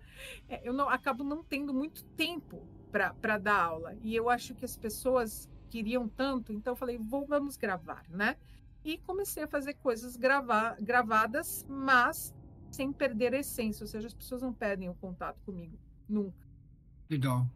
É, 0.49 0.67
eu 0.67 0.73
não, 0.73 0.89
acabo 0.89 1.23
não 1.23 1.43
tendo 1.45 1.73
muito 1.73 2.05
tempo 2.17 2.67
para 2.91 3.39
dar 3.39 3.63
aula. 3.63 3.97
E 4.03 4.15
eu 4.15 4.29
acho 4.29 4.55
que 4.55 4.65
as 4.65 4.77
pessoas 4.77 5.49
queriam 5.71 6.09
tanto, 6.09 6.53
então 6.53 6.73
eu 6.73 6.77
falei, 6.77 6.99
vou, 6.99 7.27
vamos 7.27 7.57
gravar, 7.57 8.05
né? 8.11 8.37
E 8.85 8.99
comecei 8.99 9.45
a 9.45 9.49
fazer 9.49 9.75
coisas 9.75 10.17
gravar, 10.17 10.77
gravadas, 10.81 11.65
mas 11.69 12.35
sem 12.71 12.93
perder 12.93 13.35
a 13.35 13.39
essência, 13.39 13.85
ou 13.85 13.87
seja, 13.87 14.07
as 14.07 14.15
pessoas 14.15 14.43
não 14.43 14.53
perdem 14.53 14.89
o 14.89 14.95
contato 14.95 15.41
comigo, 15.45 15.79
nunca. 16.09 16.47
Legal. 17.09 17.47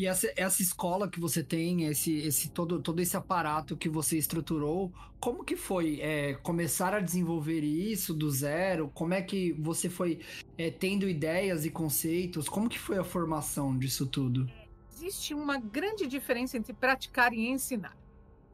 E 0.00 0.06
essa, 0.06 0.32
essa 0.34 0.62
escola 0.62 1.10
que 1.10 1.20
você 1.20 1.44
tem, 1.44 1.84
esse, 1.84 2.16
esse 2.20 2.48
todo, 2.48 2.80
todo 2.80 3.00
esse 3.00 3.18
aparato 3.18 3.76
que 3.76 3.86
você 3.86 4.16
estruturou, 4.16 4.90
como 5.20 5.44
que 5.44 5.56
foi 5.56 6.00
é, 6.00 6.32
começar 6.36 6.94
a 6.94 7.00
desenvolver 7.00 7.60
isso 7.60 8.14
do 8.14 8.30
zero? 8.30 8.90
Como 8.94 9.12
é 9.12 9.20
que 9.20 9.52
você 9.52 9.90
foi 9.90 10.20
é, 10.56 10.70
tendo 10.70 11.06
ideias 11.06 11.66
e 11.66 11.70
conceitos? 11.70 12.48
Como 12.48 12.66
que 12.66 12.78
foi 12.78 12.96
a 12.96 13.04
formação 13.04 13.76
disso 13.76 14.06
tudo? 14.06 14.50
Existe 14.90 15.34
uma 15.34 15.58
grande 15.58 16.06
diferença 16.06 16.56
entre 16.56 16.72
praticar 16.72 17.34
e 17.34 17.48
ensinar. 17.48 17.94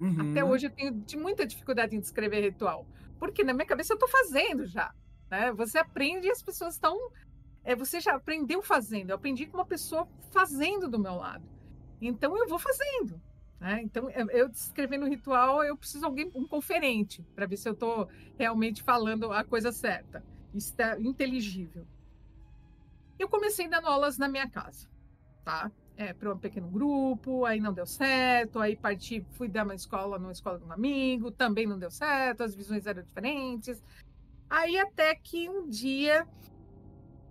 Uhum. 0.00 0.32
Até 0.32 0.44
hoje 0.44 0.66
eu 0.66 0.70
tenho 0.72 1.22
muita 1.22 1.46
dificuldade 1.46 1.94
em 1.94 2.00
descrever 2.00 2.40
ritual, 2.40 2.84
porque 3.20 3.44
na 3.44 3.54
minha 3.54 3.66
cabeça 3.66 3.92
eu 3.92 3.96
estou 3.96 4.08
fazendo 4.08 4.66
já. 4.66 4.92
Né? 5.30 5.52
Você 5.52 5.78
aprende 5.78 6.26
e 6.26 6.30
as 6.32 6.42
pessoas 6.42 6.74
estão 6.74 6.98
é, 7.66 7.74
você 7.74 8.00
já 8.00 8.14
aprendeu 8.14 8.62
fazendo. 8.62 9.10
Eu 9.10 9.16
aprendi 9.16 9.44
com 9.44 9.58
uma 9.58 9.66
pessoa 9.66 10.08
fazendo 10.30 10.88
do 10.88 11.00
meu 11.00 11.16
lado. 11.16 11.44
Então 12.00 12.38
eu 12.38 12.48
vou 12.48 12.60
fazendo. 12.60 13.20
Né? 13.58 13.82
Então 13.82 14.08
eu 14.08 14.48
escrevendo 14.48 15.04
o 15.04 15.08
ritual, 15.08 15.64
eu 15.64 15.76
preciso 15.76 16.00
de 16.00 16.06
alguém, 16.06 16.30
um 16.32 16.46
conferente, 16.46 17.22
para 17.34 17.44
ver 17.44 17.56
se 17.56 17.68
eu 17.68 17.72
estou 17.72 18.08
realmente 18.38 18.82
falando 18.82 19.32
a 19.32 19.42
coisa 19.42 19.72
certa, 19.72 20.24
está 20.54 20.98
inteligível. 21.00 21.84
Eu 23.18 23.28
comecei 23.28 23.66
dando 23.66 23.88
aulas 23.88 24.16
na 24.16 24.28
minha 24.28 24.48
casa, 24.48 24.88
tá? 25.44 25.72
É, 25.96 26.12
para 26.12 26.32
um 26.32 26.38
pequeno 26.38 26.68
grupo, 26.68 27.46
aí 27.46 27.58
não 27.58 27.72
deu 27.72 27.86
certo, 27.86 28.60
aí 28.60 28.76
parti, 28.76 29.26
fui 29.32 29.48
dar 29.48 29.64
uma 29.64 29.74
escola 29.74 30.18
numa 30.18 30.32
escola 30.32 30.58
de 30.58 30.64
um 30.66 30.70
amigo, 30.70 31.32
também 31.32 31.66
não 31.66 31.78
deu 31.78 31.90
certo, 31.90 32.42
as 32.42 32.54
visões 32.54 32.86
eram 32.86 33.02
diferentes. 33.02 33.82
Aí 34.48 34.78
até 34.78 35.14
que 35.14 35.48
um 35.48 35.66
dia 35.66 36.28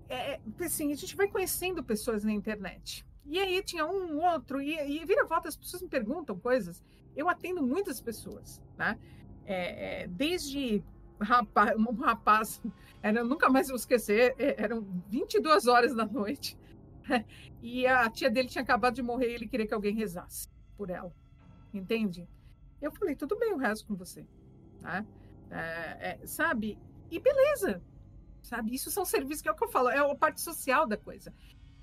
é, 0.10 0.34
é, 0.34 0.40
assim, 0.62 0.92
a 0.92 0.96
gente 0.96 1.16
vai 1.16 1.28
conhecendo 1.28 1.84
pessoas 1.84 2.24
na 2.24 2.32
internet. 2.32 3.06
E 3.26 3.40
aí 3.40 3.62
tinha 3.64 3.86
um 3.86 4.24
outro, 4.24 4.62
e, 4.62 4.76
e 4.76 5.06
vira 5.06 5.26
volta, 5.26 5.48
as 5.48 5.56
pessoas 5.56 5.82
me 5.82 5.90
perguntam 5.90 6.38
coisas. 6.38 6.84
Eu 7.16 7.28
atendo 7.28 7.64
muitas 7.64 8.00
pessoas, 8.00 8.62
né? 8.78 9.00
É, 9.46 10.04
é, 10.04 10.08
desde 10.08 10.84
rapaz, 11.20 11.76
um 11.78 11.94
rapaz, 11.94 12.62
era, 13.02 13.24
nunca 13.24 13.50
mais 13.50 13.68
vou 13.68 13.76
esquecer, 13.76 14.36
é, 14.38 14.62
eram 14.62 14.82
22 15.10 15.68
horas 15.68 15.96
da 15.96 16.06
noite, 16.06 16.58
e 17.62 17.88
a 17.88 18.10
tia 18.10 18.30
dele 18.30 18.48
tinha 18.48 18.64
acabado 18.64 18.96
de 18.96 19.02
morrer 19.02 19.32
e 19.32 19.36
ele 19.36 19.48
queria 19.48 19.68
que 19.68 19.74
alguém 19.74 19.96
rezasse 19.96 20.50
por 20.78 20.90
ela, 20.90 21.14
entende? 21.74 22.28
Eu 22.82 22.92
falei, 22.92 23.16
tudo 23.16 23.38
bem, 23.38 23.52
eu 23.52 23.58
rezo 23.58 23.86
com 23.88 23.96
você, 23.96 24.26
né? 24.82 25.06
É, 25.50 26.20
é, 26.22 26.28
sabe? 26.28 26.78
E 27.10 27.20
beleza, 27.20 27.82
sabe? 28.46 28.74
Isso 28.74 28.90
são 28.92 29.06
serviços 29.06 29.42
que 29.42 29.50
é 29.50 29.52
o 29.52 29.56
que 29.56 29.64
eu 29.64 29.70
falo, 29.70 29.90
é 29.90 30.00
a 30.00 30.16
parte 30.16 30.42
social 30.42 30.88
da 30.88 30.98
coisa. 30.98 31.34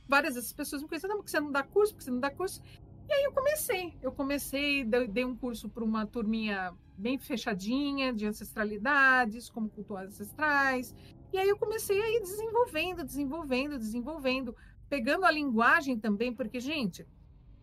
Várias 0.08 0.34
dessas 0.34 0.52
pessoas 0.52 0.82
me 0.82 0.88
conhecem, 0.88 1.08
não, 1.08 1.16
porque 1.16 1.30
você 1.30 1.40
não 1.40 1.52
dá 1.52 1.62
curso, 1.62 1.92
porque 1.92 2.04
você 2.04 2.10
não 2.10 2.20
dá 2.20 2.30
curso. 2.30 2.60
E 3.08 3.12
aí 3.12 3.24
eu 3.24 3.32
comecei, 3.32 3.94
eu 4.00 4.12
comecei, 4.12 4.84
dei 4.84 5.24
um 5.24 5.36
curso 5.36 5.68
para 5.68 5.84
uma 5.84 6.06
turminha 6.06 6.72
bem 6.96 7.18
fechadinha 7.18 8.12
de 8.12 8.26
ancestralidades, 8.26 9.50
como 9.50 9.68
culturas 9.68 10.10
ancestrais. 10.10 10.94
E 11.32 11.38
aí 11.38 11.48
eu 11.48 11.58
comecei 11.58 12.00
a 12.00 12.10
ir 12.10 12.20
desenvolvendo, 12.20 13.04
desenvolvendo, 13.04 13.78
desenvolvendo, 13.78 14.56
pegando 14.88 15.24
a 15.24 15.30
linguagem 15.30 15.98
também, 15.98 16.34
porque, 16.34 16.60
gente, 16.60 17.06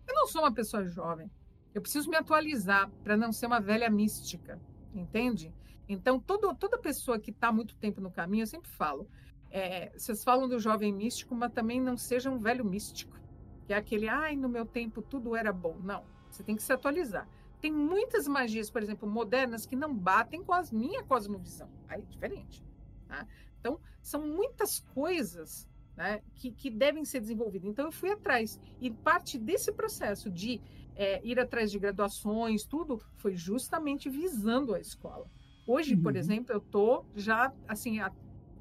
eu 0.08 0.16
não 0.16 0.28
sou 0.28 0.42
uma 0.42 0.54
pessoa 0.54 0.86
jovem. 0.86 1.32
Eu 1.74 1.82
preciso 1.82 2.10
me 2.10 2.18
atualizar 2.18 2.90
para 3.04 3.16
não 3.16 3.32
ser 3.32 3.46
uma 3.46 3.60
velha 3.60 3.90
mística, 3.90 4.60
entende? 4.94 5.54
Então, 5.90 6.20
todo, 6.20 6.54
toda 6.54 6.78
pessoa 6.78 7.20
que 7.20 7.32
está 7.32 7.52
muito 7.52 7.76
tempo 7.76 8.00
no 8.00 8.12
caminho, 8.12 8.44
eu 8.44 8.48
sempre 8.48 8.70
falo, 8.70 9.10
é, 9.50 9.92
vocês 9.98 10.24
falam 10.24 10.48
do 10.48 10.60
jovem 10.60 10.94
místico, 10.94 11.34
mas 11.34 11.52
também 11.52 11.82
não 11.82 11.98
seja 11.98 12.30
um 12.30 12.38
velho 12.38 12.64
místico, 12.64 13.20
que 13.66 13.74
é 13.74 13.78
aquele, 13.78 14.08
ai, 14.08 14.36
no 14.36 14.48
meu 14.48 14.66
tempo 14.66 15.02
tudo 15.02 15.36
era 15.36 15.52
bom. 15.52 15.76
Não, 15.82 16.06
você 16.30 16.44
tem 16.44 16.56
que 16.56 16.62
se 16.62 16.72
atualizar. 16.72 17.28
Tem 17.60 17.72
muitas 17.72 18.28
magias, 18.28 18.70
por 18.70 18.84
exemplo, 18.84 19.10
modernas, 19.10 19.66
que 19.66 19.76
não 19.76 19.94
batem 19.94 20.44
com 20.44 20.54
a 20.54 20.62
minha 20.72 21.04
cosmovisão. 21.04 21.70
Aí 21.88 22.02
é 22.02 22.06
diferente. 22.06 22.64
Tá? 23.08 23.28
Então, 23.60 23.80
são 24.02 24.26
muitas 24.26 24.80
coisas 24.94 25.68
né, 25.98 26.22
que, 26.36 26.52
que, 26.52 26.70
devem 26.70 27.04
ser 27.04 27.20
desenvolvidas. 27.20 27.68
Então, 27.68 27.86
eu 27.86 27.92
fui 27.92 28.12
atrás. 28.12 28.62
E 28.80 28.90
parte 28.90 29.38
desse 29.38 29.74
processo 29.74 30.30
de 30.30 30.62
é, 30.96 31.20
ir 31.26 31.38
atrás 31.38 31.70
de 31.70 31.80
graduações, 31.80 32.64
tudo, 32.64 33.02
foi 33.18 33.36
justamente 33.36 34.10
visando 34.10 34.74
a 34.74 34.80
escola. 34.80 35.30
Hoje, 35.70 35.94
uhum. 35.94 36.02
por 36.02 36.16
exemplo, 36.16 36.52
eu 36.52 36.60
tô 36.60 37.06
já 37.16 37.54
assim, 37.68 38.00
a, 38.00 38.12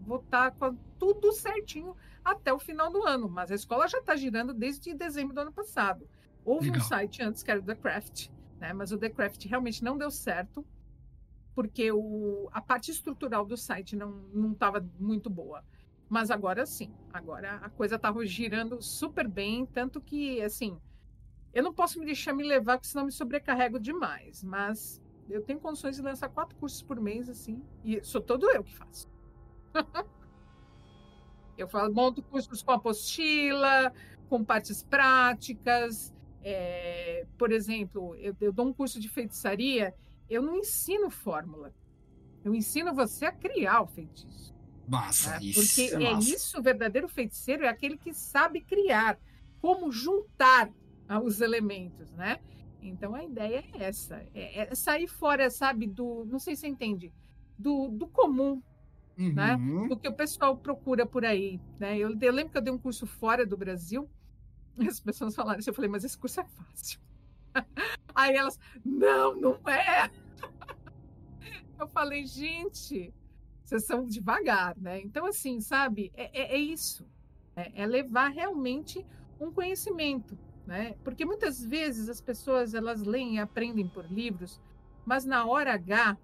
vou 0.03 0.19
estar 0.19 0.51
tá 0.51 0.71
com 0.71 0.77
tudo 0.99 1.33
certinho 1.33 1.97
até 2.23 2.53
o 2.53 2.59
final 2.59 2.93
do 2.93 3.03
ano, 3.03 3.31
mas 3.31 3.51
a 3.51 3.55
escola 3.55 3.89
já 3.89 3.97
está 3.97 4.15
girando 4.15 4.53
desde 4.53 4.93
dezembro 4.93 5.35
do 5.35 5.41
ano 5.41 5.51
passado. 5.51 6.07
Houve 6.45 6.67
Legal. 6.67 6.85
um 6.85 6.87
site 6.87 7.23
antes 7.23 7.43
que 7.43 7.51
era 7.51 7.61
o 7.61 7.63
The 7.63 7.77
Craft, 7.77 8.29
né? 8.61 8.75
Mas 8.75 8.93
o 8.93 8.99
The 8.99 9.09
Craft 9.09 9.47
realmente 9.47 9.83
não 9.83 9.97
deu 9.97 10.11
certo 10.11 10.63
porque 11.55 11.91
o, 11.91 12.51
a 12.53 12.61
parte 12.61 12.91
estrutural 12.91 13.47
do 13.47 13.57
site 13.57 13.97
não 13.97 14.11
não 14.35 14.53
estava 14.53 14.87
muito 15.01 15.31
boa. 15.31 15.65
Mas 16.11 16.31
agora 16.31 16.67
sim, 16.67 16.93
agora 17.11 17.55
a 17.63 17.71
coisa 17.71 17.97
estava 17.97 18.23
girando 18.27 18.83
super 18.83 19.27
bem, 19.27 19.65
tanto 19.65 19.99
que 19.99 20.43
assim, 20.43 20.79
eu 21.55 21.63
não 21.63 21.73
posso 21.73 21.99
me 21.99 22.05
deixar 22.05 22.35
me 22.35 22.45
levar, 22.45 22.77
porque 22.77 22.89
senão 22.89 23.07
me 23.07 23.13
sobrecarrego 23.13 23.81
demais. 23.81 24.45
Mas 24.45 25.01
eu 25.29 25.43
tenho 25.43 25.61
condições 25.61 25.97
de 25.97 26.03
lançar 26.03 26.29
quatro 26.29 26.57
cursos 26.57 26.83
por 26.83 27.01
mês, 27.01 27.29
assim, 27.29 27.63
e 27.85 28.03
sou 28.03 28.21
todo 28.21 28.51
eu 28.51 28.65
que 28.65 28.75
faço. 28.75 29.09
eu 31.57 31.69
falo, 31.69 31.93
monto 31.93 32.23
cursos 32.23 32.63
com 32.63 32.73
apostila, 32.73 33.93
com 34.29 34.45
partes 34.45 34.83
práticas. 34.83 36.15
É, 36.43 37.27
por 37.37 37.53
exemplo, 37.53 38.15
eu, 38.17 38.35
eu 38.41 38.53
dou 38.53 38.67
um 38.67 38.73
curso 38.73 39.01
de 39.01 39.09
feitiçaria, 39.09 39.95
eu 40.31 40.41
não 40.41 40.57
ensino 40.57 41.11
fórmula. 41.11 41.75
Eu 42.45 42.55
ensino 42.55 42.95
você 42.95 43.27
a 43.27 43.33
criar 43.33 43.83
o 43.83 43.87
feitiço. 43.87 44.55
Massa, 44.87 45.33
né? 45.33 45.39
isso. 45.43 45.61
Porque 45.61 45.95
é, 45.97 46.05
é 46.05 46.19
isso, 46.19 46.59
o 46.59 46.63
verdadeiro 46.63 47.09
feiticeiro 47.09 47.65
é 47.65 47.69
aquele 47.69 47.99
que 47.99 48.15
sabe 48.15 48.63
criar, 48.63 49.19
como 49.61 49.93
juntar 49.93 50.71
ah, 51.07 51.21
os 51.21 51.41
elementos, 51.41 52.11
né? 52.13 52.41
Então 52.89 53.15
a 53.15 53.25
ideia 53.25 53.65
é 53.75 53.85
essa, 53.85 54.17
é, 54.35 54.61
é 54.63 54.75
sair 54.75 55.07
fora, 55.07 55.51
sabe, 55.51 55.87
do, 55.87 56.25
não 56.27 56.39
sei 56.39 56.55
se 56.55 56.63
você 56.63 56.69
entende, 56.69 57.13
do, 57.59 57.89
do 57.89 58.07
comum, 58.07 58.63
né? 59.17 59.57
uhum. 59.57 59.83
né? 59.83 59.89
Do 59.89 59.97
que 59.97 60.09
o 60.09 60.13
pessoal 60.13 60.57
procura 60.57 61.05
por 61.05 61.25
aí, 61.25 61.61
né? 61.79 61.97
Eu, 61.99 62.17
eu, 62.21 62.33
lembro 62.33 62.53
que 62.53 62.59
eu 62.59 62.63
dei 62.63 62.73
um 62.73 62.79
curso 62.79 63.07
fora 63.07 63.45
do 63.45 63.57
Brasil, 63.57 64.09
e 64.79 64.87
as 64.89 65.01
pessoas 65.01 65.35
falaram 65.35 65.59
isso, 65.59 65.71
eu 65.71 65.75
falei, 65.75 65.91
mas 65.91 66.05
esse 66.05 66.17
curso 66.17 66.41
é 66.41 66.45
fácil. 66.45 67.01
Aí 68.15 68.37
elas, 68.37 68.59
não, 68.85 69.35
não 69.37 69.55
é. 69.69 70.11
Eu 71.79 71.87
falei, 71.87 72.27
gente, 72.27 73.15
vocês 73.65 73.85
são 73.85 74.05
devagar, 74.05 74.77
né? 74.77 75.01
Então, 75.01 75.27
assim, 75.27 75.61
sabe, 75.61 76.11
é, 76.17 76.25
é, 76.37 76.55
é 76.55 76.59
isso. 76.59 77.07
É, 77.55 77.83
é 77.83 77.87
levar 77.87 78.29
realmente 78.29 79.07
um 79.41 79.53
conhecimento. 79.53 80.37
Né? 80.69 80.95
Porque 81.03 81.25
muitas 81.25 81.65
vezes 81.65 82.11
as 82.11 82.21
pessoas 82.21 82.75
elas 82.75 83.03
leem 83.03 83.37
e 83.37 83.39
aprendem 83.39 83.89
por 83.89 84.05
livros, 84.05 84.61
mas 85.07 85.25
na 85.25 85.47
hora 85.47 85.73
H 85.73 86.15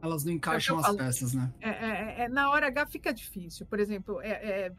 elas 0.00 0.24
não 0.24 0.32
encaixam 0.32 0.78
as 0.78 0.94
peças, 0.94 1.34
né? 1.34 1.52
É, 1.60 1.68
é, 1.68 1.72
é, 1.72 2.20
é, 2.20 2.28
na 2.28 2.48
hora 2.48 2.68
H 2.68 2.86
fica 2.86 3.12
difícil. 3.12 3.66
Por 3.66 3.80
exemplo, 3.80 4.20
é, 4.20 4.28
é, 4.28 4.72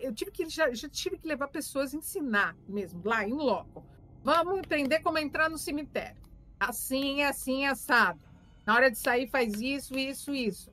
eu 0.00 0.14
tive 0.14 0.30
que 0.30 0.48
já, 0.48 0.72
já, 0.72 0.88
tive 0.88 1.18
que 1.18 1.28
levar 1.28 1.48
pessoas 1.48 1.92
a 1.92 1.98
ensinar 1.98 2.56
mesmo 2.66 3.02
lá 3.04 3.28
em 3.28 3.34
loco. 3.34 3.84
Vamos 4.24 4.60
aprender 4.60 5.00
como 5.00 5.18
entrar 5.18 5.50
no 5.50 5.58
cemitério. 5.58 6.22
Assim, 6.58 7.22
assim, 7.22 7.66
assado. 7.66 8.18
Na 8.64 8.74
hora 8.76 8.90
de 8.90 8.96
sair 8.96 9.28
faz 9.28 9.60
isso, 9.60 9.98
isso, 9.98 10.32
isso, 10.32 10.72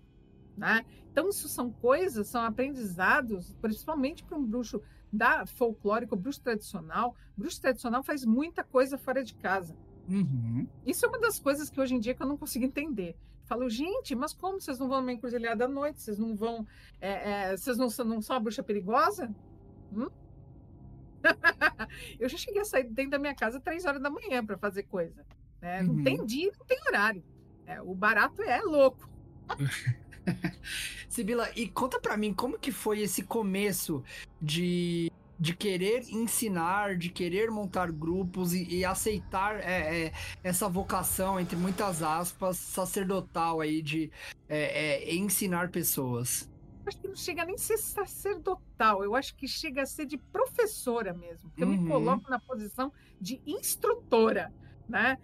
né? 0.56 0.86
Então 1.12 1.28
isso 1.28 1.50
são 1.50 1.72
coisas, 1.72 2.28
são 2.28 2.42
aprendizados, 2.42 3.54
principalmente 3.60 4.24
para 4.24 4.38
um 4.38 4.46
bruxo 4.46 4.82
da 5.12 5.46
folclórico, 5.46 6.16
bruxo 6.16 6.42
tradicional, 6.42 7.16
bruxo 7.36 7.62
tradicional 7.62 8.04
faz 8.04 8.26
muita 8.26 8.64
coisa 8.64 8.98
fora 8.98 9.24
de 9.24 9.34
casa. 9.36 9.76
Uhum. 10.08 10.68
Isso 10.86 11.06
é 11.06 11.10
uma 11.10 11.20
das 11.20 11.40
coisas 11.40 11.70
que 11.70 11.80
hoje 11.80 11.96
em 11.96 12.00
dia 12.00 12.14
que 12.14 12.22
eu 12.22 12.28
não 12.28 12.38
consigo 12.38 12.66
entender. 12.66 13.16
falo, 13.46 13.70
gente, 13.70 14.14
mas 14.16 14.34
como 14.34 14.60
vocês 14.60 14.78
não 14.78 14.88
vão 14.88 15.00
numa 15.00 15.14
encruzilhada 15.14 15.66
à 15.66 15.68
noite? 15.68 16.02
Vocês 16.02 16.18
não 16.18 16.36
vão. 16.36 16.68
É, 17.00 17.52
é, 17.52 17.58
vocês 17.58 17.78
não, 17.78 17.88
não 18.06 18.22
são 18.22 18.36
a 18.36 18.40
bruxa 18.40 18.64
perigosa? 18.64 19.34
Hum? 19.94 20.10
eu 22.20 22.28
já 22.30 22.38
cheguei 22.38 22.62
a 22.62 22.66
sair 22.66 22.86
dentro 22.86 23.12
da 23.12 23.20
minha 23.20 23.36
casa 23.36 23.60
três 23.60 23.86
horas 23.86 24.02
da 24.02 24.10
manhã 24.10 24.46
para 24.46 24.58
fazer 24.58 24.84
coisa. 24.84 25.26
Né? 25.62 25.82
Não 25.82 26.04
tem 26.04 26.20
uhum. 26.20 26.26
dia, 26.26 26.52
não 26.58 26.66
tem 26.66 26.80
horário. 26.88 27.24
É, 27.66 27.82
o 27.82 27.94
barato 27.94 28.42
é 28.42 28.62
louco. 28.62 29.10
Sibila, 31.10 31.50
e 31.56 31.68
conta 31.68 32.00
para 32.00 32.18
mim 32.18 32.34
como 32.34 32.60
que 32.60 32.72
foi 32.72 33.02
esse 33.02 33.24
começo 33.24 34.04
de, 34.42 35.12
de 35.40 35.56
querer 35.56 36.04
ensinar, 36.10 36.96
de 36.98 37.10
querer 37.10 37.50
montar 37.50 37.92
grupos 37.92 38.54
e, 38.54 38.68
e 38.68 38.86
aceitar 38.86 39.60
é, 39.60 40.06
é, 40.06 40.14
essa 40.44 40.68
vocação, 40.68 41.40
entre 41.40 41.56
muitas 41.56 42.04
aspas, 42.04 42.58
sacerdotal 42.58 43.62
aí 43.62 43.82
de 43.82 44.12
é, 44.48 45.06
é 45.06 45.16
ensinar 45.16 45.70
pessoas 45.70 46.50
acho 46.88 47.00
que 47.00 47.08
não 47.08 47.16
chega 47.16 47.46
nem 47.46 47.56
a 47.56 47.58
ser 47.58 47.78
sacerdotal, 47.78 49.04
eu 49.04 49.16
acho 49.16 49.36
que 49.36 49.48
chega 49.48 49.82
a 49.82 49.86
ser 49.86 50.06
de 50.06 50.18
professora 50.18 51.14
mesmo, 51.14 51.50
porque 51.50 51.64
uhum. 51.64 51.74
eu 51.74 51.78
me 51.78 51.84
uhum. 51.84 51.92
coloco 51.92 52.30
na 52.30 52.40
posição 52.40 52.92
de 53.20 53.42
instrutora, 53.46 54.54
né? 54.88 55.18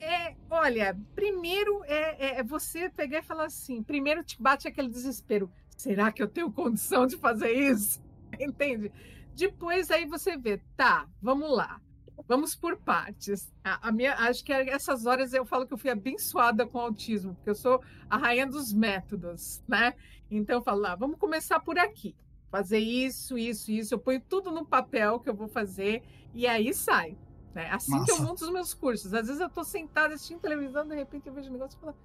É, 0.00 0.34
olha, 0.50 0.96
primeiro 1.14 1.82
é, 1.84 2.26
é, 2.26 2.38
é, 2.38 2.42
você 2.42 2.90
pegar 2.90 3.18
e 3.18 3.22
falar 3.22 3.46
assim, 3.46 3.82
primeiro 3.82 4.22
te 4.22 4.40
bate 4.40 4.68
aquele 4.68 4.88
desespero, 4.88 5.50
será 5.76 6.12
que 6.12 6.22
eu 6.22 6.28
tenho 6.28 6.52
condição 6.52 7.06
de 7.06 7.16
fazer 7.16 7.52
isso? 7.52 8.02
Entende? 8.38 8.92
Depois 9.34 9.90
aí 9.90 10.06
você 10.06 10.36
vê, 10.36 10.60
tá, 10.76 11.08
vamos 11.20 11.50
lá, 11.54 11.80
vamos 12.28 12.54
por 12.54 12.76
partes. 12.76 13.52
A, 13.64 13.88
a, 13.88 13.92
minha, 13.92 14.14
acho 14.14 14.44
que 14.44 14.52
essas 14.52 15.06
horas 15.06 15.32
eu 15.32 15.44
falo 15.44 15.66
que 15.66 15.72
eu 15.72 15.78
fui 15.78 15.90
abençoada 15.90 16.66
com 16.66 16.78
autismo, 16.78 17.34
porque 17.34 17.50
eu 17.50 17.54
sou 17.54 17.82
a 18.08 18.16
rainha 18.16 18.46
dos 18.46 18.72
métodos, 18.72 19.62
né? 19.66 19.94
Então 20.30 20.56
eu 20.56 20.62
falo 20.62 20.80
lá, 20.80 20.94
vamos 20.94 21.18
começar 21.18 21.60
por 21.60 21.78
aqui. 21.78 22.14
Fazer 22.50 22.78
isso, 22.78 23.36
isso, 23.36 23.70
isso. 23.70 23.94
Eu 23.94 23.98
ponho 23.98 24.20
tudo 24.20 24.50
no 24.50 24.64
papel 24.64 25.20
que 25.20 25.28
eu 25.28 25.34
vou 25.34 25.48
fazer 25.48 26.02
e 26.34 26.46
aí 26.46 26.72
sai. 26.72 27.16
Né? 27.56 27.70
Assim 27.70 27.92
Nossa. 27.92 28.04
que 28.04 28.12
eu 28.12 28.20
monto 28.20 28.44
os 28.44 28.50
meus 28.52 28.74
cursos. 28.74 29.14
Às 29.14 29.28
vezes 29.28 29.40
eu 29.40 29.46
estou 29.46 29.64
sentada 29.64 30.14
assistindo 30.14 30.40
televisão, 30.40 30.86
de 30.86 30.94
repente 30.94 31.26
eu 31.26 31.32
vejo 31.32 31.48
um 31.48 31.54
negócio 31.54 31.78
e 31.78 31.80
falo, 31.80 31.96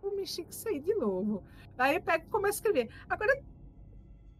vou 0.00 0.16
mexer 0.16 0.44
com 0.44 0.50
isso 0.50 0.66
aí 0.66 0.80
de 0.80 0.94
novo. 0.94 1.44
Aí 1.76 1.96
eu 1.96 2.00
pego 2.00 2.24
e 2.24 2.30
começo 2.30 2.54
a 2.54 2.56
escrever. 2.56 2.88
Agora, 3.06 3.38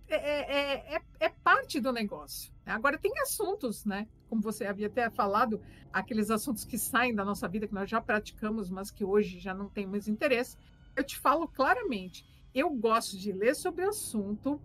é, 0.08 0.16
é, 0.16 0.94
é, 0.96 1.02
é, 1.20 1.28
parte 1.28 1.78
do 1.80 1.92
negócio. 1.92 2.50
Agora, 2.64 2.96
tem 2.96 3.12
assuntos, 3.20 3.84
né? 3.84 4.08
Como 4.26 4.40
você 4.40 4.64
havia 4.64 4.86
até 4.86 5.10
falado, 5.10 5.60
aqueles 5.92 6.30
assuntos 6.30 6.64
que 6.64 6.78
saem 6.78 7.14
da 7.14 7.22
nossa 7.24 7.46
vida, 7.46 7.68
que 7.68 7.74
nós 7.74 7.90
já 7.90 8.00
praticamos, 8.00 8.70
mas 8.70 8.90
que 8.90 9.04
hoje 9.04 9.38
já 9.38 9.52
não 9.52 9.68
tem 9.68 9.86
mais 9.86 10.08
interesse. 10.08 10.56
Eu 10.96 11.04
te 11.04 11.18
falo 11.18 11.46
claramente 11.46 12.24
eu 12.56 12.70
gosto 12.70 13.18
de 13.18 13.32
ler 13.32 13.54
sobre 13.54 13.84
o 13.84 13.90
assunto, 13.90 14.58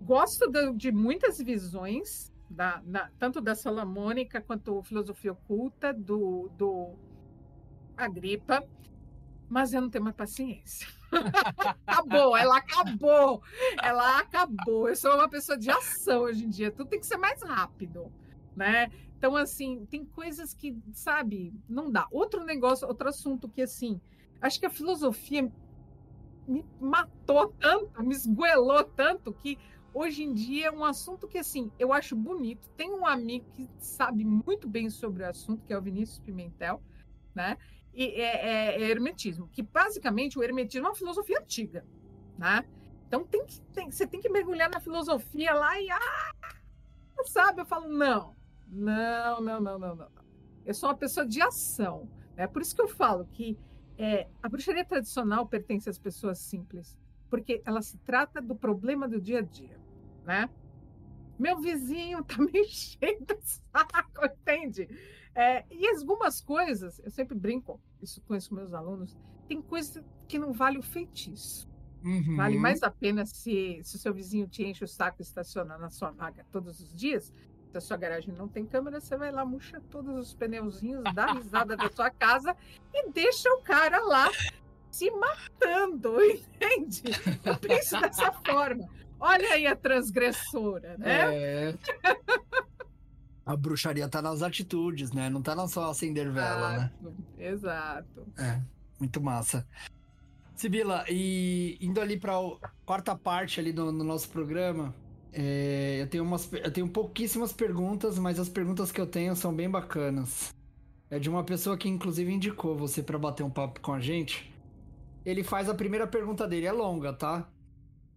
gosto 0.00 0.50
de, 0.50 0.72
de 0.72 0.90
muitas 0.90 1.36
visões, 1.36 2.27
da, 2.48 2.82
na, 2.84 3.10
tanto 3.18 3.40
da 3.40 3.54
Salamônica 3.54 4.40
quanto 4.40 4.82
filosofia 4.82 5.32
oculta, 5.32 5.92
do, 5.92 6.50
do 6.56 6.94
Agripa, 7.96 8.64
mas 9.48 9.72
eu 9.72 9.80
não 9.80 9.90
tenho 9.90 10.04
mais 10.04 10.16
paciência. 10.16 10.86
acabou, 11.86 12.36
ela 12.36 12.58
acabou, 12.58 13.42
ela 13.82 14.18
acabou. 14.18 14.88
Eu 14.88 14.96
sou 14.96 15.14
uma 15.14 15.28
pessoa 15.28 15.56
de 15.56 15.70
ação 15.70 16.22
hoje 16.22 16.44
em 16.44 16.48
dia, 16.48 16.70
tudo 16.70 16.88
tem 16.88 17.00
que 17.00 17.06
ser 17.06 17.16
mais 17.16 17.42
rápido, 17.42 18.12
né? 18.54 18.90
Então, 19.16 19.34
assim, 19.34 19.84
tem 19.86 20.04
coisas 20.04 20.54
que, 20.54 20.76
sabe, 20.92 21.52
não 21.68 21.90
dá. 21.90 22.06
Outro 22.10 22.44
negócio, 22.44 22.86
outro 22.86 23.08
assunto 23.08 23.48
que, 23.48 23.62
assim, 23.62 24.00
acho 24.40 24.60
que 24.60 24.66
a 24.66 24.70
filosofia 24.70 25.50
me 26.46 26.64
matou 26.80 27.48
tanto, 27.58 28.02
me 28.02 28.14
esguelou 28.14 28.84
tanto 28.84 29.32
que 29.32 29.58
hoje 29.98 30.22
em 30.22 30.32
dia 30.32 30.66
é 30.66 30.70
um 30.70 30.84
assunto 30.84 31.26
que 31.26 31.38
assim 31.38 31.72
eu 31.78 31.92
acho 31.92 32.14
bonito. 32.14 32.68
Tem 32.76 32.90
um 32.90 33.04
amigo 33.04 33.46
que 33.52 33.68
sabe 33.78 34.24
muito 34.24 34.68
bem 34.68 34.88
sobre 34.88 35.24
o 35.24 35.28
assunto, 35.28 35.64
que 35.64 35.72
é 35.72 35.78
o 35.78 35.82
Vinícius 35.82 36.20
Pimentel, 36.20 36.80
né? 37.34 37.58
E 37.92 38.04
é, 38.20 38.76
é, 38.76 38.82
é 38.82 38.90
hermetismo, 38.90 39.48
que 39.48 39.62
basicamente 39.62 40.38
o 40.38 40.42
hermetismo 40.42 40.86
é 40.86 40.90
uma 40.90 40.96
filosofia 40.96 41.40
antiga, 41.40 41.84
né? 42.38 42.64
Então 43.06 43.24
tem 43.24 43.44
que, 43.44 43.60
tem, 43.72 43.90
você 43.90 44.06
tem 44.06 44.20
que 44.20 44.28
mergulhar 44.28 44.70
na 44.70 44.78
filosofia 44.78 45.52
lá 45.52 45.80
e 45.80 45.90
ah, 45.90 46.32
sabe? 47.26 47.62
Eu 47.62 47.66
falo 47.66 47.88
não, 47.88 48.36
não, 48.68 49.40
não, 49.40 49.60
não, 49.60 49.78
não, 49.78 49.96
não. 49.96 50.08
Eu 50.64 50.74
sou 50.74 50.90
uma 50.90 50.96
pessoa 50.96 51.26
de 51.26 51.40
ação. 51.40 52.08
É 52.36 52.46
por 52.46 52.62
isso 52.62 52.74
que 52.74 52.82
eu 52.82 52.88
falo 52.88 53.26
que 53.26 53.58
é, 53.96 54.28
a 54.40 54.48
bruxaria 54.48 54.84
tradicional 54.84 55.46
pertence 55.46 55.90
às 55.90 55.98
pessoas 55.98 56.38
simples, 56.38 56.96
porque 57.28 57.60
ela 57.64 57.82
se 57.82 57.98
trata 57.98 58.40
do 58.40 58.54
problema 58.54 59.08
do 59.08 59.20
dia 59.20 59.40
a 59.40 59.42
dia, 59.42 59.76
né? 60.28 60.48
Meu 61.38 61.58
vizinho 61.58 62.22
tá 62.24 62.36
meio 62.36 62.68
cheio 62.68 63.24
de 63.24 63.36
saco, 63.40 64.26
entende? 64.26 64.86
É, 65.34 65.64
e 65.70 65.88
algumas 65.88 66.40
coisas, 66.40 67.00
eu 67.02 67.10
sempre 67.10 67.34
brinco, 67.34 67.80
isso 68.02 68.20
com 68.22 68.34
os 68.34 68.50
meus 68.50 68.74
alunos, 68.74 69.16
tem 69.48 69.62
coisa 69.62 70.04
que 70.26 70.38
não 70.38 70.52
vale 70.52 70.78
o 70.78 70.82
feitiço. 70.82 71.66
Uhum. 72.04 72.36
Vale 72.36 72.58
mais 72.58 72.82
a 72.82 72.90
pena 72.90 73.24
se, 73.24 73.80
se 73.82 73.96
o 73.96 73.98
seu 73.98 74.12
vizinho 74.12 74.46
te 74.46 74.62
enche 74.64 74.84
o 74.84 74.88
saco 74.88 75.16
e 75.20 75.22
estaciona 75.22 75.78
na 75.78 75.90
sua 75.90 76.10
vaga 76.10 76.46
todos 76.52 76.78
os 76.80 76.94
dias 76.94 77.32
se 77.70 77.76
a 77.76 77.80
sua 77.80 77.96
garagem 77.96 78.34
não 78.34 78.48
tem 78.48 78.64
câmera, 78.64 78.98
você 78.98 79.16
vai 79.16 79.30
lá, 79.30 79.44
murcha 79.44 79.80
todos 79.90 80.16
os 80.16 80.34
pneuzinhos, 80.34 81.04
dá 81.14 81.34
risada 81.34 81.76
da 81.76 81.90
sua 81.90 82.10
casa 82.10 82.56
e 82.94 83.10
deixa 83.10 83.52
o 83.52 83.60
cara 83.60 84.02
lá 84.04 84.30
se 84.90 85.10
matando, 85.10 86.16
entende? 86.24 87.02
Eu 87.44 87.58
penso 87.58 88.00
dessa 88.00 88.32
forma. 88.32 88.88
Olha 89.20 89.52
aí 89.52 89.66
a 89.66 89.74
transgressora, 89.74 90.96
né? 90.98 91.34
É. 91.34 91.74
A 93.44 93.56
bruxaria 93.56 94.08
tá 94.08 94.20
nas 94.20 94.42
atitudes, 94.42 95.10
né? 95.10 95.30
Não 95.30 95.40
tá 95.40 95.54
não 95.54 95.66
só 95.66 95.90
acender 95.90 96.30
vela, 96.30 96.78
né? 96.78 96.92
exato, 97.02 97.14
né? 97.36 97.48
Exato. 97.48 98.26
É, 98.38 98.60
muito 99.00 99.20
massa. 99.22 99.66
Sibila, 100.54 101.04
e 101.08 101.78
indo 101.80 102.00
ali 102.00 102.18
para 102.18 102.36
a 102.36 102.68
quarta 102.84 103.16
parte 103.16 103.58
ali 103.58 103.72
do, 103.72 103.90
do 103.90 104.04
nosso 104.04 104.28
programa, 104.28 104.94
é, 105.32 105.98
eu, 106.00 106.06
tenho 106.08 106.24
umas, 106.24 106.52
eu 106.52 106.70
tenho 106.70 106.88
pouquíssimas 106.88 107.52
perguntas, 107.52 108.18
mas 108.18 108.38
as 108.38 108.48
perguntas 108.48 108.90
que 108.92 109.00
eu 109.00 109.06
tenho 109.06 109.34
são 109.34 109.54
bem 109.54 109.70
bacanas. 109.70 110.52
É 111.10 111.18
de 111.18 111.30
uma 111.30 111.42
pessoa 111.42 111.76
que 111.78 111.88
inclusive 111.88 112.30
indicou 112.30 112.76
você 112.76 113.02
para 113.02 113.18
bater 113.18 113.42
um 113.42 113.50
papo 113.50 113.80
com 113.80 113.92
a 113.92 114.00
gente. 114.00 114.52
Ele 115.24 115.42
faz 115.42 115.68
a 115.68 115.74
primeira 115.74 116.06
pergunta 116.06 116.46
dele, 116.46 116.66
é 116.66 116.72
longa, 116.72 117.12
tá? 117.12 117.48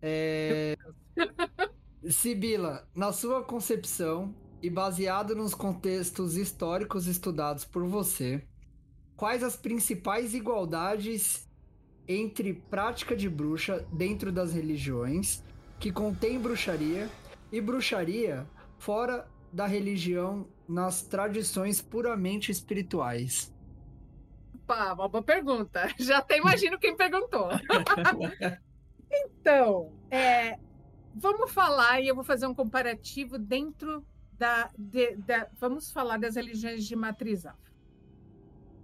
É... 0.01 0.77
Sibila, 2.09 2.87
na 2.95 3.13
sua 3.13 3.43
concepção 3.43 4.33
e 4.61 4.69
baseado 4.69 5.35
nos 5.35 5.53
contextos 5.53 6.35
históricos 6.35 7.07
estudados 7.07 7.63
por 7.63 7.85
você, 7.85 8.43
quais 9.15 9.43
as 9.43 9.55
principais 9.55 10.33
igualdades 10.33 11.47
entre 12.07 12.53
prática 12.53 13.15
de 13.15 13.29
bruxa 13.29 13.85
dentro 13.91 14.31
das 14.31 14.53
religiões 14.53 15.43
que 15.79 15.91
contém 15.91 16.39
bruxaria 16.39 17.09
e 17.51 17.61
bruxaria 17.61 18.47
fora 18.77 19.27
da 19.53 19.67
religião 19.67 20.47
nas 20.67 21.01
tradições 21.01 21.81
puramente 21.81 22.51
espirituais? 22.51 23.53
Pá, 24.65 24.93
uma 24.93 25.09
boa 25.09 25.23
pergunta. 25.23 25.93
Já 25.99 26.19
até 26.19 26.37
imagino 26.37 26.79
quem 26.79 26.95
perguntou. 26.95 27.49
então, 29.11 29.91
é, 30.09 30.57
vamos 31.13 31.51
falar 31.51 32.01
e 32.01 32.07
eu 32.07 32.15
vou 32.15 32.23
fazer 32.23 32.47
um 32.47 32.55
comparativo 32.55 33.37
dentro 33.37 34.05
da, 34.37 34.71
de, 34.77 35.15
da, 35.17 35.47
Vamos 35.59 35.91
falar 35.91 36.17
das 36.17 36.35
religiões 36.35 36.85
de 36.85 36.95
matriz 36.95 37.45
afro. 37.45 37.71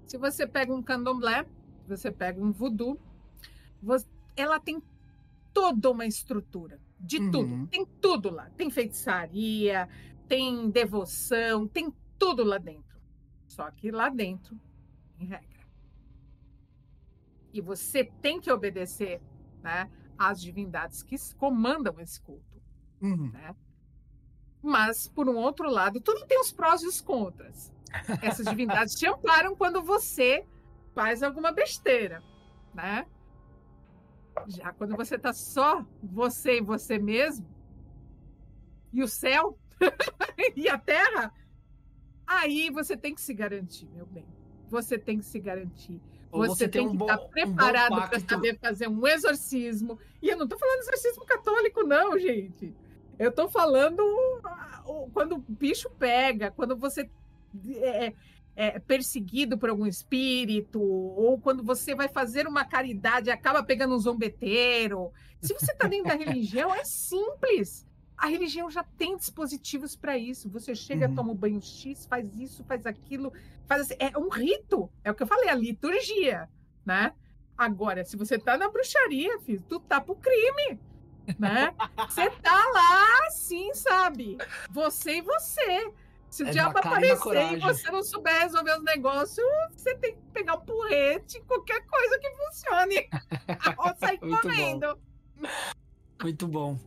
Se 0.06 0.18
você 0.18 0.46
pega 0.46 0.74
um 0.74 0.84
candomblé, 0.84 1.46
você 1.88 2.12
pega 2.12 2.42
um 2.42 2.52
voodoo, 2.52 3.00
você, 3.82 4.06
ela 4.36 4.60
tem 4.60 4.82
toda 5.54 5.90
uma 5.90 6.06
estrutura 6.06 6.80
de 7.00 7.18
uhum. 7.18 7.32
tudo. 7.32 7.68
Tem 7.68 7.86
tudo 8.00 8.30
lá. 8.30 8.50
Tem 8.52 8.70
feitiçaria, 8.70 9.90
tem 10.28 10.70
devoção, 10.70 11.68
tem 11.68 11.94
tudo 12.18 12.44
lá 12.44 12.58
dentro. 12.58 12.98
Só 13.48 13.70
que 13.72 13.92
lá 13.92 14.10
dentro, 14.10 14.60
em 15.20 15.26
regra. 15.26 15.58
E 17.54 17.62
você 17.62 18.04
tem 18.04 18.40
que 18.40 18.52
obedecer 18.52 19.22
né, 19.64 19.90
às 20.18 20.42
divindades 20.42 21.04
que 21.04 21.16
comandam 21.36 22.00
esse 22.00 22.20
culto. 22.22 22.62
Uhum. 23.02 23.32
Né? 23.32 23.56
Mas, 24.62 25.08
por 25.08 25.30
um 25.30 25.36
outro 25.36 25.70
lado, 25.70 26.02
tudo 26.02 26.26
tem 26.26 26.40
os 26.40 26.52
prós 26.52 26.82
e 26.82 26.88
os 26.88 27.00
contras. 27.02 27.74
Essas 28.22 28.46
divindades 28.48 28.96
te 28.96 29.08
amparam 29.08 29.56
quando 29.56 29.82
você 29.82 30.46
faz 30.94 31.22
alguma 31.22 31.52
besteira, 31.52 32.24
né? 32.74 33.06
Já 34.48 34.74
quando 34.74 34.96
você 34.96 35.16
está 35.16 35.34
só 35.34 35.86
você 36.02 36.58
e 36.58 36.62
você 36.62 37.00
mesmo, 37.00 37.48
e 38.94 39.02
o 39.02 39.08
céu 39.08 39.58
e 40.56 40.68
a 40.70 40.78
terra, 40.78 41.34
aí 42.26 42.70
você 42.70 42.96
tem 42.98 43.14
que 43.14 43.22
se 43.22 43.34
garantir, 43.34 43.88
meu 43.90 44.06
bem. 44.06 44.28
Você 44.70 44.98
tem 44.98 45.20
que 45.20 45.26
se 45.26 45.40
garantir. 45.40 46.02
Você, 46.32 46.48
você, 46.48 46.68
tem, 46.68 46.82
tem 46.84 46.88
um 46.88 46.98
que 46.98 47.04
estar 47.04 47.18
tá 47.18 47.26
preparado 47.26 47.94
um 47.94 48.08
para 48.08 48.20
saber 48.20 48.58
fazer 48.60 48.88
um 48.88 49.08
exorcismo. 49.08 49.98
E 50.22 50.30
eu 50.30 50.38
não 50.38 50.44
estou 50.44 50.60
falando 50.60 50.80
exorcismo 50.80 51.26
católico, 51.26 51.84
não, 51.84 52.18
gente. 52.20 52.74
Eu 53.18 53.30
estou 53.30 53.50
falando 53.50 54.04
quando 55.14 55.36
o 55.36 55.44
bicho 55.48 55.90
pega, 55.90 56.52
quando 56.52 56.76
você 56.76 57.10
é, 57.76 58.14
é, 58.56 58.80
perseguido 58.80 59.58
por 59.58 59.70
algum 59.70 59.86
espírito, 59.86 60.82
ou 60.82 61.40
quando 61.40 61.64
você 61.64 61.96
vai 61.96 62.08
fazer 62.08 62.48
uma 62.48 62.66
caridade 62.66 63.30
e 63.30 63.32
acaba 63.32 63.64
pegando 63.64 63.96
um 63.96 64.00
zombeteiro. 64.00 65.12
Se 65.42 65.54
você 65.54 65.72
está 65.72 65.88
dentro 65.88 66.10
da 66.10 66.16
religião, 66.26 66.74
é 66.74 66.84
simples. 66.84 67.87
A 68.18 68.28
religião 68.28 68.70
já 68.70 68.84
tem 68.84 69.16
dispositivos 69.16 69.96
para 69.96 70.18
isso. 70.18 70.50
Você 70.50 70.74
chega, 70.74 71.08
uhum. 71.08 71.16
toma 71.16 71.32
um 71.32 71.36
banho 71.36 71.62
X, 71.62 72.06
faz 72.06 72.36
isso, 72.36 72.64
faz 72.64 72.86
aquilo, 72.86 73.32
faz 73.68 73.82
assim. 73.82 73.96
É 74.00 74.18
um 74.18 74.30
rito. 74.30 74.90
É 75.04 75.12
o 75.12 75.16
que 75.16 75.22
eu 75.22 75.28
falei, 75.28 75.50
a 75.50 75.56
liturgia, 75.56 76.50
né? 76.86 77.14
Agora, 77.56 78.04
se 78.04 78.18
você 78.18 78.40
tá 78.40 78.58
na 78.58 78.70
bruxaria, 78.70 79.40
filho, 79.40 79.64
tu 79.68 79.80
tá 79.80 80.02
pro 80.02 80.16
crime, 80.16 80.80
né? 81.38 81.74
Você 82.08 82.30
tá 82.30 82.64
lá, 82.74 83.30
sim, 83.32 83.74
sabe? 83.74 84.38
Você 84.72 85.18
e 85.18 85.22
você. 85.22 85.92
Se 86.30 86.44
o 86.44 86.48
é 86.48 86.52
diabo 86.52 86.78
aparecer 86.78 87.54
e 87.54 87.60
você 87.60 87.90
não 87.90 88.04
souber 88.04 88.42
resolver 88.42 88.78
os 88.78 88.84
negócios, 88.84 89.46
você 89.72 89.96
tem 89.96 90.14
que 90.16 90.22
pegar 90.34 90.56
um 90.56 90.62
porrete, 90.62 91.42
qualquer 91.48 91.86
coisa 91.86 92.20
que 92.20 92.30
funcione. 92.32 93.10
Ou 93.78 93.96
sair 93.98 94.20
correndo. 94.20 95.00
Bom. 95.40 95.48
Muito 96.24 96.48
bom. 96.48 96.80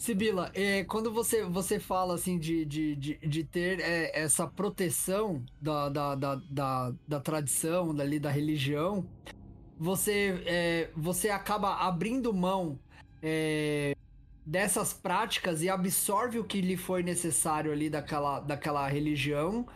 Sibila, 0.00 0.50
é, 0.54 0.82
quando 0.84 1.12
você, 1.12 1.44
você 1.44 1.78
fala 1.78 2.14
assim 2.14 2.38
de, 2.38 2.64
de, 2.64 2.96
de, 2.96 3.18
de 3.18 3.44
ter 3.44 3.80
é, 3.80 4.18
essa 4.18 4.46
proteção 4.46 5.44
da, 5.60 5.90
da, 5.90 6.14
da, 6.14 6.34
da, 6.36 6.94
da 7.06 7.20
tradição, 7.20 7.94
dali, 7.94 8.18
da 8.18 8.30
religião, 8.30 9.06
você, 9.78 10.42
é, 10.46 10.90
você 10.96 11.28
acaba 11.28 11.74
abrindo 11.86 12.32
mão 12.32 12.78
é, 13.20 13.94
dessas 14.46 14.94
práticas 14.94 15.62
e 15.62 15.68
absorve 15.68 16.38
o 16.38 16.44
que 16.44 16.62
lhe 16.62 16.78
foi 16.78 17.02
necessário 17.02 17.70
ali 17.70 17.90
daquela, 17.90 18.40
daquela 18.40 18.88
religião? 18.88 19.66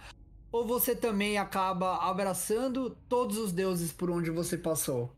Ou 0.51 0.67
você 0.67 0.97
também 0.97 1.37
acaba 1.37 1.97
abraçando 1.99 2.97
todos 3.11 3.37
os 3.37 3.53
deuses 3.53 3.93
por 3.93 4.11
onde 4.11 4.31
você 4.31 4.57
passou? 4.57 5.15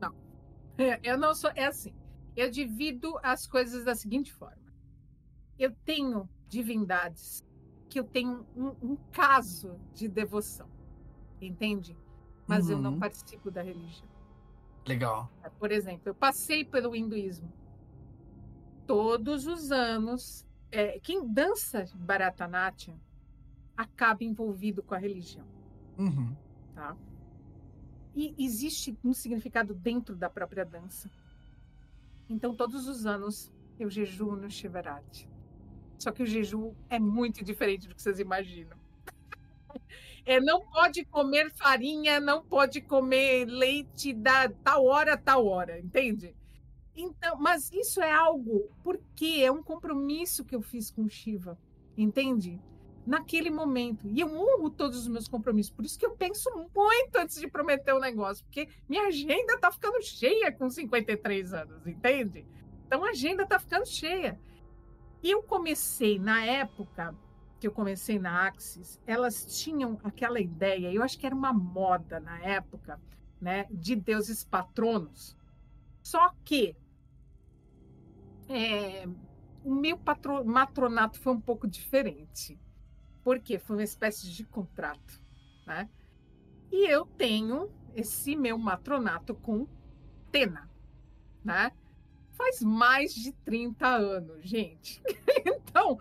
Não. 0.00 0.14
É, 0.78 1.00
eu 1.02 1.18
não 1.18 1.34
sou. 1.34 1.50
É 1.56 1.66
assim. 1.66 1.92
Eu 2.36 2.50
divido 2.50 3.18
as 3.22 3.46
coisas 3.46 3.84
da 3.84 3.94
seguinte 3.94 4.32
forma. 4.32 4.72
Eu 5.58 5.72
tenho 5.84 6.28
divindades 6.48 7.44
que 7.88 8.00
eu 8.00 8.04
tenho 8.04 8.46
um, 8.56 8.74
um 8.82 8.96
caso 9.12 9.78
de 9.94 10.08
devoção. 10.08 10.68
Entende? 11.40 11.96
Mas 12.46 12.66
uhum. 12.66 12.72
eu 12.72 12.78
não 12.78 12.92
uhum. 12.94 12.98
participo 12.98 13.50
da 13.50 13.62
religião. 13.62 14.08
Legal. 14.86 15.30
Por 15.58 15.70
exemplo, 15.70 16.02
eu 16.06 16.14
passei 16.14 16.64
pelo 16.64 16.94
hinduísmo 16.94 17.50
todos 18.86 19.46
os 19.46 19.72
anos, 19.72 20.46
é, 20.70 20.98
quem 21.00 21.26
dança 21.26 21.86
Bharatanatyam 21.94 22.98
acaba 23.76 24.24
envolvido 24.24 24.82
com 24.82 24.94
a 24.94 24.98
religião. 24.98 25.46
Uhum. 25.98 26.34
Tá? 26.74 26.96
E 28.14 28.34
existe 28.38 28.96
um 29.04 29.12
significado 29.12 29.74
dentro 29.74 30.14
da 30.14 30.30
própria 30.30 30.64
dança. 30.64 31.10
Então, 32.28 32.54
todos 32.54 32.88
os 32.88 33.06
anos, 33.06 33.52
eu 33.78 33.90
jejuo 33.90 34.36
no 34.36 34.50
Shivarati. 34.50 35.28
Só 35.98 36.10
que 36.10 36.22
o 36.22 36.26
jejum 36.26 36.74
é 36.88 36.98
muito 36.98 37.44
diferente 37.44 37.88
do 37.88 37.94
que 37.94 38.02
vocês 38.02 38.18
imaginam. 38.18 38.76
É, 40.26 40.40
não 40.40 40.64
pode 40.68 41.04
comer 41.04 41.52
farinha, 41.52 42.18
não 42.18 42.42
pode 42.42 42.80
comer 42.80 43.44
leite 43.44 44.14
da 44.14 44.48
tal 44.48 44.86
hora, 44.86 45.18
tal 45.18 45.46
hora, 45.46 45.78
entende? 45.78 46.34
Então, 46.96 47.36
mas 47.38 47.70
isso 47.70 48.00
é 48.00 48.10
algo 48.10 48.70
porque 48.82 49.42
é 49.44 49.52
um 49.52 49.62
compromisso 49.62 50.42
que 50.42 50.56
eu 50.56 50.62
fiz 50.62 50.90
com 50.90 51.06
Shiva, 51.08 51.58
entende? 51.94 52.58
Naquele 53.06 53.50
momento. 53.50 54.08
E 54.08 54.20
eu 54.20 54.28
honro 54.28 54.70
todos 54.70 54.98
os 54.98 55.08
meus 55.08 55.28
compromissos. 55.28 55.70
Por 55.72 55.84
isso 55.84 55.98
que 55.98 56.06
eu 56.06 56.16
penso 56.16 56.50
muito 56.74 57.16
antes 57.16 57.38
de 57.38 57.48
prometer 57.48 57.94
um 57.94 58.00
negócio, 58.00 58.44
porque 58.44 58.68
minha 58.88 59.06
agenda 59.08 59.58
tá 59.58 59.70
ficando 59.70 60.02
cheia 60.02 60.50
com 60.50 60.70
53 60.70 61.52
anos, 61.52 61.86
entende? 61.86 62.46
Então 62.86 63.04
a 63.04 63.10
agenda 63.10 63.46
tá 63.46 63.58
ficando 63.58 63.86
cheia. 63.86 64.40
E 65.22 65.30
eu 65.30 65.42
comecei 65.42 66.18
na 66.18 66.44
época 66.44 67.14
que 67.64 67.66
eu 67.66 67.72
comecei 67.72 68.18
na 68.18 68.46
Axis, 68.46 69.00
elas 69.06 69.62
tinham 69.62 69.98
aquela 70.04 70.38
ideia, 70.38 70.92
eu 70.92 71.02
acho 71.02 71.18
que 71.18 71.24
era 71.24 71.34
uma 71.34 71.50
moda 71.50 72.20
na 72.20 72.38
época, 72.40 73.00
né, 73.40 73.66
de 73.70 73.96
deuses 73.96 74.44
patronos. 74.44 75.34
Só 76.02 76.30
que 76.44 76.76
é, 78.50 79.08
o 79.64 79.74
meu 79.74 79.96
patro, 79.96 80.44
matronato 80.44 81.18
foi 81.18 81.32
um 81.32 81.40
pouco 81.40 81.66
diferente. 81.66 82.60
Porque 83.24 83.58
foi 83.58 83.76
uma 83.76 83.82
espécie 83.82 84.30
de 84.30 84.44
contrato. 84.44 85.20
Né? 85.66 85.88
E 86.70 86.88
eu 86.88 87.06
tenho 87.06 87.70
esse 87.96 88.36
meu 88.36 88.58
matronato 88.58 89.34
com 89.34 89.66
Tena. 90.30 90.70
Né? 91.42 91.72
Faz 92.32 92.60
mais 92.60 93.14
de 93.14 93.32
30 93.32 93.88
anos, 93.88 94.44
gente. 94.44 95.02
então, 95.44 95.98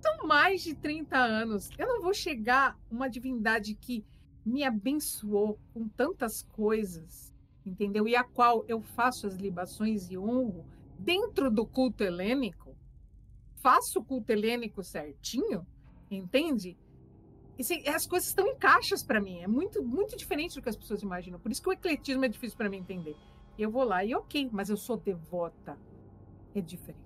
são 0.00 0.26
mais 0.26 0.62
de 0.62 0.74
30 0.74 1.16
anos. 1.16 1.70
Eu 1.78 1.88
não 1.88 2.02
vou 2.02 2.14
chegar 2.14 2.78
uma 2.90 3.08
divindade 3.08 3.74
que 3.74 4.04
me 4.44 4.62
abençoou 4.62 5.58
com 5.74 5.88
tantas 5.88 6.42
coisas, 6.42 7.34
entendeu? 7.64 8.06
E 8.06 8.14
a 8.14 8.22
qual 8.22 8.64
eu 8.68 8.80
faço 8.80 9.26
as 9.26 9.34
libações 9.34 10.08
e 10.08 10.16
honro 10.16 10.64
dentro 10.98 11.50
do 11.50 11.66
culto 11.66 12.04
helênico, 12.04 12.76
faço 13.56 13.98
o 13.98 14.04
culto 14.04 14.30
helênico 14.30 14.84
certinho, 14.84 15.66
entende? 16.10 16.76
E, 17.58 17.88
as 17.88 18.06
coisas 18.06 18.28
estão 18.28 18.46
em 18.46 18.56
caixas 18.56 19.02
para 19.02 19.20
mim. 19.20 19.40
É 19.42 19.46
muito, 19.46 19.82
muito 19.82 20.16
diferente 20.16 20.54
do 20.54 20.62
que 20.62 20.68
as 20.68 20.76
pessoas 20.76 21.02
imaginam. 21.02 21.38
Por 21.38 21.50
isso 21.50 21.62
que 21.62 21.68
o 21.68 21.72
ecletismo 21.72 22.24
é 22.24 22.28
difícil 22.28 22.56
para 22.56 22.68
mim 22.68 22.78
entender. 22.78 23.16
Eu 23.58 23.70
vou 23.70 23.84
lá 23.84 24.04
e 24.04 24.14
ok, 24.14 24.50
mas 24.52 24.68
eu 24.68 24.76
sou 24.76 24.96
devota. 24.96 25.78
É 26.54 26.60
diferente. 26.60 27.04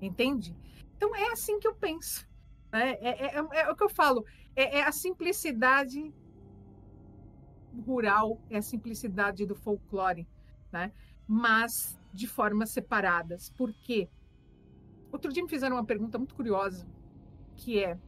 Entende? 0.00 0.56
Então 0.96 1.14
é 1.14 1.32
assim 1.32 1.58
que 1.58 1.68
eu 1.68 1.74
penso. 1.74 2.28
Né? 2.72 2.92
É, 3.00 3.08
é, 3.08 3.38
é, 3.38 3.60
é 3.60 3.70
o 3.70 3.76
que 3.76 3.84
eu 3.84 3.90
falo. 3.90 4.24
É, 4.56 4.78
é, 4.78 4.82
a 4.82 4.92
simplicidade 4.92 6.12
rural, 7.86 8.40
é 8.50 8.58
a 8.58 8.62
simplicidade 8.62 9.46
do 9.46 9.54
folclore. 9.54 10.26
Né? 10.72 10.92
Mas 11.26 11.98
de 12.12 12.26
formas 12.26 12.70
separadas. 12.70 13.50
Por 13.50 13.72
quê? 13.72 14.08
Outro 15.12 15.32
dia 15.32 15.42
me 15.42 15.48
fizeram 15.48 15.76
uma 15.76 15.84
pergunta 15.84 16.18
muito 16.18 16.34
curiosa, 16.34 16.86
que 17.60 17.84
é: 17.84 17.98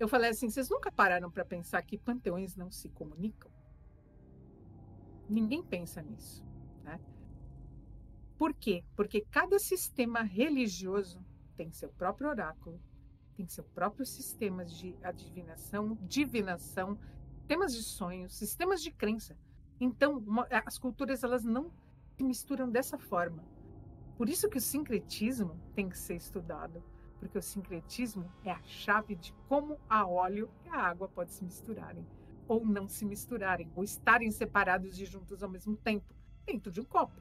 eu 0.00 0.08
falei 0.08 0.30
assim, 0.30 0.48
vocês 0.48 0.68
nunca 0.70 0.90
pararam 0.90 1.30
para 1.30 1.44
pensar 1.44 1.82
que 1.82 1.98
panteões 1.98 2.56
não 2.56 2.70
se 2.70 2.88
comunicam? 2.88 3.50
Ninguém 5.28 5.62
pensa 5.62 6.02
nisso, 6.02 6.44
né? 6.82 6.98
Por 8.38 8.52
quê? 8.54 8.82
Porque 8.96 9.20
cada 9.30 9.58
sistema 9.58 10.22
religioso 10.22 11.24
tem 11.56 11.70
seu 11.70 11.90
próprio 11.90 12.28
oráculo, 12.28 12.80
tem 13.36 13.46
seu 13.46 13.64
próprio 13.64 14.04
sistema 14.04 14.64
de 14.64 14.96
adivinação, 15.02 15.96
divinação, 16.02 16.98
sistemas 17.38 17.74
de 17.74 17.82
sonhos, 17.82 18.34
sistemas 18.34 18.82
de 18.82 18.90
crença. 18.90 19.36
Então, 19.78 20.18
uma, 20.18 20.46
as 20.66 20.78
culturas 20.78 21.22
elas 21.22 21.44
não 21.44 21.70
se 22.16 22.24
misturam 22.24 22.68
dessa 22.68 22.98
forma. 22.98 23.44
Por 24.16 24.28
isso 24.28 24.48
que 24.48 24.58
o 24.58 24.60
sincretismo 24.60 25.60
tem 25.74 25.88
que 25.88 25.98
ser 25.98 26.16
estudado, 26.16 26.82
porque 27.24 27.38
o 27.38 27.42
sincretismo 27.42 28.30
é 28.44 28.50
a 28.50 28.62
chave 28.64 29.14
de 29.14 29.32
como 29.48 29.80
a 29.88 30.06
óleo 30.06 30.50
e 30.66 30.68
a 30.68 30.76
água 30.76 31.08
podem 31.08 31.32
se 31.32 31.42
misturarem, 31.42 32.06
ou 32.46 32.66
não 32.66 32.86
se 32.86 33.06
misturarem, 33.06 33.72
ou 33.74 33.82
estarem 33.82 34.30
separados 34.30 35.00
e 35.00 35.06
juntos 35.06 35.42
ao 35.42 35.48
mesmo 35.48 35.74
tempo, 35.74 36.04
dentro 36.44 36.70
de 36.70 36.82
um 36.82 36.84
copo, 36.84 37.18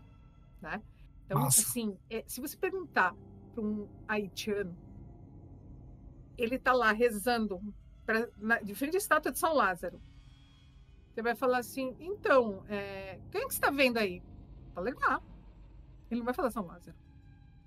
né? 0.61 0.83
Então, 1.25 1.39
Nossa. 1.39 1.61
assim, 1.61 1.97
é, 2.09 2.21
se 2.27 2.41
você 2.41 2.57
perguntar 2.57 3.15
para 3.55 3.63
um 3.63 3.87
haitiano, 4.05 4.75
ele 6.37 6.55
está 6.55 6.73
lá 6.73 6.91
rezando 6.91 7.61
pra, 8.05 8.27
na, 8.37 8.59
de 8.59 8.75
frente 8.75 8.95
à 8.95 8.97
estátua 8.97 9.31
de 9.31 9.39
São 9.39 9.53
Lázaro. 9.53 10.01
Você 11.13 11.21
vai 11.21 11.33
falar 11.33 11.59
assim, 11.59 11.95
então, 11.97 12.65
é, 12.67 13.21
quem 13.31 13.41
é 13.41 13.45
que 13.45 13.53
está 13.53 13.71
vendo 13.71 13.99
aí? 13.99 14.21
legal. 14.81 15.23
Ele 16.11 16.19
não 16.19 16.25
vai 16.25 16.33
falar 16.33 16.51
São 16.51 16.65
Lázaro. 16.65 16.97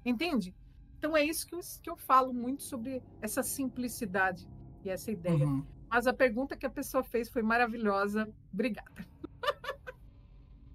Entende? 0.05 0.55
Então 0.99 1.17
é 1.17 1.25
isso 1.25 1.47
que 1.47 1.55
eu, 1.55 1.61
que 1.83 1.91
eu 1.91 1.97
falo 1.97 2.33
muito 2.33 2.63
sobre 2.63 3.03
essa 3.21 3.43
simplicidade 3.43 4.49
e 4.85 4.91
essa 4.91 5.11
ideia. 5.11 5.47
Uhum. 5.47 5.65
Mas 5.89 6.07
a 6.07 6.13
pergunta 6.13 6.57
que 6.57 6.67
a 6.67 6.71
pessoa 6.71 7.03
fez 7.03 7.29
foi 7.29 7.43
maravilhosa. 7.43 8.29
Obrigada. 8.53 9.07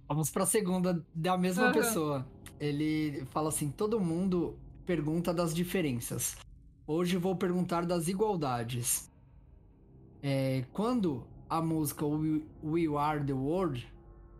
Vamos 0.08 0.30
para 0.30 0.44
a 0.44 0.48
segunda 0.48 1.06
da 1.14 1.38
mesma 1.38 1.68
uhum. 1.68 1.74
pessoa. 1.74 2.28
Ele 2.60 3.26
fala 3.32 3.50
assim: 3.50 3.70
todo 3.70 4.00
mundo 4.00 4.58
pergunta 4.86 5.34
das 5.34 5.54
diferenças. 5.54 6.36
Hoje 6.86 7.18
vou 7.18 7.36
perguntar 7.36 7.86
das 7.86 8.08
igualdades. 8.08 9.10
É, 10.22 10.66
quando 10.72 11.26
a 11.50 11.62
música 11.62 12.06
We 12.06 12.98
Are 12.98 13.24
the 13.24 13.34
World 13.34 13.92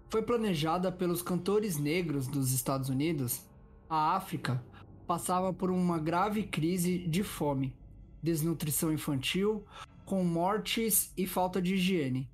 foi 0.10 0.22
planejada 0.22 0.92
pelos 0.92 1.22
cantores 1.22 1.78
negros 1.78 2.28
dos 2.28 2.52
Estados 2.52 2.90
Unidos, 2.90 3.46
a 3.90 4.16
África 4.16 4.64
passava 5.12 5.54
por 5.54 5.70
uma 5.70 6.00
grave 6.00 6.44
crise 6.44 7.00
de 7.00 7.22
fome, 7.22 7.76
desnutrição 8.24 8.94
infantil, 8.94 9.66
com 10.06 10.24
mortes 10.24 11.12
e 11.18 11.28
falta 11.28 11.62
de 11.62 11.74
higiene. 11.74 12.32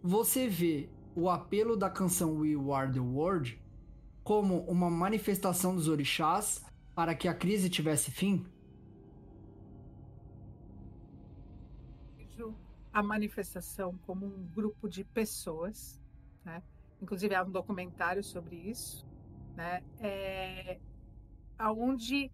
Você 0.00 0.46
vê 0.46 0.88
o 1.16 1.28
apelo 1.28 1.76
da 1.76 1.90
canção 1.90 2.36
We 2.36 2.54
Are 2.72 2.92
the 2.92 3.00
World 3.00 3.60
como 4.22 4.60
uma 4.70 4.88
manifestação 4.88 5.74
dos 5.74 5.88
orixás 5.88 6.64
para 6.94 7.12
que 7.12 7.26
a 7.26 7.34
crise 7.34 7.68
tivesse 7.68 8.12
fim? 8.12 8.46
A 12.92 13.02
manifestação 13.02 13.98
como 14.06 14.26
um 14.26 14.46
grupo 14.54 14.88
de 14.88 15.02
pessoas, 15.02 16.00
né? 16.44 16.62
inclusive 17.00 17.34
há 17.34 17.42
um 17.42 17.50
documentário 17.50 18.22
sobre 18.22 18.54
isso, 18.54 19.04
né? 19.56 19.82
É, 19.98 20.78
onde 21.70 22.30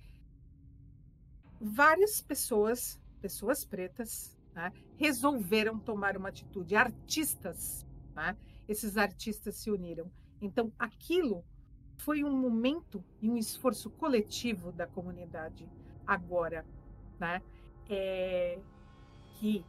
várias 1.61 2.21
pessoas, 2.21 3.01
pessoas 3.21 3.65
pretas, 3.65 4.39
né? 4.55 4.73
resolveram 4.97 5.79
tomar 5.79 6.17
uma 6.17 6.29
atitude, 6.29 6.77
artistas, 6.77 7.87
né? 8.15 8.37
esses 8.69 8.97
artistas 8.97 9.57
se 9.57 9.71
uniram. 9.71 10.11
Então, 10.41 10.73
aquilo 10.79 11.45
foi 11.97 12.23
um 12.23 12.37
momento 12.37 13.05
e 13.21 13.29
um 13.29 13.37
esforço 13.37 13.91
coletivo 13.91 14.71
da 14.73 14.87
comunidade. 14.87 15.69
Agora, 16.07 16.65
né, 17.19 17.43
é 17.89 18.59
que 19.35 19.65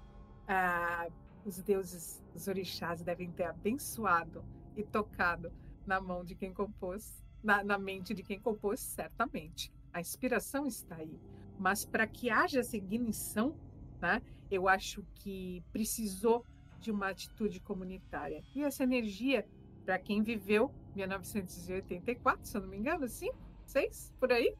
ah, 0.47 1.07
os 1.45 1.62
deuses, 1.62 2.24
os 2.36 2.47
orixás 2.47 3.01
devem 3.01 3.32
ter 3.32 3.45
abençoado 3.45 4.43
e 4.76 4.84
tocado 4.84 5.51
na 5.86 5.99
mão 5.99 6.24
de 6.24 6.36
quem 6.36 6.53
compôs, 6.53 7.24
na, 7.44 7.64
na 7.64 7.78
mente 7.78 8.14
de 8.14 8.24
quem 8.24 8.40
compôs, 8.40 8.80
certamente. 8.80 9.72
A 9.94 10.00
inspiração 10.00 10.66
está 10.66 10.96
aí. 10.96 11.20
Mas 11.58 11.86
para 11.86 12.08
que 12.08 12.30
haja 12.30 12.60
essa 12.60 12.78
ignição, 12.78 13.56
né, 14.02 14.22
eu 14.50 14.68
acho 14.68 15.04
que 15.16 15.64
precisou 15.72 16.46
de 16.80 16.92
uma 16.92 17.10
atitude 17.10 17.60
comunitária. 17.60 18.44
E 18.56 18.64
essa 18.64 18.84
energia, 18.84 19.46
para 19.86 20.00
quem 20.00 20.24
viveu 20.24 20.74
1984, 20.96 22.46
se 22.46 22.56
eu 22.56 22.62
não 22.62 22.70
me 22.70 22.78
engano, 22.78 23.08
cinco, 23.08 23.38
seis, 23.66 24.14
por 24.20 24.32
aí, 24.32 24.56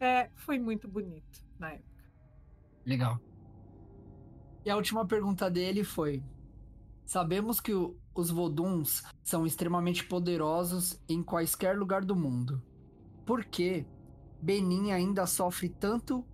é, 0.00 0.28
foi 0.34 0.58
muito 0.58 0.88
bonito 0.88 1.44
na 1.58 1.72
época. 1.72 2.04
Legal. 2.84 3.20
E 4.64 4.70
a 4.70 4.76
última 4.76 5.06
pergunta 5.06 5.50
dele 5.50 5.84
foi: 5.84 6.22
Sabemos 7.04 7.60
que 7.60 7.72
o, 7.72 7.96
os 8.14 8.30
Voduns 8.30 9.02
são 9.22 9.46
extremamente 9.46 10.04
poderosos 10.04 11.00
em 11.08 11.22
quaisquer 11.22 11.76
lugar 11.76 12.04
do 12.04 12.14
mundo. 12.14 12.62
Por 13.24 13.44
que 13.44 13.86
Benin 14.40 14.90
ainda 14.90 15.26
sofre 15.26 15.68
tanto 15.68 16.24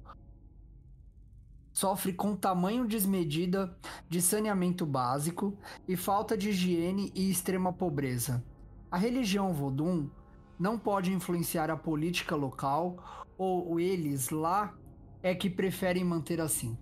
sofre 1.78 2.12
com 2.12 2.34
tamanho 2.34 2.88
desmedida 2.88 3.72
de 4.08 4.20
saneamento 4.20 4.84
básico 4.84 5.56
e 5.86 5.96
falta 5.96 6.36
de 6.36 6.48
higiene 6.48 7.12
e 7.14 7.30
extrema 7.30 7.72
pobreza. 7.72 8.44
A 8.90 8.98
religião 8.98 9.52
Vodun 9.54 10.10
não 10.58 10.76
pode 10.76 11.12
influenciar 11.12 11.70
a 11.70 11.76
política 11.76 12.34
local 12.34 13.24
ou 13.38 13.78
eles 13.78 14.30
lá 14.30 14.74
é 15.22 15.36
que 15.36 15.48
preferem 15.48 16.02
manter 16.02 16.40
assim? 16.40 16.76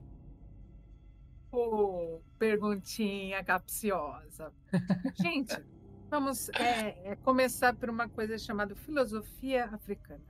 Oh, 1.51 2.21
perguntinha 2.39 3.43
capciosa. 3.43 4.53
Gente, 5.15 5.57
vamos 6.11 6.49
é, 6.51 7.13
é 7.13 7.17
começar 7.17 7.75
por 7.75 7.89
uma 7.89 8.09
coisa 8.09 8.37
chamada 8.39 8.75
filosofia 8.75 9.67
africana. 9.67 10.25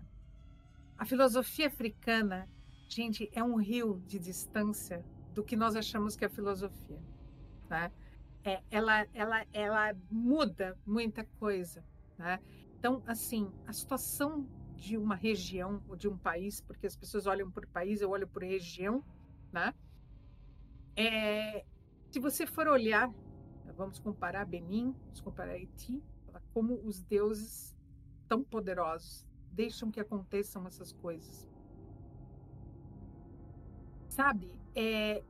A 0.99 1.05
filosofia 1.05 1.67
africana 1.67 2.49
gente, 2.89 3.29
é 3.33 3.43
um 3.43 3.57
rio 3.57 4.03
de 4.07 4.19
distância 4.19 5.05
do 5.35 5.43
que 5.43 5.57
nós 5.57 5.77
achamos 5.77 6.17
que 6.17 6.25
é 6.25 6.29
filosofia, 6.29 7.03
né? 7.69 7.93
É, 8.45 8.63
ela, 8.71 9.07
ela, 9.13 9.45
ela 9.53 9.97
muda 10.11 10.79
muita 10.87 11.25
coisa, 11.39 11.85
né? 12.17 12.41
Então, 12.79 13.03
assim, 13.07 13.51
a 13.67 13.73
situação 13.73 14.47
de 14.77 14.97
uma 14.97 15.17
região 15.17 15.83
ou 15.89 15.97
de 15.97 16.07
um 16.07 16.17
país, 16.17 16.61
porque 16.61 16.87
as 16.87 16.97
pessoas 16.97 17.27
olham 17.27 17.51
por 17.51 17.67
país, 17.67 18.01
eu 18.01 18.11
olho 18.11 18.29
por 18.29 18.43
região, 18.45 19.05
né? 19.53 19.75
É, 20.97 21.65
se 22.11 22.19
você 22.19 22.47
for 22.47 22.67
olhar, 22.67 23.13
vamos 23.77 23.99
comparar 23.99 24.47
Benin, 24.47 24.93
vamos 24.93 25.21
comparar 25.21 25.53
Haiti, 25.53 26.03
como 26.55 26.81
os 26.85 27.03
deuses 27.03 27.77
tão 28.27 28.43
poderosos 28.43 29.27
deixam 29.53 29.91
que 29.91 30.01
aconteçam 30.01 30.67
essas 30.67 30.93
coisas 30.93 31.47
sabe? 34.17 34.51
É... 34.75 35.23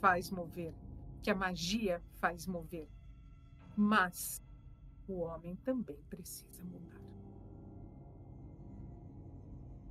Faz 0.00 0.30
mover, 0.30 0.74
que 1.22 1.30
a 1.30 1.34
magia 1.34 2.02
faz 2.14 2.46
mover. 2.46 2.88
Mas 3.76 4.42
o 5.06 5.20
homem 5.20 5.56
também 5.56 5.98
precisa 6.08 6.62
mudar. 6.64 7.03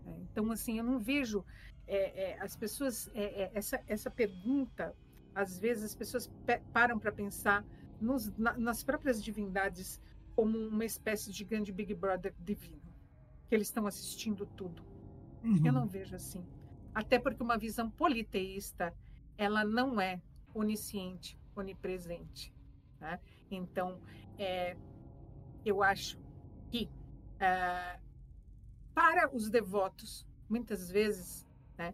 É, 0.05 0.11
então, 0.19 0.51
assim, 0.51 0.77
eu 0.77 0.83
não 0.83 0.99
vejo 0.99 1.43
é, 1.87 2.31
é, 2.31 2.41
as 2.41 2.55
pessoas. 2.55 3.09
É, 3.13 3.43
é, 3.43 3.51
essa, 3.53 3.81
essa 3.87 4.09
pergunta, 4.09 4.95
às 5.33 5.59
vezes, 5.59 5.83
as 5.83 5.95
pessoas 5.95 6.31
param 6.71 6.99
para 6.99 7.11
pensar 7.11 7.65
nos, 7.99 8.35
na, 8.37 8.57
nas 8.57 8.83
próprias 8.83 9.23
divindades 9.23 10.01
como 10.35 10.57
uma 10.57 10.85
espécie 10.85 11.31
de 11.31 11.43
grande 11.43 11.71
Big 11.71 11.93
Brother 11.93 12.33
divino, 12.39 12.81
que 13.47 13.55
eles 13.55 13.67
estão 13.67 13.85
assistindo 13.85 14.45
tudo. 14.45 14.83
Uhum. 15.43 15.65
Eu 15.65 15.73
não 15.73 15.87
vejo 15.87 16.15
assim. 16.15 16.43
Até 16.93 17.19
porque 17.19 17.41
uma 17.41 17.57
visão 17.57 17.89
politeísta, 17.89 18.93
ela 19.37 19.63
não 19.63 19.99
é 19.99 20.21
onisciente, 20.53 21.39
onipresente. 21.55 22.53
Né? 22.99 23.19
Então, 23.49 23.99
é, 24.37 24.75
eu 25.65 25.83
acho 25.83 26.19
que 26.69 26.89
é, 27.39 27.99
para 28.93 29.33
os 29.35 29.49
devotos, 29.49 30.25
muitas 30.49 30.89
vezes, 30.89 31.47
né, 31.77 31.93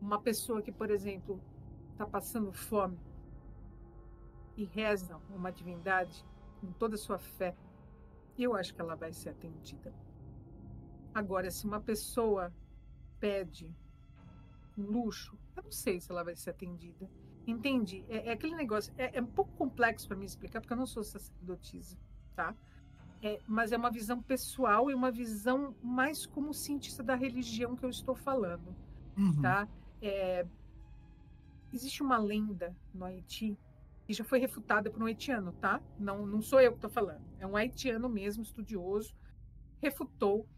uma 0.00 0.20
pessoa 0.20 0.62
que, 0.62 0.72
por 0.72 0.90
exemplo, 0.90 1.40
está 1.92 2.06
passando 2.06 2.52
fome 2.52 2.98
e 4.56 4.64
reza 4.64 5.16
uma 5.30 5.50
divindade 5.50 6.24
com 6.60 6.72
toda 6.72 6.94
a 6.94 6.98
sua 6.98 7.18
fé, 7.18 7.56
eu 8.36 8.54
acho 8.54 8.74
que 8.74 8.80
ela 8.80 8.94
vai 8.94 9.12
ser 9.12 9.30
atendida. 9.30 9.92
Agora, 11.14 11.50
se 11.50 11.64
uma 11.64 11.80
pessoa 11.80 12.52
pede 13.18 13.74
um 14.76 14.82
luxo, 14.82 15.36
eu 15.56 15.62
não 15.64 15.72
sei 15.72 16.00
se 16.00 16.10
ela 16.10 16.22
vai 16.22 16.36
ser 16.36 16.50
atendida. 16.50 17.10
Entende? 17.46 18.04
É, 18.08 18.28
é 18.28 18.32
aquele 18.32 18.54
negócio. 18.54 18.92
É, 18.96 19.18
é 19.18 19.22
um 19.22 19.26
pouco 19.26 19.50
complexo 19.52 20.06
para 20.06 20.16
me 20.16 20.26
explicar, 20.26 20.60
porque 20.60 20.72
eu 20.72 20.76
não 20.76 20.86
sou 20.86 21.02
sacerdotisa, 21.02 21.96
tá? 22.36 22.54
É, 23.20 23.40
mas 23.46 23.72
é 23.72 23.76
uma 23.76 23.90
visão 23.90 24.22
pessoal 24.22 24.90
e 24.90 24.94
uma 24.94 25.10
visão 25.10 25.74
mais 25.82 26.24
como 26.24 26.54
cientista 26.54 27.02
da 27.02 27.16
religião 27.16 27.74
que 27.74 27.84
eu 27.84 27.90
estou 27.90 28.14
falando, 28.14 28.76
uhum. 29.16 29.42
tá? 29.42 29.68
É, 30.00 30.46
existe 31.72 32.00
uma 32.02 32.16
lenda 32.16 32.76
no 32.94 33.04
Haiti 33.04 33.58
e 34.08 34.14
já 34.14 34.24
foi 34.24 34.38
refutada 34.38 34.90
por 34.90 35.02
um 35.02 35.06
haitiano, 35.06 35.52
tá? 35.52 35.82
Não, 35.98 36.24
não 36.26 36.40
sou 36.40 36.60
eu 36.60 36.70
que 36.70 36.78
estou 36.78 36.90
falando. 36.90 37.22
É 37.38 37.46
um 37.46 37.56
haitiano 37.56 38.08
mesmo, 38.08 38.42
estudioso, 38.42 39.14
refutou 39.82 40.48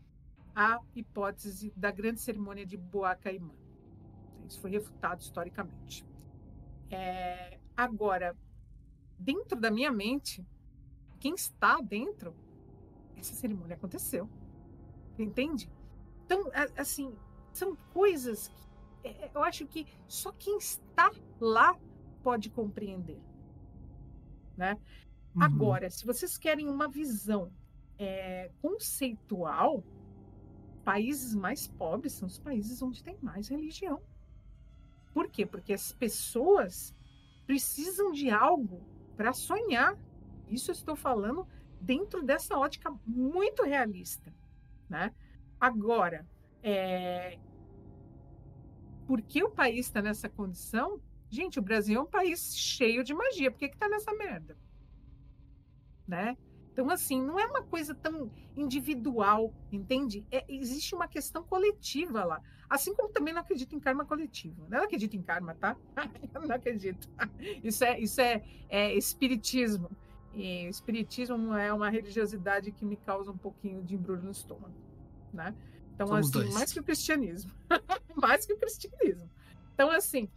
a 0.55 0.81
hipótese 0.95 1.73
da 1.77 1.91
grande 1.91 2.21
cerimônia 2.21 2.65
de 2.65 2.77
Boa 2.77 3.17
Caimã. 3.17 3.55
Isso 4.47 4.61
foi 4.61 4.71
refutado 4.71 5.21
historicamente. 5.21 6.05
É, 6.91 7.59
agora, 7.77 8.37
dentro 9.19 9.59
da 9.59 9.71
minha 9.71 9.91
mente, 9.91 10.45
quem 11.19 11.35
está 11.35 11.81
dentro, 11.81 12.35
essa 13.17 13.35
cerimônia 13.35 13.77
aconteceu. 13.77 14.29
Entende? 15.19 15.71
Então, 16.25 16.51
assim, 16.77 17.15
são 17.53 17.77
coisas 17.93 18.49
que 18.49 19.09
é, 19.09 19.31
eu 19.35 19.43
acho 19.43 19.67
que 19.67 19.87
só 20.07 20.31
quem 20.33 20.59
está 20.59 21.11
lá 21.41 21.79
pode 22.23 22.51
compreender 22.51 23.21
né? 24.61 24.79
Uhum. 25.35 25.43
Agora, 25.43 25.89
se 25.89 26.05
vocês 26.05 26.37
querem 26.37 26.69
uma 26.69 26.87
visão 26.87 27.51
é, 27.99 28.51
conceitual, 28.61 29.83
países 30.85 31.35
mais 31.35 31.67
pobres 31.67 32.13
são 32.13 32.29
os 32.29 32.39
países 32.39 32.83
onde 32.83 33.03
tem 33.03 33.17
mais 33.23 33.49
religião. 33.49 34.03
Por 35.15 35.29
quê? 35.29 35.47
Porque 35.47 35.73
as 35.73 35.93
pessoas 35.93 36.95
precisam 37.47 38.13
de 38.13 38.29
algo 38.31 38.83
para 39.17 39.33
sonhar. 39.33 39.97
Isso 40.49 40.71
eu 40.71 40.75
estou 40.75 40.95
falando 40.95 41.47
dentro 41.81 42.23
dessa 42.23 42.59
ótica 42.59 42.95
muito 43.07 43.63
realista, 43.65 44.33
né? 44.89 45.15
Agora, 45.59 46.27
é... 46.63 47.39
por 49.07 49.21
que 49.23 49.43
o 49.43 49.51
país 49.51 49.87
está 49.87 50.01
nessa 50.03 50.29
condição? 50.29 51.01
Gente, 51.29 51.59
o 51.59 51.63
Brasil 51.63 51.99
é 51.99 52.03
um 52.03 52.07
país 52.07 52.57
cheio 52.57 53.05
de 53.05 53.15
magia. 53.15 53.51
Por 53.51 53.59
que 53.59 53.67
está 53.67 53.89
nessa 53.89 54.13
merda? 54.15 54.57
Né? 56.07 56.37
Então, 56.73 56.89
assim, 56.91 57.23
não 57.23 57.39
é 57.39 57.47
uma 57.47 57.63
coisa 57.63 57.95
tão 57.95 58.31
individual, 58.57 59.55
entende? 59.71 60.27
É, 60.31 60.45
existe 60.49 60.95
uma 60.95 61.07
questão 61.07 61.43
coletiva 61.45 62.25
lá. 62.25 62.41
Assim 62.69 62.95
como 62.95 63.09
também 63.11 63.35
não 63.35 63.41
acredito 63.41 63.75
em 63.75 63.81
karma 63.81 64.05
coletivo. 64.05 64.67
Não 64.69 64.85
acredito 64.85 65.17
em 65.17 65.23
karma, 65.23 65.55
tá? 65.55 65.77
Eu 66.33 66.43
não 66.43 66.55
acredito. 66.55 67.09
Isso 67.63 67.85
é, 67.85 67.99
isso 67.99 68.21
é, 68.21 68.43
é 68.69 68.95
espiritismo. 68.95 69.91
E 70.35 70.67
o 70.67 70.71
espiritismo 70.71 71.55
é 71.55 71.73
uma 71.73 71.91
religiosidade 71.91 72.71
que 72.71 72.85
me 72.85 72.97
causa 72.97 73.31
um 73.31 73.37
pouquinho 73.37 73.83
de 73.83 73.95
embrulho 73.95 74.23
no 74.23 74.31
estômago, 74.31 74.75
né? 75.33 75.55
Então, 75.95 76.07
Somos 76.07 76.29
assim, 76.29 76.33
dois. 76.33 76.55
mais 76.55 76.73
que 76.73 76.81
o 76.81 76.85
cristianismo. 76.85 77.53
mais 78.17 78.47
que 78.47 78.53
o 78.53 78.57
cristianismo. 78.57 79.29
Então, 79.75 79.91
assim, 79.91 80.29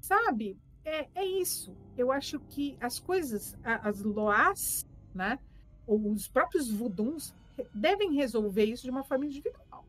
sabe? 0.00 0.58
É, 0.84 1.08
é 1.14 1.24
isso. 1.24 1.76
Eu 1.96 2.10
acho 2.10 2.40
que 2.40 2.76
as 2.80 2.98
coisas, 2.98 3.56
as 3.62 4.02
loás, 4.02 4.86
né? 5.14 5.38
Ou 5.86 6.10
os 6.10 6.28
próprios 6.28 6.70
vuduns 6.70 7.34
devem 7.72 8.14
resolver 8.14 8.64
isso 8.64 8.82
de 8.82 8.90
uma 8.90 9.04
forma 9.04 9.24
individual. 9.24 9.86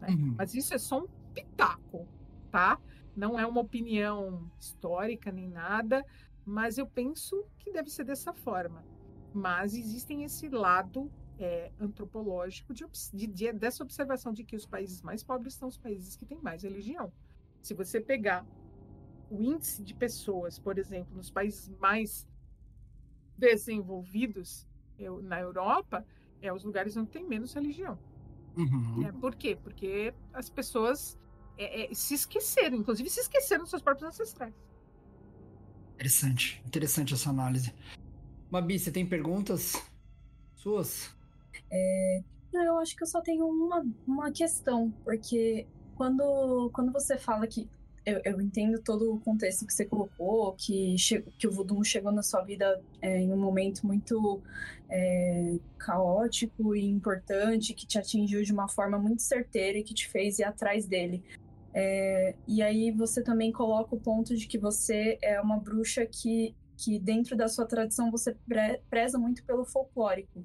Né? 0.00 0.08
Uhum. 0.10 0.34
Mas 0.36 0.54
isso 0.54 0.74
é 0.74 0.78
só 0.78 1.00
um 1.00 1.08
pitaco, 1.32 2.06
tá? 2.50 2.78
Não 3.16 3.38
é 3.38 3.46
uma 3.46 3.60
opinião 3.60 4.48
histórica 4.58 5.32
nem 5.32 5.48
nada, 5.48 6.04
mas 6.48 6.78
eu 6.78 6.86
penso 6.86 7.44
que 7.58 7.70
deve 7.70 7.90
ser 7.90 8.04
dessa 8.04 8.32
forma. 8.32 8.82
Mas 9.34 9.74
existem 9.74 10.24
esse 10.24 10.48
lado 10.48 11.12
é, 11.38 11.70
antropológico 11.78 12.72
de, 12.72 12.86
de, 13.12 13.26
de, 13.26 13.52
dessa 13.52 13.82
observação 13.82 14.32
de 14.32 14.42
que 14.42 14.56
os 14.56 14.64
países 14.64 15.02
mais 15.02 15.22
pobres 15.22 15.54
são 15.54 15.68
os 15.68 15.76
países 15.76 16.16
que 16.16 16.24
têm 16.24 16.40
mais 16.40 16.62
religião. 16.62 17.12
Se 17.60 17.74
você 17.74 18.00
pegar 18.00 18.46
o 19.30 19.42
índice 19.42 19.82
de 19.82 19.94
pessoas, 19.94 20.58
por 20.58 20.78
exemplo, 20.78 21.14
nos 21.14 21.30
países 21.30 21.68
mais 21.78 22.26
desenvolvidos, 23.36 24.66
eu, 24.98 25.20
na 25.20 25.38
Europa, 25.38 26.04
é 26.40 26.50
os 26.50 26.64
lugares 26.64 26.96
onde 26.96 27.10
tem 27.10 27.28
menos 27.28 27.52
religião. 27.52 27.98
Uhum. 28.56 29.06
É, 29.06 29.12
por 29.12 29.34
quê? 29.34 29.54
Porque 29.62 30.14
as 30.32 30.48
pessoas 30.48 31.18
é, 31.58 31.92
é, 31.92 31.94
se 31.94 32.14
esqueceram, 32.14 32.78
inclusive 32.78 33.10
se 33.10 33.20
esqueceram 33.20 33.64
dos 33.64 33.70
seus 33.70 33.82
próprios 33.82 34.08
ancestrais. 34.08 34.54
Interessante, 35.98 36.62
interessante 36.64 37.12
essa 37.12 37.28
análise. 37.28 37.74
Mabi, 38.48 38.78
você 38.78 38.92
tem 38.92 39.04
perguntas 39.04 39.72
suas? 40.54 41.10
É, 41.68 42.22
eu 42.54 42.78
acho 42.78 42.94
que 42.94 43.02
eu 43.02 43.06
só 43.08 43.20
tenho 43.20 43.44
uma, 43.44 43.84
uma 44.06 44.30
questão, 44.30 44.94
porque 45.02 45.66
quando, 45.96 46.70
quando 46.72 46.92
você 46.92 47.18
fala 47.18 47.48
que 47.48 47.68
eu, 48.06 48.20
eu, 48.24 48.40
entendo 48.40 48.80
todo 48.80 49.12
o 49.12 49.18
contexto 49.18 49.66
que 49.66 49.72
você 49.72 49.84
colocou, 49.84 50.52
que, 50.52 50.94
que 51.36 51.48
o 51.48 51.50
voodoo 51.50 51.84
chegou 51.84 52.12
na 52.12 52.22
sua 52.22 52.42
vida 52.42 52.80
é, 53.02 53.18
em 53.18 53.32
um 53.32 53.36
momento 53.36 53.84
muito 53.84 54.40
é, 54.88 55.58
caótico 55.78 56.76
e 56.76 56.84
importante, 56.84 57.74
que 57.74 57.84
te 57.84 57.98
atingiu 57.98 58.44
de 58.44 58.52
uma 58.52 58.68
forma 58.68 59.00
muito 59.00 59.22
certeira 59.22 59.78
e 59.78 59.82
que 59.82 59.92
te 59.92 60.08
fez 60.08 60.38
ir 60.38 60.44
atrás 60.44 60.86
dele. 60.86 61.24
É, 61.74 62.34
e 62.46 62.62
aí 62.62 62.90
você 62.90 63.22
também 63.22 63.52
coloca 63.52 63.94
o 63.94 64.00
ponto 64.00 64.34
de 64.34 64.46
que 64.46 64.58
você 64.58 65.18
é 65.22 65.40
uma 65.40 65.58
bruxa 65.58 66.06
que, 66.06 66.54
que 66.76 66.98
dentro 66.98 67.36
da 67.36 67.48
sua 67.48 67.66
tradição 67.66 68.10
você 68.10 68.34
pre 68.46 68.80
preza 68.88 69.18
muito 69.18 69.44
pelo 69.44 69.64
folclórico. 69.64 70.44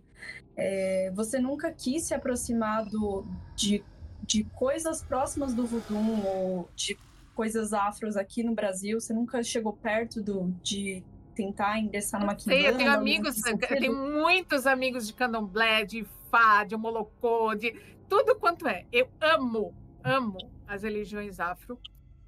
É, 0.55 1.11
você 1.15 1.39
nunca 1.39 1.71
quis 1.71 2.03
se 2.03 2.13
aproximar 2.13 2.85
do, 2.85 3.25
de, 3.55 3.83
de 4.21 4.43
coisas 4.55 5.03
próximas 5.03 5.53
do 5.53 5.65
voodoo 5.65 6.25
ou 6.25 6.69
de 6.75 6.97
coisas 7.35 7.73
afros 7.73 8.17
aqui 8.17 8.43
no 8.43 8.53
Brasil? 8.53 8.99
Você 8.99 9.13
nunca 9.13 9.41
chegou 9.41 9.73
perto 9.73 10.21
do, 10.21 10.53
de 10.61 11.03
tentar 11.35 11.79
ingressar 11.79 12.19
numa 12.19 12.35
quimbanda? 12.35 12.61
eu 12.61 12.77
tenho 12.77 12.91
amigos, 12.91 13.43
eu 13.45 13.57
tenho 13.57 13.95
muitos 13.95 14.67
amigos 14.67 15.07
de 15.07 15.13
candomblé, 15.13 15.85
de 15.85 16.05
fá, 16.29 16.63
de 16.63 16.75
molocô, 16.75 17.55
de 17.55 17.71
tudo 18.07 18.35
quanto 18.35 18.67
é. 18.67 18.85
Eu 18.91 19.07
amo, 19.19 19.73
amo 20.03 20.37
as 20.73 20.83
religiões 20.83 21.39
afro, 21.39 21.79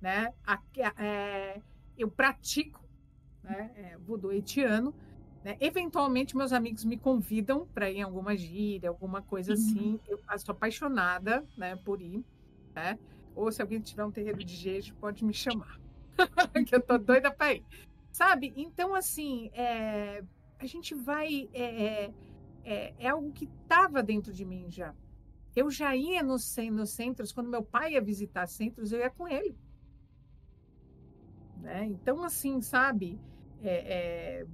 né? 0.01 0.33
É, 0.97 1.61
eu 1.97 2.09
pratico 2.09 2.83
né, 3.43 3.71
é, 3.75 3.97
voodoo 3.97 4.31
haitiano. 4.31 4.93
Né? 5.43 5.57
Eventualmente, 5.59 6.35
meus 6.35 6.53
amigos 6.53 6.83
me 6.83 6.97
convidam 6.97 7.67
para 7.73 7.89
ir 7.89 7.97
em 7.97 8.01
alguma 8.01 8.35
gíria, 8.35 8.89
alguma 8.89 9.21
coisa 9.21 9.53
uhum. 9.53 9.57
assim. 9.57 9.99
Eu 10.07 10.19
sou 10.39 10.53
apaixonada 10.53 11.45
né, 11.57 11.75
por 11.75 12.01
ir. 12.01 12.23
Né? 12.73 12.99
Ou 13.35 13.51
se 13.51 13.61
alguém 13.61 13.79
tiver 13.79 14.03
um 14.03 14.11
terreiro 14.11 14.43
de 14.43 14.55
jeito, 14.55 14.95
pode 14.95 15.23
me 15.23 15.33
chamar. 15.33 15.79
que 16.65 16.75
eu 16.75 16.81
tô 16.81 16.97
doida 16.97 17.31
para 17.31 17.53
ir. 17.53 17.63
Sabe? 18.11 18.53
Então, 18.55 18.95
assim, 18.95 19.49
é, 19.53 20.23
a 20.57 20.65
gente 20.65 20.95
vai. 20.95 21.49
É, 21.53 21.63
é, 21.63 22.13
é, 22.63 22.93
é 22.97 23.09
algo 23.09 23.31
que 23.31 23.45
estava 23.61 24.01
dentro 24.01 24.33
de 24.33 24.45
mim 24.45 24.65
já. 24.69 24.93
Eu 25.55 25.71
já 25.71 25.95
ia 25.95 26.21
nos, 26.21 26.55
nos 26.71 26.89
centros, 26.89 27.31
quando 27.31 27.49
meu 27.49 27.63
pai 27.63 27.93
ia 27.93 28.01
visitar 28.01 28.45
centros, 28.47 28.91
eu 28.91 28.99
ia 28.99 29.09
com 29.09 29.27
ele. 29.27 29.57
Né? 31.61 31.85
Então, 31.85 32.23
assim, 32.23 32.61
sabe? 32.61 33.19
É, 33.61 33.93
é, 34.41 34.47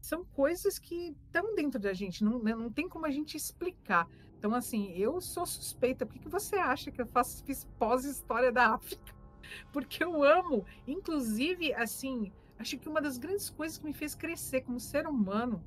são 0.00 0.24
coisas 0.24 0.78
que 0.78 1.16
estão 1.26 1.54
dentro 1.54 1.80
da 1.80 1.94
gente, 1.94 2.22
não, 2.22 2.38
né, 2.38 2.54
não 2.54 2.70
tem 2.70 2.88
como 2.88 3.06
a 3.06 3.10
gente 3.10 3.36
explicar. 3.36 4.06
Então, 4.38 4.54
assim, 4.54 4.92
eu 4.92 5.20
sou 5.22 5.46
suspeita. 5.46 6.04
Por 6.04 6.12
que, 6.12 6.18
que 6.20 6.28
você 6.28 6.56
acha 6.56 6.90
que 6.90 7.00
eu 7.00 7.06
faço, 7.06 7.42
fiz 7.44 7.64
pós-história 7.78 8.52
da 8.52 8.74
África? 8.74 9.14
Porque 9.72 10.04
eu 10.04 10.22
amo. 10.22 10.66
Inclusive, 10.86 11.72
assim, 11.72 12.30
acho 12.58 12.76
que 12.76 12.88
uma 12.88 13.00
das 13.00 13.16
grandes 13.16 13.48
coisas 13.48 13.78
que 13.78 13.84
me 13.86 13.94
fez 13.94 14.14
crescer 14.14 14.60
como 14.60 14.78
ser 14.78 15.06
humano 15.06 15.64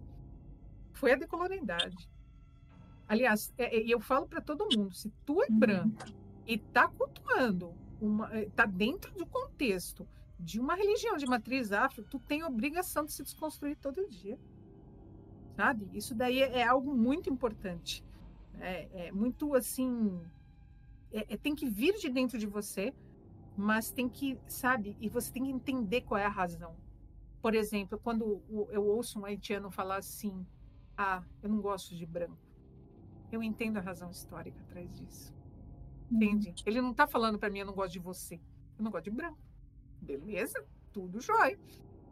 foi 0.94 1.14
a 1.14 1.16
decolonialidade. 1.16 2.08
Aliás, 3.08 3.54
é, 3.58 3.78
é, 3.78 3.84
eu 3.88 4.00
falo 4.00 4.28
para 4.28 4.42
todo 4.42 4.68
mundo: 4.76 4.94
se 4.94 5.10
tu 5.26 5.42
é 5.42 5.48
uhum. 5.50 5.60
branco 5.60 6.06
e 6.46 6.58
tá 6.58 6.88
cultuando, 6.88 7.74
uma, 8.02 8.30
é, 8.36 8.50
tá 8.50 8.66
dentro 8.66 9.14
do 9.14 9.26
contexto 9.26 10.08
de 10.40 10.60
uma 10.60 10.76
religião 10.76 11.18
de 11.18 11.26
matriz 11.26 11.72
afro, 11.72 12.04
tu 12.04 12.20
tem 12.20 12.44
obrigação 12.44 13.06
de 13.06 13.14
se 13.14 13.24
desconstruir 13.24 13.78
todo 13.78 14.08
dia. 14.10 14.38
Sabe? 15.56 15.90
Isso 15.94 16.14
daí 16.14 16.42
é, 16.42 16.64
algo 16.64 16.94
muito 16.94 17.30
importante. 17.30 18.04
É, 18.60 19.08
é 19.08 19.12
muito 19.12 19.56
assim. 19.56 20.22
É, 21.12 21.34
é, 21.34 21.38
tem 21.38 21.56
que 21.56 21.68
vir 21.68 21.96
de 21.96 22.10
dentro 22.10 22.38
de 22.38 22.46
você, 22.46 22.94
mas 23.56 23.90
tem 23.90 24.10
que, 24.10 24.38
sabe? 24.48 24.96
E 25.00 25.10
você 25.10 25.32
tem 25.32 25.46
que 25.46 25.52
entender 25.52 26.02
qual 26.02 26.20
é 26.20 26.26
a 26.26 26.30
razão. 26.30 26.76
Por 27.42 27.56
exemplo, 27.56 27.98
quando 27.98 28.42
eu 28.50 28.86
ouço 28.86 29.20
um 29.20 29.26
haitiano 29.26 29.72
falar 29.72 29.98
assim: 29.98 30.46
Ah, 30.96 31.24
eu 31.42 31.50
não 31.50 31.62
gosto 31.62 31.96
de 31.96 32.06
branco 32.06 32.47
eu 33.32 33.44
entendo 33.44 33.78
a 33.78 33.82
razão 33.82 34.10
histórica 34.10 34.60
atrás 34.62 34.92
disso. 34.94 35.34
Uhum. 36.10 36.18
Entende? 36.18 36.54
Ele 36.66 36.82
não 36.82 36.92
está 36.92 37.08
falando 37.08 37.38
para 37.38 37.50
mim, 37.50 37.60
eu 37.60 37.66
não 37.66 37.74
gosto 37.74 37.94
de 37.94 38.00
você. 38.00 38.36
Eu 38.78 38.84
não 38.84 38.92
gosto 38.92 39.06
de 39.06 39.12
branco. 39.12 39.38
Beleza? 40.02 40.64
Tudo 40.92 41.20
jóia. 41.20 41.60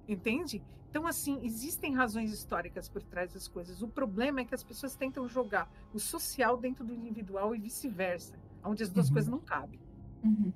Entende? 0.08 0.62
Então, 0.90 1.08
assim, 1.08 1.40
existem 1.44 1.94
razões 1.94 2.32
históricas 2.32 2.88
por 2.88 3.04
trás 3.04 3.34
das 3.34 3.48
coisas. 3.48 3.82
O 3.82 3.88
problema 3.88 4.42
é 4.42 4.46
que 4.46 4.56
as 4.56 4.64
pessoas 4.64 4.96
tentam 4.96 5.28
jogar 5.28 5.70
o 5.94 6.00
social 6.00 6.58
dentro 6.58 6.86
do 6.86 6.94
individual 6.94 7.54
e 7.56 7.60
vice-versa, 7.60 8.40
onde 8.64 8.84
as 8.84 8.90
duas 8.90 9.08
uhum. 9.08 9.14
coisas 9.14 9.30
não 9.30 9.40
cabem. 9.40 9.80
Uhum. 10.24 10.54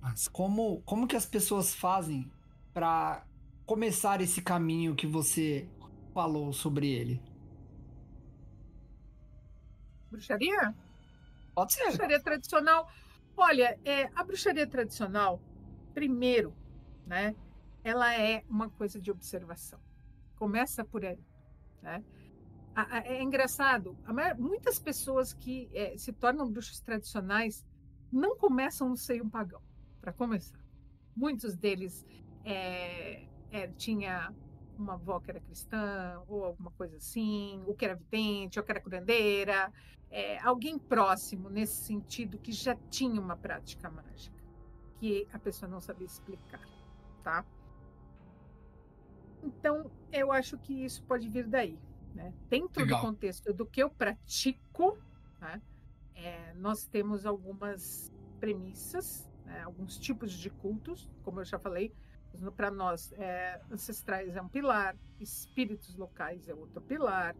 Mas 0.00 0.26
como, 0.28 0.80
como 0.82 1.06
que 1.06 1.14
as 1.14 1.26
pessoas 1.26 1.74
fazem 1.74 2.30
para 2.72 3.24
começar 3.66 4.20
esse 4.20 4.42
caminho 4.42 4.96
que 4.96 5.06
você 5.06 5.68
falou 6.12 6.52
sobre 6.52 6.90
ele? 6.90 7.22
Bruxaria? 10.10 10.74
Pode 11.54 11.72
ser. 11.72 11.84
Bruxaria 11.84 12.20
tradicional. 12.20 12.90
Olha, 13.36 13.78
é, 13.84 14.10
a 14.14 14.24
bruxaria 14.24 14.66
tradicional, 14.66 15.40
primeiro, 15.94 16.54
né? 17.06 17.34
Ela 17.82 18.14
é 18.14 18.44
uma 18.48 18.68
coisa 18.68 19.00
de 19.00 19.10
observação. 19.10 19.80
Começa 20.36 20.84
por 20.84 21.04
aí, 21.04 21.24
né? 21.82 22.04
É 23.04 23.22
engraçado, 23.22 23.98
muitas 24.38 24.78
pessoas 24.78 25.32
que 25.32 25.68
é, 25.74 25.96
se 25.98 26.12
tornam 26.12 26.50
bruxos 26.50 26.80
tradicionais 26.80 27.66
não 28.12 28.36
começam 28.36 28.88
no 28.88 28.96
seio 28.96 29.28
pagão, 29.28 29.60
para 30.00 30.12
começar. 30.12 30.58
Muitos 31.16 31.56
deles 31.56 32.06
é, 32.44 33.26
é, 33.50 33.66
tinha 33.76 34.32
uma 34.80 34.94
avó 34.94 35.20
que 35.20 35.30
era 35.30 35.40
cristã, 35.40 36.22
ou 36.28 36.44
alguma 36.44 36.70
coisa 36.72 36.96
assim, 36.96 37.62
ou 37.66 37.74
que 37.74 37.84
era 37.84 37.94
vidente, 37.94 38.58
ou 38.58 38.64
que 38.64 38.70
era 38.70 38.80
curandeira, 38.80 39.72
é, 40.10 40.38
alguém 40.40 40.78
próximo 40.78 41.48
nesse 41.48 41.84
sentido 41.84 42.38
que 42.38 42.52
já 42.52 42.74
tinha 42.90 43.20
uma 43.20 43.36
prática 43.36 43.90
mágica, 43.90 44.36
que 44.98 45.26
a 45.32 45.38
pessoa 45.38 45.70
não 45.70 45.80
sabia 45.80 46.06
explicar, 46.06 46.66
tá? 47.22 47.44
Então, 49.42 49.90
eu 50.12 50.32
acho 50.32 50.58
que 50.58 50.84
isso 50.84 51.02
pode 51.04 51.28
vir 51.28 51.46
daí. 51.46 51.78
Né? 52.14 52.34
Dentro 52.48 52.82
Legal. 52.82 52.98
do 52.98 53.06
contexto 53.06 53.52
do 53.52 53.64
que 53.64 53.82
eu 53.82 53.88
pratico, 53.88 54.98
né? 55.40 55.62
é, 56.14 56.52
nós 56.54 56.86
temos 56.86 57.24
algumas 57.24 58.12
premissas 58.40 59.30
né, 59.50 59.62
alguns 59.62 59.98
tipos 59.98 60.32
de 60.32 60.48
cultos, 60.48 61.10
como 61.24 61.40
eu 61.40 61.44
já 61.44 61.58
falei, 61.58 61.92
para 62.56 62.70
nós, 62.70 63.12
é, 63.12 63.60
ancestrais 63.70 64.36
é 64.36 64.42
um 64.42 64.48
pilar, 64.48 64.96
espíritos 65.18 65.94
locais 65.96 66.48
é 66.48 66.54
outro 66.54 66.80
pilar. 66.80 67.36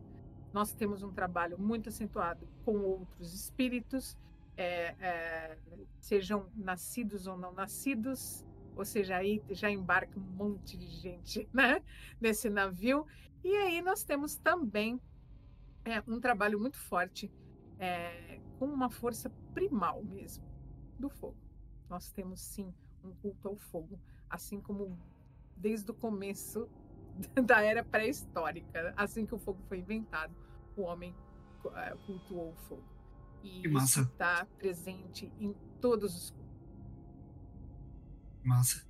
Nós 0.52 0.72
temos 0.72 1.02
um 1.02 1.12
trabalho 1.12 1.58
muito 1.58 1.88
acentuado 1.88 2.46
com 2.64 2.78
outros 2.78 3.32
espíritos, 3.32 4.16
é, 4.56 4.94
é, 5.00 5.58
sejam 6.00 6.50
nascidos 6.56 7.26
ou 7.26 7.36
não 7.36 7.52
nascidos, 7.52 8.44
ou 8.76 8.84
seja, 8.84 9.16
aí 9.16 9.42
já 9.50 9.70
embarca 9.70 10.18
um 10.18 10.22
monte 10.22 10.76
de 10.76 10.86
gente 10.86 11.48
né, 11.54 11.82
nesse 12.20 12.50
navio. 12.50 13.06
E 13.42 13.54
aí 13.56 13.80
nós 13.80 14.02
temos 14.02 14.36
também 14.36 15.00
é, 15.84 16.02
um 16.06 16.20
trabalho 16.20 16.58
muito 16.58 16.78
forte 16.78 17.30
é, 17.78 18.40
com 18.58 18.66
uma 18.66 18.90
força 18.90 19.30
primal 19.54 20.02
mesmo 20.04 20.44
do 20.98 21.08
fogo. 21.08 21.36
Nós 21.88 22.10
temos 22.12 22.40
sim 22.40 22.72
um 23.02 23.12
culto 23.14 23.48
ao 23.48 23.56
fogo 23.56 23.98
assim 24.30 24.60
como 24.60 24.98
desde 25.56 25.90
o 25.90 25.94
começo 25.94 26.68
da 27.44 27.60
era 27.62 27.84
pré-histórica, 27.84 28.94
assim 28.96 29.26
que 29.26 29.34
o 29.34 29.38
fogo 29.38 29.60
foi 29.68 29.78
inventado, 29.78 30.34
o 30.76 30.82
homem 30.82 31.14
eh, 31.74 31.96
cultuou 32.06 32.52
o 32.52 32.56
fogo. 32.68 32.84
E 33.42 33.66
isso 33.66 34.02
está 34.02 34.46
presente 34.58 35.32
em 35.40 35.54
todos 35.80 36.14
os 36.14 36.40
Massa. 38.42 38.82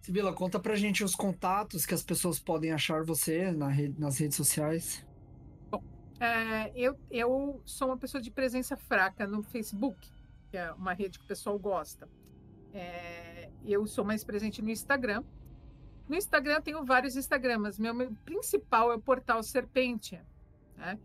Sibila, 0.00 0.32
conta 0.32 0.58
pra 0.58 0.74
gente 0.76 1.04
os 1.04 1.14
contatos 1.14 1.84
que 1.84 1.94
as 1.94 2.02
pessoas 2.02 2.38
podem 2.38 2.72
achar 2.72 3.04
você 3.04 3.50
na 3.52 3.68
rede, 3.68 4.00
nas 4.00 4.18
redes 4.18 4.36
sociais. 4.36 5.06
Bom, 5.70 5.82
é, 6.18 6.72
eu, 6.74 6.98
eu 7.10 7.60
sou 7.66 7.88
uma 7.88 7.98
pessoa 7.98 8.22
de 8.22 8.30
presença 8.30 8.76
fraca 8.76 9.26
no 9.26 9.42
Facebook, 9.42 10.10
que 10.50 10.56
é 10.56 10.72
uma 10.72 10.92
rede 10.92 11.18
que 11.18 11.24
o 11.24 11.28
pessoal 11.28 11.58
gosta. 11.58 12.08
É, 12.72 13.29
eu 13.64 13.86
sou 13.86 14.04
mais 14.04 14.24
presente 14.24 14.62
no 14.62 14.70
Instagram. 14.70 15.22
No 16.08 16.16
Instagram 16.16 16.54
eu 16.54 16.62
tenho 16.62 16.84
vários 16.84 17.16
Instagrams. 17.16 17.78
Meu, 17.78 17.94
meu 17.94 18.12
principal 18.24 18.92
é 18.92 18.96
o 18.96 19.00
portal 19.00 19.42
Serpentia, 19.42 20.26
né? 20.76 20.98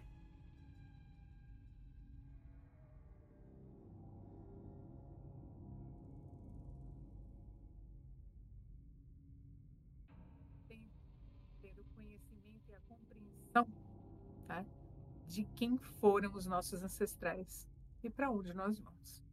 De 15.33 15.43
quem 15.55 15.77
foram 15.77 16.31
os 16.35 16.45
nossos 16.45 16.83
ancestrais 16.83 17.67
e 18.03 18.09
para 18.09 18.29
onde 18.29 18.53
nós 18.53 18.79
vamos. 18.79 19.23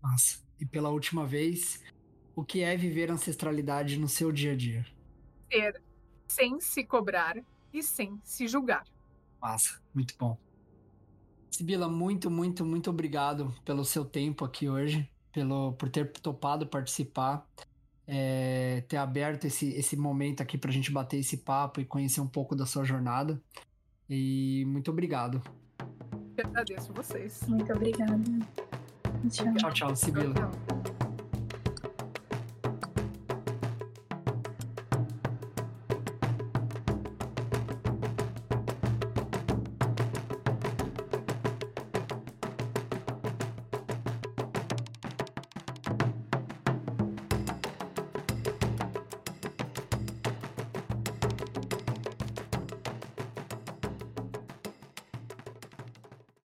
Nossa, 0.00 0.38
e 0.60 0.64
pela 0.64 0.90
última 0.90 1.26
vez, 1.26 1.82
o 2.36 2.44
que 2.44 2.60
é 2.60 2.76
viver 2.76 3.10
ancestralidade 3.10 3.98
no 3.98 4.08
seu 4.08 4.30
dia 4.30 4.52
a 4.52 4.56
dia? 4.56 4.86
Ser 5.50 5.82
sem 6.28 6.60
se 6.60 6.84
cobrar 6.84 7.36
e 7.72 7.82
sem 7.82 8.20
se 8.22 8.46
julgar. 8.46 8.84
Massa, 9.40 9.80
muito 9.92 10.14
bom. 10.16 10.38
Sibila, 11.50 11.88
muito, 11.88 12.30
muito, 12.30 12.64
muito 12.64 12.90
obrigado 12.90 13.52
pelo 13.64 13.84
seu 13.84 14.04
tempo 14.04 14.44
aqui 14.44 14.68
hoje, 14.68 15.10
pelo 15.32 15.72
por 15.72 15.88
ter 15.88 16.12
topado 16.12 16.66
participar, 16.66 17.44
é, 18.06 18.82
ter 18.82 18.98
aberto 18.98 19.46
esse, 19.46 19.70
esse 19.70 19.96
momento 19.96 20.42
aqui 20.42 20.56
para 20.56 20.70
a 20.70 20.72
gente 20.72 20.92
bater 20.92 21.18
esse 21.18 21.38
papo 21.38 21.80
e 21.80 21.84
conhecer 21.84 22.20
um 22.20 22.28
pouco 22.28 22.54
da 22.54 22.66
sua 22.66 22.84
jornada. 22.84 23.42
E 24.08 24.64
muito 24.66 24.90
obrigado. 24.90 25.42
Eu 26.36 26.46
agradeço 26.46 26.92
vocês. 26.92 27.42
Muito 27.48 27.72
obrigada. 27.72 28.18
Tchau, 29.30 29.54
tchau, 29.54 29.72
tchau 29.72 29.96
Sibila. 29.96 30.34
Tchau, 30.34 30.50
tchau. 30.50 30.77